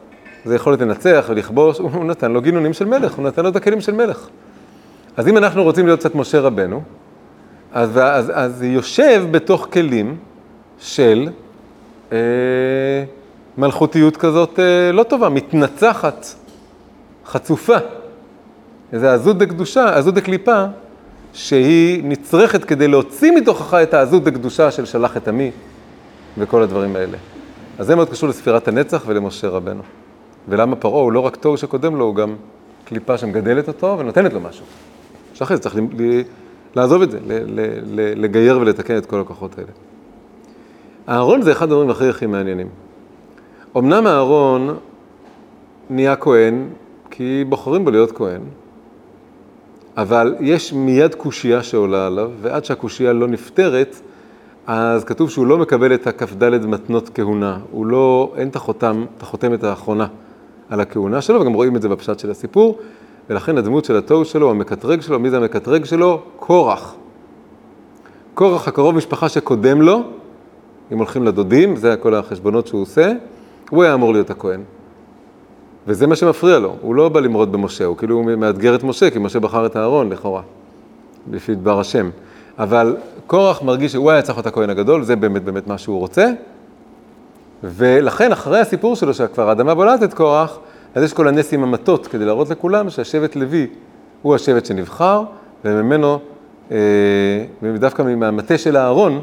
[0.45, 3.81] זה יכולת לנצח ולכבוש, הוא נתן לו גינונים של מלך, הוא נתן לו את הכלים
[3.81, 4.27] של מלך.
[5.17, 6.81] אז אם אנחנו רוצים להיות קצת משה רבנו,
[7.73, 10.17] אז, אז, אז יושב בתוך כלים
[10.79, 11.29] של
[12.11, 12.17] אה,
[13.57, 16.25] מלכותיות כזאת אה, לא טובה, מתנצחת,
[17.25, 17.77] חצופה.
[18.93, 20.65] איזה עזות דקדושה, עזות דקליפה,
[21.33, 25.51] שהיא נצרכת כדי להוציא מתוכך את העזות דקדושה של שלח את עמי
[26.37, 27.17] וכל הדברים האלה.
[27.77, 29.81] אז זה מאוד קשור לספירת הנצח ולמשה רבנו.
[30.49, 32.35] ולמה פרעה הוא לא רק תוהו שקודם לו, הוא גם
[32.85, 34.65] קליפה שמגדלת אותו ונותנת לו משהו.
[35.33, 36.21] שאחרי זה צריך ל- ל-
[36.75, 39.69] לעזוב את זה, ל- ל- ל- לגייר ולתקן את כל הכוחות האלה.
[41.09, 42.67] אהרון זה אחד הדברים הכי הכי מעניינים.
[43.77, 44.77] אמנם אהרון
[45.89, 46.67] נהיה כהן,
[47.11, 48.41] כי בוחרים בו להיות כהן,
[49.97, 54.01] אבל יש מיד קושייה שעולה עליו, ועד שהקושייה לא נפתרת,
[54.67, 57.59] אז כתוב שהוא לא מקבל את הכ"ד מתנות כהונה.
[57.71, 60.07] הוא לא, אין את החותם, את החותמת האחרונה
[60.69, 62.79] על הכהונה שלו, וגם רואים את זה בפשט של הסיפור,
[63.29, 66.21] ולכן הדמות של התוהו שלו, המקטרג שלו, מי זה המקטרג שלו?
[66.39, 66.95] קורח.
[68.33, 70.03] קורח הקרוב משפחה שקודם לו,
[70.91, 73.13] אם הולכים לדודים, זה כל החשבונות שהוא עושה,
[73.69, 74.61] הוא היה אמור להיות הכהן.
[75.87, 79.19] וזה מה שמפריע לו, הוא לא בא למרוד במשה, הוא כאילו מאתגר את משה, כי
[79.19, 80.41] משה בחר את אהרון לכאורה,
[81.31, 82.09] לפי דבר השם.
[82.59, 82.95] אבל
[83.27, 86.29] קורח מרגיש שהוא היה צריך להיות הכהן הגדול, זה באמת באמת מה שהוא רוצה.
[87.63, 90.59] ולכן אחרי הסיפור שלו, שכבר האדמה בולעת את קורח,
[90.95, 93.67] אז יש כל הנס עם המטות, כדי להראות לכולם שהשבט לוי
[94.21, 95.23] הוא השבט שנבחר,
[95.65, 96.19] וממנו,
[96.71, 96.77] אה,
[97.61, 99.21] ודווקא מהמטה של אהרון,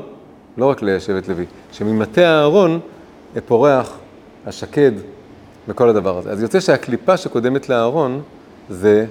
[0.59, 2.81] לא רק לשבט לוי, שממטה אהרון
[3.37, 3.99] אה, פורח
[4.47, 4.93] השקד
[5.69, 6.31] וכל הדבר הזה.
[6.31, 8.23] אז יוצא שהקליפה שקודמת לאהרון
[8.69, 9.07] זה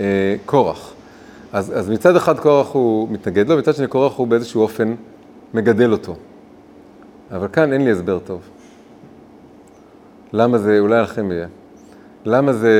[0.00, 0.92] אה, קורח.
[1.52, 4.94] אז, אז מצד אחד קורח הוא מתנגד לו, מצד שני קורח הוא באיזשהו אופן
[5.54, 6.16] מגדל אותו.
[7.32, 8.40] אבל כאן אין לי הסבר טוב.
[10.32, 11.46] למה זה, אולי לכם יהיה.
[12.24, 12.70] למה זה,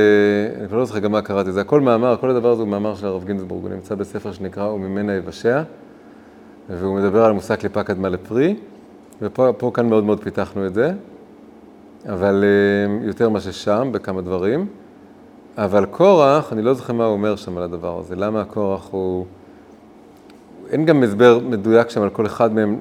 [0.58, 2.94] אני כבר לא זוכר גם מה קראתי, זה הכל מאמר, כל הדבר הזה הוא מאמר
[2.94, 5.62] של הרב גינזבורג, הוא נמצא בספר שנקרא "וממנה יבשע",
[6.70, 8.56] והוא מדבר על מושג קליפה קדמה לפרי,
[9.22, 10.92] ופה פה, כאן מאוד מאוד פיתחנו את זה,
[12.08, 14.66] אבל אה, יותר מה ששם, בכמה דברים.
[15.56, 19.26] אבל קורח, אני לא זוכר מה הוא אומר שם על הדבר הזה, למה הקורח הוא...
[20.70, 22.80] אין גם הסבר מדויק שם על כל אחד מהם,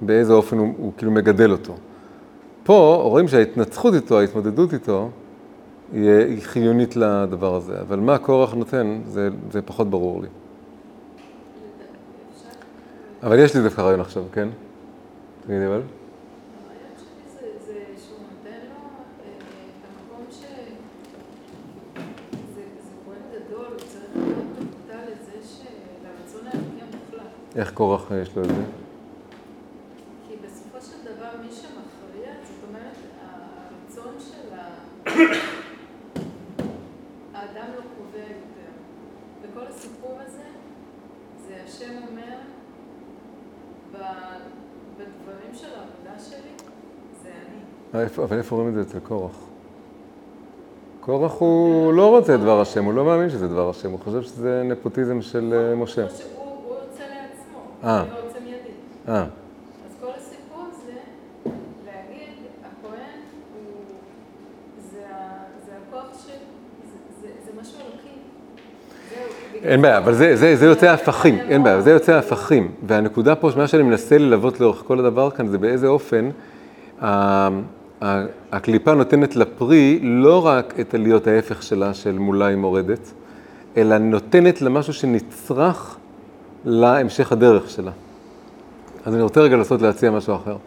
[0.00, 1.74] באיזה אופן הוא, הוא כאילו מגדל אותו.
[2.64, 5.10] פה רואים שההתנצחות איתו, ההתמודדות איתו,
[5.92, 10.28] היא, היא חיונית לדבר הזה, אבל מה קורח נותן, זה, זה פחות ברור לי.
[13.22, 14.48] אבל יש לי דווקא רעיון עכשיו, כן?
[15.46, 15.72] תגידי אבל.
[15.72, 15.82] הרעיון
[16.96, 17.72] שלי זה, זה
[18.04, 18.74] שהוא נותן לו
[19.24, 19.30] אה,
[19.78, 20.44] את המקום ש...
[22.54, 25.60] זה, זה פועל גדול, הוא צריך להיות מודע לזה ש...
[26.04, 27.53] לרצון האלוקי המוחלט.
[27.64, 28.54] איך קורח יש לו את זה?
[30.28, 34.68] כי בסופו של דבר מי שמכריע, זאת אומרת, הרצון של ה...
[37.34, 38.70] האדם לא קובע יותר.
[39.42, 40.42] וכל הסיפור הזה,
[41.48, 42.36] זה השם אומר,
[43.92, 44.38] ב-
[44.98, 46.68] בדברים של העבודה שלי,
[47.22, 47.28] זה
[47.94, 48.02] אני.
[48.02, 49.36] איפה- אבל איפה רואים את זה אצל קורח?
[51.00, 54.22] קורח הוא לא רוצה את דבר השם, הוא לא מאמין שזה דבר השם, הוא חושב
[54.22, 56.02] שזה נפוטיזם של אה, משה.
[56.02, 56.43] הוא
[57.84, 58.00] אה.
[58.00, 58.58] הוא לא מיידי.
[59.08, 59.26] אה, אז
[60.00, 60.92] כל הסיפור זה
[61.86, 62.28] להגיד,
[62.60, 63.20] הכהן
[63.54, 63.72] הוא,
[64.90, 64.98] זה,
[65.66, 69.68] זה הכוח של, זה, זה, זה משהו אלוקי.
[69.68, 72.70] אין בעיה, אבל זה, זה, זה יוצא הפכים, אין בעיה, לא- זה יוצא הפכים.
[72.86, 76.30] והנקודה פה, מה שאני מנסה ללוות לאורך כל הדבר כאן, זה באיזה אופן
[77.00, 77.48] ה-
[78.02, 83.12] ה- הקליפה נותנת לפרי לא רק את להיות ההפך שלה, של מולה היא מורדת,
[83.76, 85.96] אלא נותנת לה משהו שנצרך
[86.64, 87.90] להמשך הדרך שלה.
[89.04, 90.56] אז אני רוצה רגע לנסות להציע משהו אחר.
[90.56, 90.60] אבל-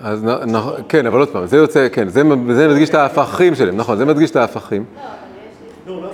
[0.00, 2.22] אז נ- נ- כן, אבל עוד פעם, זה יוצא, כן, זה,
[2.54, 4.84] זה מדגיש את ההפכים שלהם, נכון, זה מדגיש את ההפכים.
[4.96, 5.56] לא, אבל יש
[5.86, 5.92] לי...
[5.94, 6.08] לא, לא?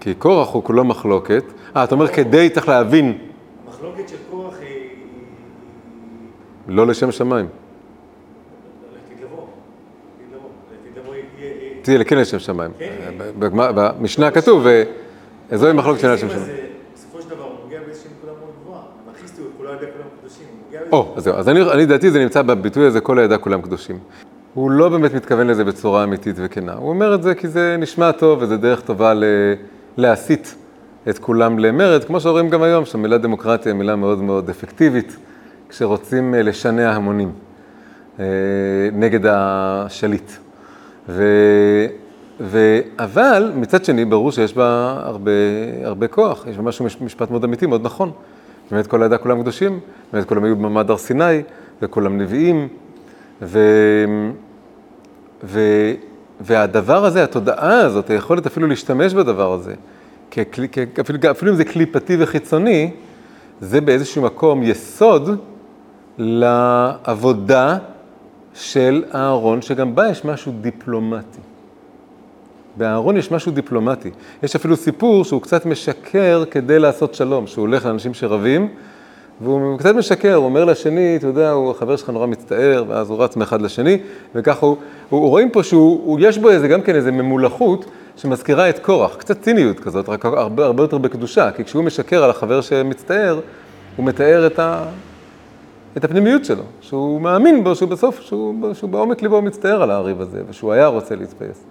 [0.00, 1.44] כי קורח הוא כולו מחלוקת.
[1.76, 3.18] אה, אתה אומר כדי, צריך להבין,
[3.66, 4.54] המחלוקת של קורח.
[4.60, 4.88] היא-
[6.68, 7.46] לא לשם שמיים.
[8.92, 9.38] לעתיד לבוא.
[9.38, 10.48] לעתיד לבוא.
[10.72, 11.24] לעתיד לבוא יהיה...
[11.62, 12.70] יהיה- תהיה כן לשם שמיים.
[12.78, 12.88] כן.
[13.38, 14.82] בגמרא- במשנה כתוב, אה,
[15.52, 16.46] זוהי מחלוקת שאינה לשם שמיים.
[16.94, 18.80] בסופו של דבר הוא מגיע באיזושהי נקודה מאוד גבוהה.
[19.08, 20.44] אנרכיסטיות, כולה ידי כולם קדושים.
[20.50, 23.38] הוא מגיע או, אז זהו, אז אני, אני דעתי זה נמצא בביטוי הזה, כל הידע
[23.38, 23.98] כולם קדושים.
[24.54, 26.72] הוא לא באמת מתכוון לזה בצורה אמיתית וכנה.
[26.74, 29.24] הוא אומר את זה כי זה נשמע טוב וזה דרך טובה ל-
[29.96, 30.54] להסית
[31.08, 35.16] את כולם למרד, כמו שאומרים גם היום, שהמילה דמוקרטיה היא מילה מאוד מאוד אפקטיבית,
[35.68, 37.32] כשרוצים אה, לשנע המונים
[38.20, 38.24] אה,
[38.92, 40.30] נגד השליט.
[41.08, 41.24] ו...
[42.40, 42.78] ו...
[42.98, 45.30] אבל מצד שני, ברור שיש בה הרבה,
[45.84, 48.10] הרבה כוח, יש בה משהו, מש- משפט מאוד אמיתי, מאוד נכון.
[48.70, 49.80] באמת כל העדה כולם קדושים,
[50.12, 51.42] באמת כולם היו במעמד הר סיני,
[51.82, 52.68] וכולם נביאים,
[53.42, 53.60] ו...
[55.44, 55.60] ו...
[56.40, 59.74] והדבר הזה, התודעה הזאת, היכולת אפילו להשתמש בדבר הזה,
[60.30, 60.78] ככלי, כ...
[61.00, 62.90] אפילו, אפילו אם זה קליפתי וחיצוני,
[63.60, 65.40] זה באיזשהו מקום יסוד
[66.18, 67.78] לעבודה
[68.56, 71.40] של אהרון, שגם בה יש משהו דיפלומטי.
[72.76, 74.10] באהרון יש משהו דיפלומטי.
[74.42, 78.68] יש אפילו סיפור שהוא קצת משקר כדי לעשות שלום, שהוא הולך לאנשים שרבים,
[79.40, 83.24] והוא קצת משקר, הוא אומר לשני, אתה יודע, הוא, החבר שלך נורא מצטער, ואז הוא
[83.24, 83.98] רץ מאחד לשני,
[84.34, 84.76] וככה הוא,
[85.08, 87.84] הוא רואים פה שהוא, הוא, יש בו איזה, גם כן איזה ממולחות
[88.16, 92.30] שמזכירה את קורח, קצת ציניות כזאת, רק הרבה, הרבה יותר בקדושה, כי כשהוא משקר על
[92.30, 93.40] החבר שמצטער,
[93.96, 94.84] הוא מתאר את, ה,
[95.96, 100.20] את הפנימיות שלו, שהוא מאמין בו, שהוא בסוף, שהוא, שהוא בעומק ליבו מצטער על הריב
[100.20, 101.64] הזה, ושהוא היה רוצה להתפייס.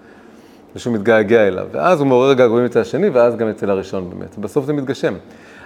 [0.76, 1.68] ושהוא מתגעגע אליו.
[1.72, 4.38] ואז הוא מעורר געגועים אצל השני, ואז גם אצל הראשון באמת.
[4.38, 5.14] בסוף זה מתגשם.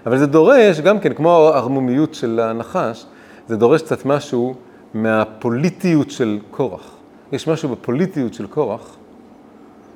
[0.06, 3.06] אבל זה דורש, גם כן, כמו הערמומיות של הנחש,
[3.48, 4.53] זה דורש קצת משהו
[4.94, 6.95] מהפוליטיות של קורח.
[7.31, 8.95] יש משהו בפוליטיות של קורח,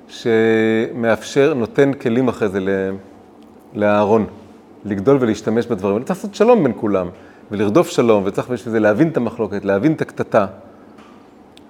[0.08, 2.60] שמאפשר, נותן כלים אחרי זה
[3.74, 4.26] לאהרון,
[4.86, 6.04] לגדול ולהשתמש בדברים.
[6.04, 7.08] צריך לעשות שלום בין כולם,
[7.54, 10.46] ולרדוף שלום, וצריך בשביל זה להבין את המחלוקת, להבין את הקטטה.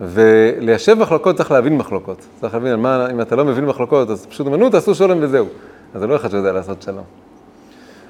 [0.01, 2.25] וליישב מחלוקות צריך להבין מחלוקות.
[2.41, 5.45] צריך להבין מה, אם אתה לא מבין מחלוקות, אז פשוט אמרו, תעשו שלום וזהו.
[5.93, 7.03] אז זה לא אחד שיודע לעשות שלום.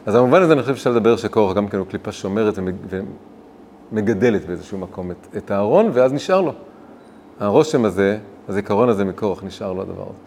[0.05, 3.01] אז במובן הזה אני חושב שאפשר לדבר שקורח גם כן הוא קליפה שומרת ומג-
[3.91, 6.53] ומגדלת באיזשהו מקום את, את הארון, ואז נשאר לו.
[7.39, 8.17] הרושם הזה
[8.49, 10.19] הזיכרון הזה מקורח נשאר לו הדבר הזה.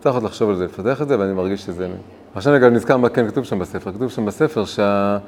[0.00, 1.88] צריך עוד לחשוב על זה, לפתח את זה, ואני מרגיש שזה...
[2.34, 3.92] עכשיו אני גם נזכר מה כן כתוב שם בספר.
[3.92, 5.18] כתוב שם בספר שה...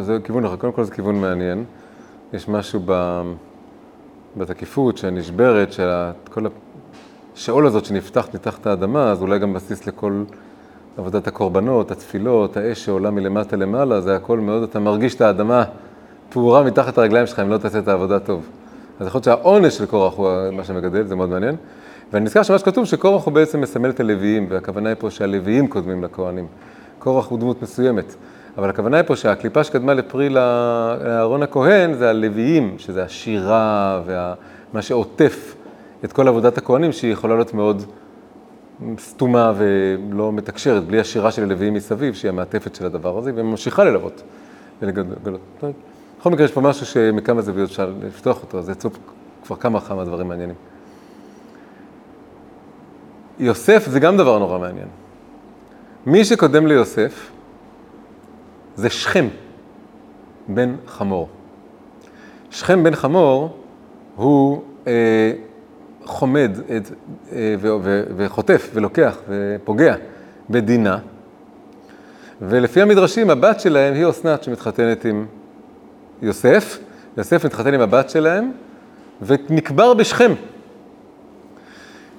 [0.00, 1.64] זה כיוון אחר, קודם כל זה כיוון מעניין.
[2.32, 3.22] יש משהו ב...
[4.36, 6.46] בתקיפות שנשברת, שכל
[7.34, 10.24] השאול הזאת שנפתחת מתחת האדמה, אז אולי גם בסיס לכל
[10.98, 15.64] עבודת הקורבנות, התפילות, האש שעולה מלמטה למעלה, זה הכל מאוד, אתה מרגיש את האדמה
[16.30, 18.46] פעורה מתחת הרגליים שלך אם לא תעשה את העבודה טוב.
[19.00, 21.56] אז יכול להיות שהעונש של קורח הוא מה שמגדל, זה מאוד מעניין.
[22.12, 26.04] ואני נזכר שמה שכתוב שקורח הוא בעצם מסמל את הלוויים, והכוונה היא פה שהלוויים קודמים
[26.04, 26.46] לכהנים.
[26.98, 28.14] קורח הוא דמות מסוימת.
[28.56, 35.54] אבל הכוונה היא פה שהקליפה שקדמה לפרי לאהרון הכהן זה הלוויים, שזה השירה ומה שעוטף
[36.04, 37.82] את כל עבודת הכהנים, שהיא יכולה להיות מאוד
[38.98, 44.22] סתומה ולא מתקשרת, בלי השירה של הלוויים מסביב, שהיא המעטפת של הדבר הזה, וממשיכה ללוות
[44.82, 45.40] ולגלות.
[46.18, 48.90] בכל מקרה, יש פה משהו שמכמה זוויות אפשר לפתוח אותו, אז יצאו
[49.44, 50.56] כבר כמה וכמה דברים מעניינים.
[53.38, 54.88] יוסף זה גם דבר נורא מעניין.
[56.06, 57.30] מי שקודם ליוסף
[58.76, 59.28] זה שכם
[60.48, 61.28] בן חמור.
[62.50, 63.56] שכם בן חמור
[64.16, 65.32] הוא אה,
[66.04, 66.90] חומד את,
[67.32, 69.94] אה, ו, ו, וחוטף ולוקח ופוגע
[70.50, 70.98] בדינה,
[72.42, 75.26] ולפי המדרשים הבת שלהם היא אסנת שמתחתנת עם
[76.22, 76.78] יוסף,
[77.16, 78.52] יוסף מתחתן עם הבת שלהם
[79.22, 80.32] ונקבר בשכם.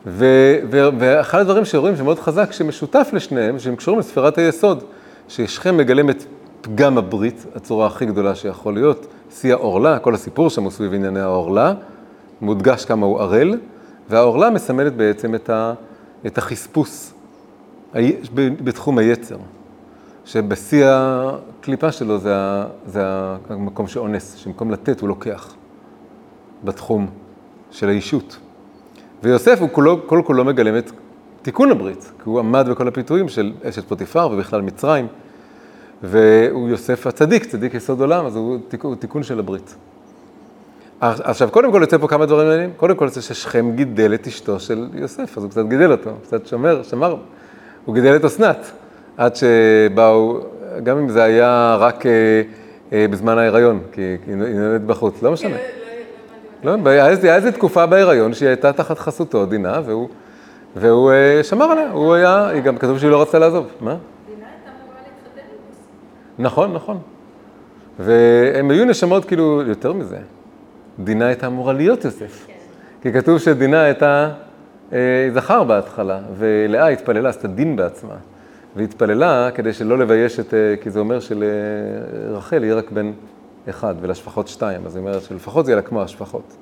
[0.06, 4.84] ואחד הדברים שרואים שמאוד חזק, שמשותף לשניהם, שהם קשורים לספירת היסוד,
[5.28, 6.24] ששכם מגלם את
[6.68, 11.20] פגם הברית, הצורה הכי גדולה שיכול להיות, שיא העורלה, כל הסיפור שם הוא סביב ענייני
[11.20, 11.74] העורלה,
[12.42, 13.60] מודגש כמה הוא ערל,
[14.10, 15.74] והעורלה מסמלת בעצם את, ה,
[16.26, 17.14] את החספוס
[18.64, 19.38] בתחום היצר,
[20.26, 22.36] שבשיא הקליפה שלו זה,
[22.86, 23.04] זה
[23.50, 25.54] המקום שאונס, שבמקום לתת הוא לוקח
[26.64, 27.08] בתחום
[27.72, 28.38] של האישות.
[29.24, 30.92] ויוסף הוא כולו, כל כולו מגלם את
[31.42, 35.08] תיקון הברית, כי הוא עמד בכל הפיתויים של אשת פוטיפר ובכלל מצרים,
[36.04, 39.76] והוא יוסף הצדיק, צדיק יסוד עולם, אז הוא תיקון, תיקון של הברית.
[41.02, 42.74] עכשיו, קודם כל יוצא פה כמה דברים מעניינים.
[42.78, 46.48] קודם כל זה ששכם גידל את אשתו של יוסף, אז הוא קצת גידל אותו, קצת
[46.48, 47.16] שומר, שמר,
[47.86, 48.72] הוא גידל את אסנת,
[49.18, 50.40] עד שבאו,
[50.84, 52.12] גם אם זה היה רק אה,
[52.94, 55.58] אה, בזמן ההיריון, כי היא נולדת בחוץ, לא משנה.
[56.64, 60.10] לא, היה איזה תקופה בהיריון שהיא הייתה תחת חסותו, דינה, והוא,
[60.76, 63.68] והוא אה, שמר עליה, הוא היה, היא גם כתוב שהיא לא רצתה לעזוב.
[63.82, 63.96] מה?
[64.28, 65.58] דינה הייתה אמורה להתחתן עם
[66.40, 66.98] נכון, נכון.
[68.00, 70.18] והם היו נשמות כאילו, יותר מזה,
[71.00, 72.48] דינה הייתה אמורה להיות יוסף.
[73.02, 74.30] כי כתוב שדינה הייתה
[74.94, 78.16] אה, זכר בהתחלה, ולאה התפללה, עשתה דין בעצמה.
[78.76, 83.12] והתפללה כדי שלא לבייש את, אה, כי זה אומר שלרחל יהיה רק בן
[83.70, 86.56] אחד, ולשפחות שתיים, אז היא אומרת שלפחות זה יהיה לה כמו השפחות.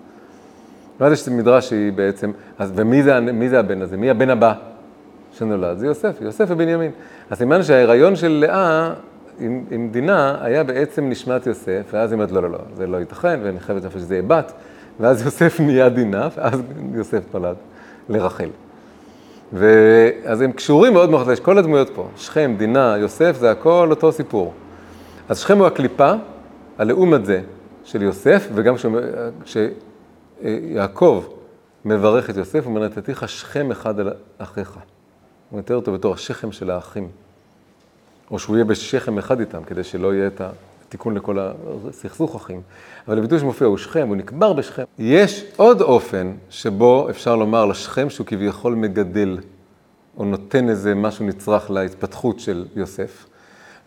[0.99, 3.97] ואז יש מדרש שהיא בעצם, אז ומי זה, מי זה הבן הזה?
[3.97, 4.53] מי הבן הבא
[5.31, 5.77] שנולד?
[5.77, 6.91] זה יוסף, יוסף ובנימין.
[7.29, 8.93] אז סימן שההיריון של לאה
[9.39, 12.97] עם, עם דינה היה בעצם נשמת יוסף, ואז היא אומרת, לא, לא, לא, זה לא
[12.97, 14.53] ייתכן, ואני חייבת לפני שזה יהיה בת,
[14.99, 16.61] ואז יוסף נהיה דינה, ואז
[16.93, 17.55] יוסף פלד
[18.09, 18.49] לרחל.
[19.53, 24.11] ואז הם קשורים מאוד מאוד, יש כל הדמויות פה, שכם, דינה, יוסף, זה הכל אותו
[24.11, 24.53] סיפור.
[25.29, 26.13] אז שכם הוא הקליפה,
[26.77, 27.41] הלאום הזה
[27.83, 28.75] של יוסף, וגם
[30.41, 31.23] כשיעקב
[31.85, 34.77] מברך את יוסף, הוא אומר, נתתיך שכם אחד על אחיך.
[35.49, 37.07] הוא מתאר אותו בתור השכם של האחים.
[38.31, 41.37] או שהוא יהיה בשכם אחד איתם, כדי שלא יהיה את התיקון לכל
[41.89, 42.61] הסכסוך אחים.
[43.07, 44.83] אבל הביטוי שמופיע הוא שכם, הוא נקבר בשכם.
[44.99, 49.37] יש עוד אופן שבו אפשר לומר לשכם שהוא כביכול מגדל,
[50.17, 53.25] או נותן איזה משהו נצרך להתפתחות של יוסף,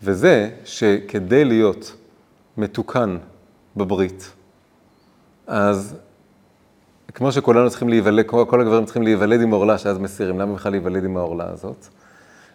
[0.02, 1.96] וזה שכדי להיות
[2.56, 3.16] מתוקן
[3.76, 4.32] בברית,
[5.46, 5.96] אז
[7.14, 11.04] כמו שכולנו צריכים להיוולד, כל הגברים צריכים להיוולד עם עורלה שאז מסירים, למה בכלל להיוולד
[11.04, 11.88] עם העורלה הזאת?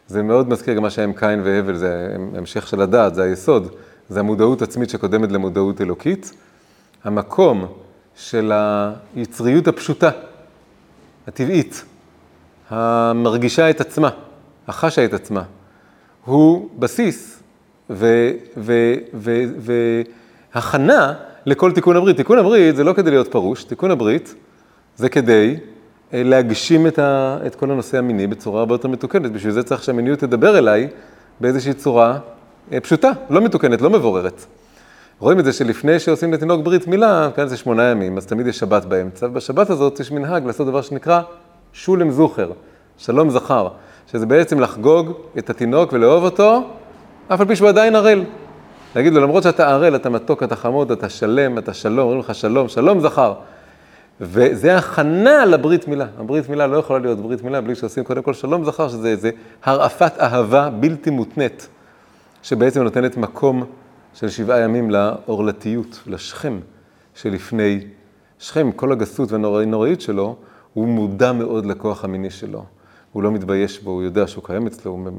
[0.08, 3.68] זה מאוד מזכיר גם מה שהיה עם קין והבל, זה המשך של הדעת, זה היסוד,
[4.10, 6.34] זה המודעות עצמית שקודמת למודעות אלוקית.
[7.04, 7.66] המקום
[8.16, 8.52] של
[9.16, 10.10] היצריות הפשוטה,
[11.28, 11.86] הטבעית,
[12.70, 14.10] המרגישה את עצמה,
[14.68, 15.44] החשה את עצמה,
[16.26, 17.44] הוא בסיס
[20.54, 21.14] והכנה
[21.46, 22.18] לכל תיקון הברית.
[22.18, 24.36] תיקון הברית זה לא כדי להיות פרוש, תיקון הברית
[24.96, 25.58] זה כדי
[26.14, 29.32] להגשים את, ה, את כל הנושא המיני בצורה הרבה יותר מתוקנת.
[29.32, 30.88] בשביל זה צריך שהמיניות תדבר אליי
[31.40, 32.18] באיזושהי צורה
[32.72, 34.46] אה, פשוטה, לא מתוקנת, לא מבוררת.
[35.20, 38.60] רואים את זה שלפני שעושים לתינוק ברית מילה, כאן זה שמונה ימים, אז תמיד יש
[38.60, 41.22] שבת באמצע, ובשבת הזאת יש מנהג לעשות דבר שנקרא
[41.74, 42.52] שולם זוכר,
[42.98, 43.68] שלום זכר,
[44.12, 46.62] שזה בעצם לחגוג את התינוק ולאהוב אותו,
[47.28, 48.24] אף על פי שהוא עדיין ערל.
[48.96, 52.36] להגיד לו, למרות שאתה ערל, אתה מתוק, אתה חמוד, אתה שלם, אתה שלום, אומרים לך
[52.36, 53.34] שלום, שלום זכר.
[54.24, 56.08] וזה הכנה לברית מילה.
[56.18, 59.30] הברית מילה לא יכולה להיות ברית מילה בלי שעושים קודם כל שלום זכר, שזה איזה
[59.64, 61.68] הרעפת אהבה בלתי מותנית,
[62.44, 63.64] שבעצם נותנת מקום
[64.14, 66.60] של שבעה ימים לעורלתיות, לשכם
[67.14, 67.80] שלפני
[68.40, 70.36] שכם, כל הגסות והנוראית שלו,
[70.74, 72.66] הוא מודע מאוד לכוח המיני שלו.
[73.12, 75.10] הוא לא מתבייש בו, הוא יודע שהוא קיים אצלו, הוא,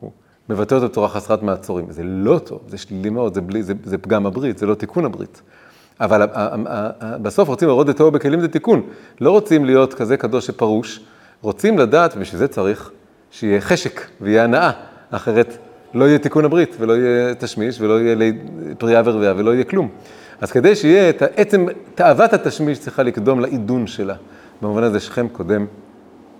[0.00, 0.10] הוא
[0.48, 1.90] מבטא אותו בצורה חסרת מעצורים.
[1.90, 5.04] זה לא טוב, זה שלילי מאוד, זה, בלי, זה, זה פגם הברית, זה לא תיקון
[5.04, 5.42] הברית.
[6.00, 6.26] אבל
[7.22, 8.82] בסוף רוצים לראות את תוהו בכלים זה תיקון.
[9.20, 11.00] לא רוצים להיות כזה קדוש שפרוש,
[11.42, 12.90] רוצים לדעת, ובשביל זה צריך
[13.30, 14.70] שיהיה חשק ויהיה הנאה,
[15.10, 15.56] אחרת
[15.94, 18.32] לא יהיה תיקון הברית, ולא יהיה תשמיש, ולא יהיה
[18.78, 19.88] פריאה ורבייה, ולא יהיה כלום.
[20.40, 24.14] אז כדי שיהיה את עצם, תאוות התשמיש צריכה לקדום לעידון שלה.
[24.62, 25.66] במובן הזה שכם קודם,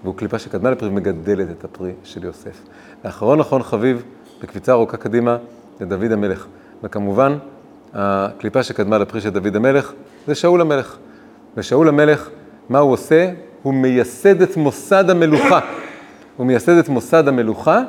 [0.02, 2.60] והוא קליפה שקדמה לפרי ומגדלת את הפרי של יוסף.
[3.05, 4.02] ואחרון אחרון חביב,
[4.43, 5.36] בקפיצה ארוכה קדימה,
[5.78, 6.47] זה דוד המלך.
[6.82, 7.39] וכמובן,
[7.94, 9.92] הקליפה שקדמה לפרי של דוד המלך
[10.26, 10.96] זה שאול המלך.
[11.56, 12.28] ושאול המלך,
[12.68, 13.30] מה הוא עושה?
[13.62, 15.60] הוא מייסד את מוסד המלוכה.
[16.36, 17.80] הוא מייסד את מוסד המלוכה,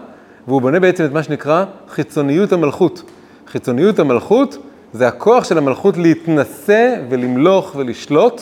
[0.47, 3.03] והוא בונה בעצם את מה שנקרא חיצוניות המלכות.
[3.47, 4.57] חיצוניות המלכות
[4.93, 8.41] זה הכוח של המלכות להתנשא ולמלוך ולשלוט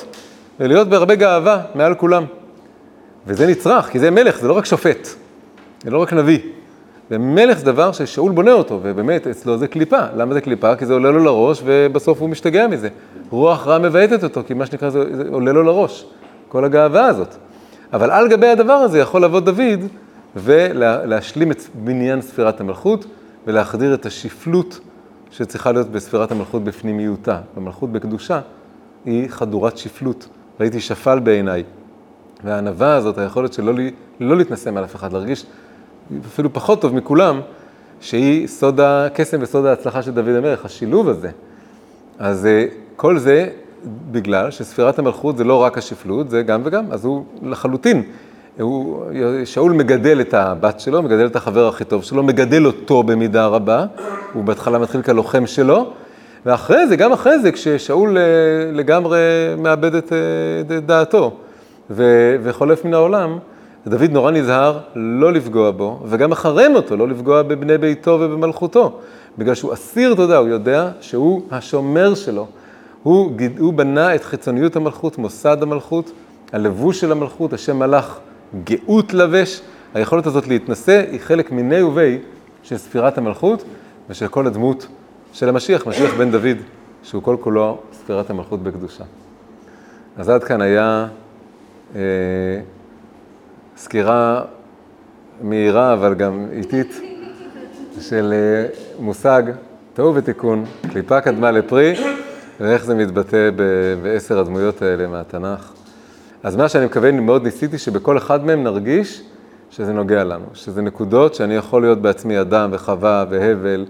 [0.60, 2.24] ולהיות בהרבה גאווה מעל כולם.
[3.28, 5.08] וזה נצרך, כי זה מלך, זה לא רק שופט,
[5.84, 6.40] זה לא רק נביא.
[7.12, 10.00] ומלך זה דבר ששאול בונה אותו, ובאמת, אצלו זה קליפה.
[10.16, 10.76] למה זה קליפה?
[10.76, 12.90] כי זה עולה לו לראש, ובסוף הוא משתגע מזה.
[13.30, 16.06] רוח רע מבעטת אותו, כי מה שנקרא, זה, זה עולה לו לראש,
[16.48, 17.36] כל הגאווה הזאת.
[17.94, 19.80] אבל על גבי הדבר הזה יכול לבוא דוד
[20.36, 23.06] ולהשלים את בניין ספירת המלכות,
[23.48, 24.80] ולהחדיר את השפלות
[25.32, 27.40] שצריכה להיות בספירת המלכות בפנימיותה.
[27.58, 28.40] המלכות בקדושה
[29.06, 30.28] היא חדורת שפלות.
[30.60, 31.64] ראיתי שפל בעיניי.
[32.44, 33.74] והענווה הזאת, היכולת שלא
[34.20, 35.46] לא להתנשא מעל אף אחד, להרגיש
[36.26, 37.42] אפילו פחות טוב מכולם,
[38.02, 41.30] שהיא סוד הקסם וסוד ההצלחה של דוד המלך, השילוב הזה.
[42.20, 42.66] אז אה,
[42.96, 43.48] כל זה
[44.12, 48.04] בגלל שספירת המלכות זה לא רק השפלות, זה גם וגם, אז הוא לחלוטין,
[48.60, 49.04] הוא,
[49.46, 53.86] שאול מגדל את הבת שלו, מגדל את החבר הכי טוב שלו, מגדל אותו במידה רבה,
[54.34, 55.94] הוא בהתחלה מתחיל כלוחם שלו,
[56.46, 58.24] ואחרי זה, גם אחרי זה, כששאול אה,
[58.72, 59.20] לגמרי
[59.58, 61.38] מאבד את אה, דעתו
[62.44, 63.38] וחולף מן העולם,
[63.88, 69.00] דוד נורא נזהר לא לפגוע בו, וגם מחרם אותו, לא לפגוע בבני ביתו ובמלכותו,
[69.38, 72.48] בגלל שהוא אסיר תודה, הוא יודע שהוא השומר שלו.
[73.04, 76.12] הוא, הוא בנה את חיצוניות המלכות, מוסד המלכות,
[76.54, 78.20] הלבוש של המלכות, השם מלאך
[78.64, 79.62] גאות לבש.
[79.94, 82.20] היכולת הזאת להתנשא היא חלק מיני ובי
[82.64, 83.64] של ספירת המלכות
[84.10, 84.88] ושל כל הדמות
[85.34, 86.58] של המשיח, משיח בן דוד,
[87.04, 89.04] שהוא כל כולו ספירת המלכות בקדושה.
[90.18, 91.08] אז עד כאן היה
[91.96, 92.02] אה,
[93.84, 94.42] סקירה
[95.42, 97.02] מהירה, אבל גם איטית,
[98.00, 98.66] של אה,
[99.00, 99.44] מושג
[99.94, 101.94] תוהו ותיקון, קליפה קדמה לפרי,
[102.60, 103.50] ואיך זה מתבטא
[104.02, 105.72] בעשר הדמויות האלה מהתנ"ך.
[106.44, 109.24] אז מה שאני מקווה, מאוד ניסיתי שבכל אחד מהם נרגיש
[109.72, 113.86] שזה נוגע לנו, שזה נקודות שאני יכול להיות בעצמי אדם וחווה והבל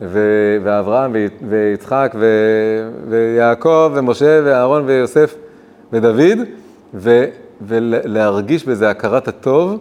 [0.00, 1.16] ו- ואברהם
[1.48, 5.34] ויצחק ו- ויעקב ומשה ואהרון ויוסף
[5.92, 6.38] ודוד,
[6.94, 7.24] ו-
[7.60, 9.78] ולהרגיש בזה הכרת הטוב,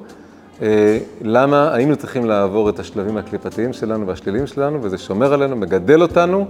[0.62, 6.02] אה, למה היינו צריכים לעבור את השלבים הקליפתיים שלנו והשליליים שלנו, וזה שומר עלינו, מגדל
[6.02, 6.48] אותנו,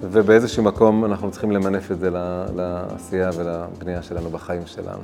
[0.00, 2.10] ובאיזשהו מקום אנחנו צריכים למנף את זה
[2.56, 5.00] לעשייה ולבנייה שלנו בחיים שלנו.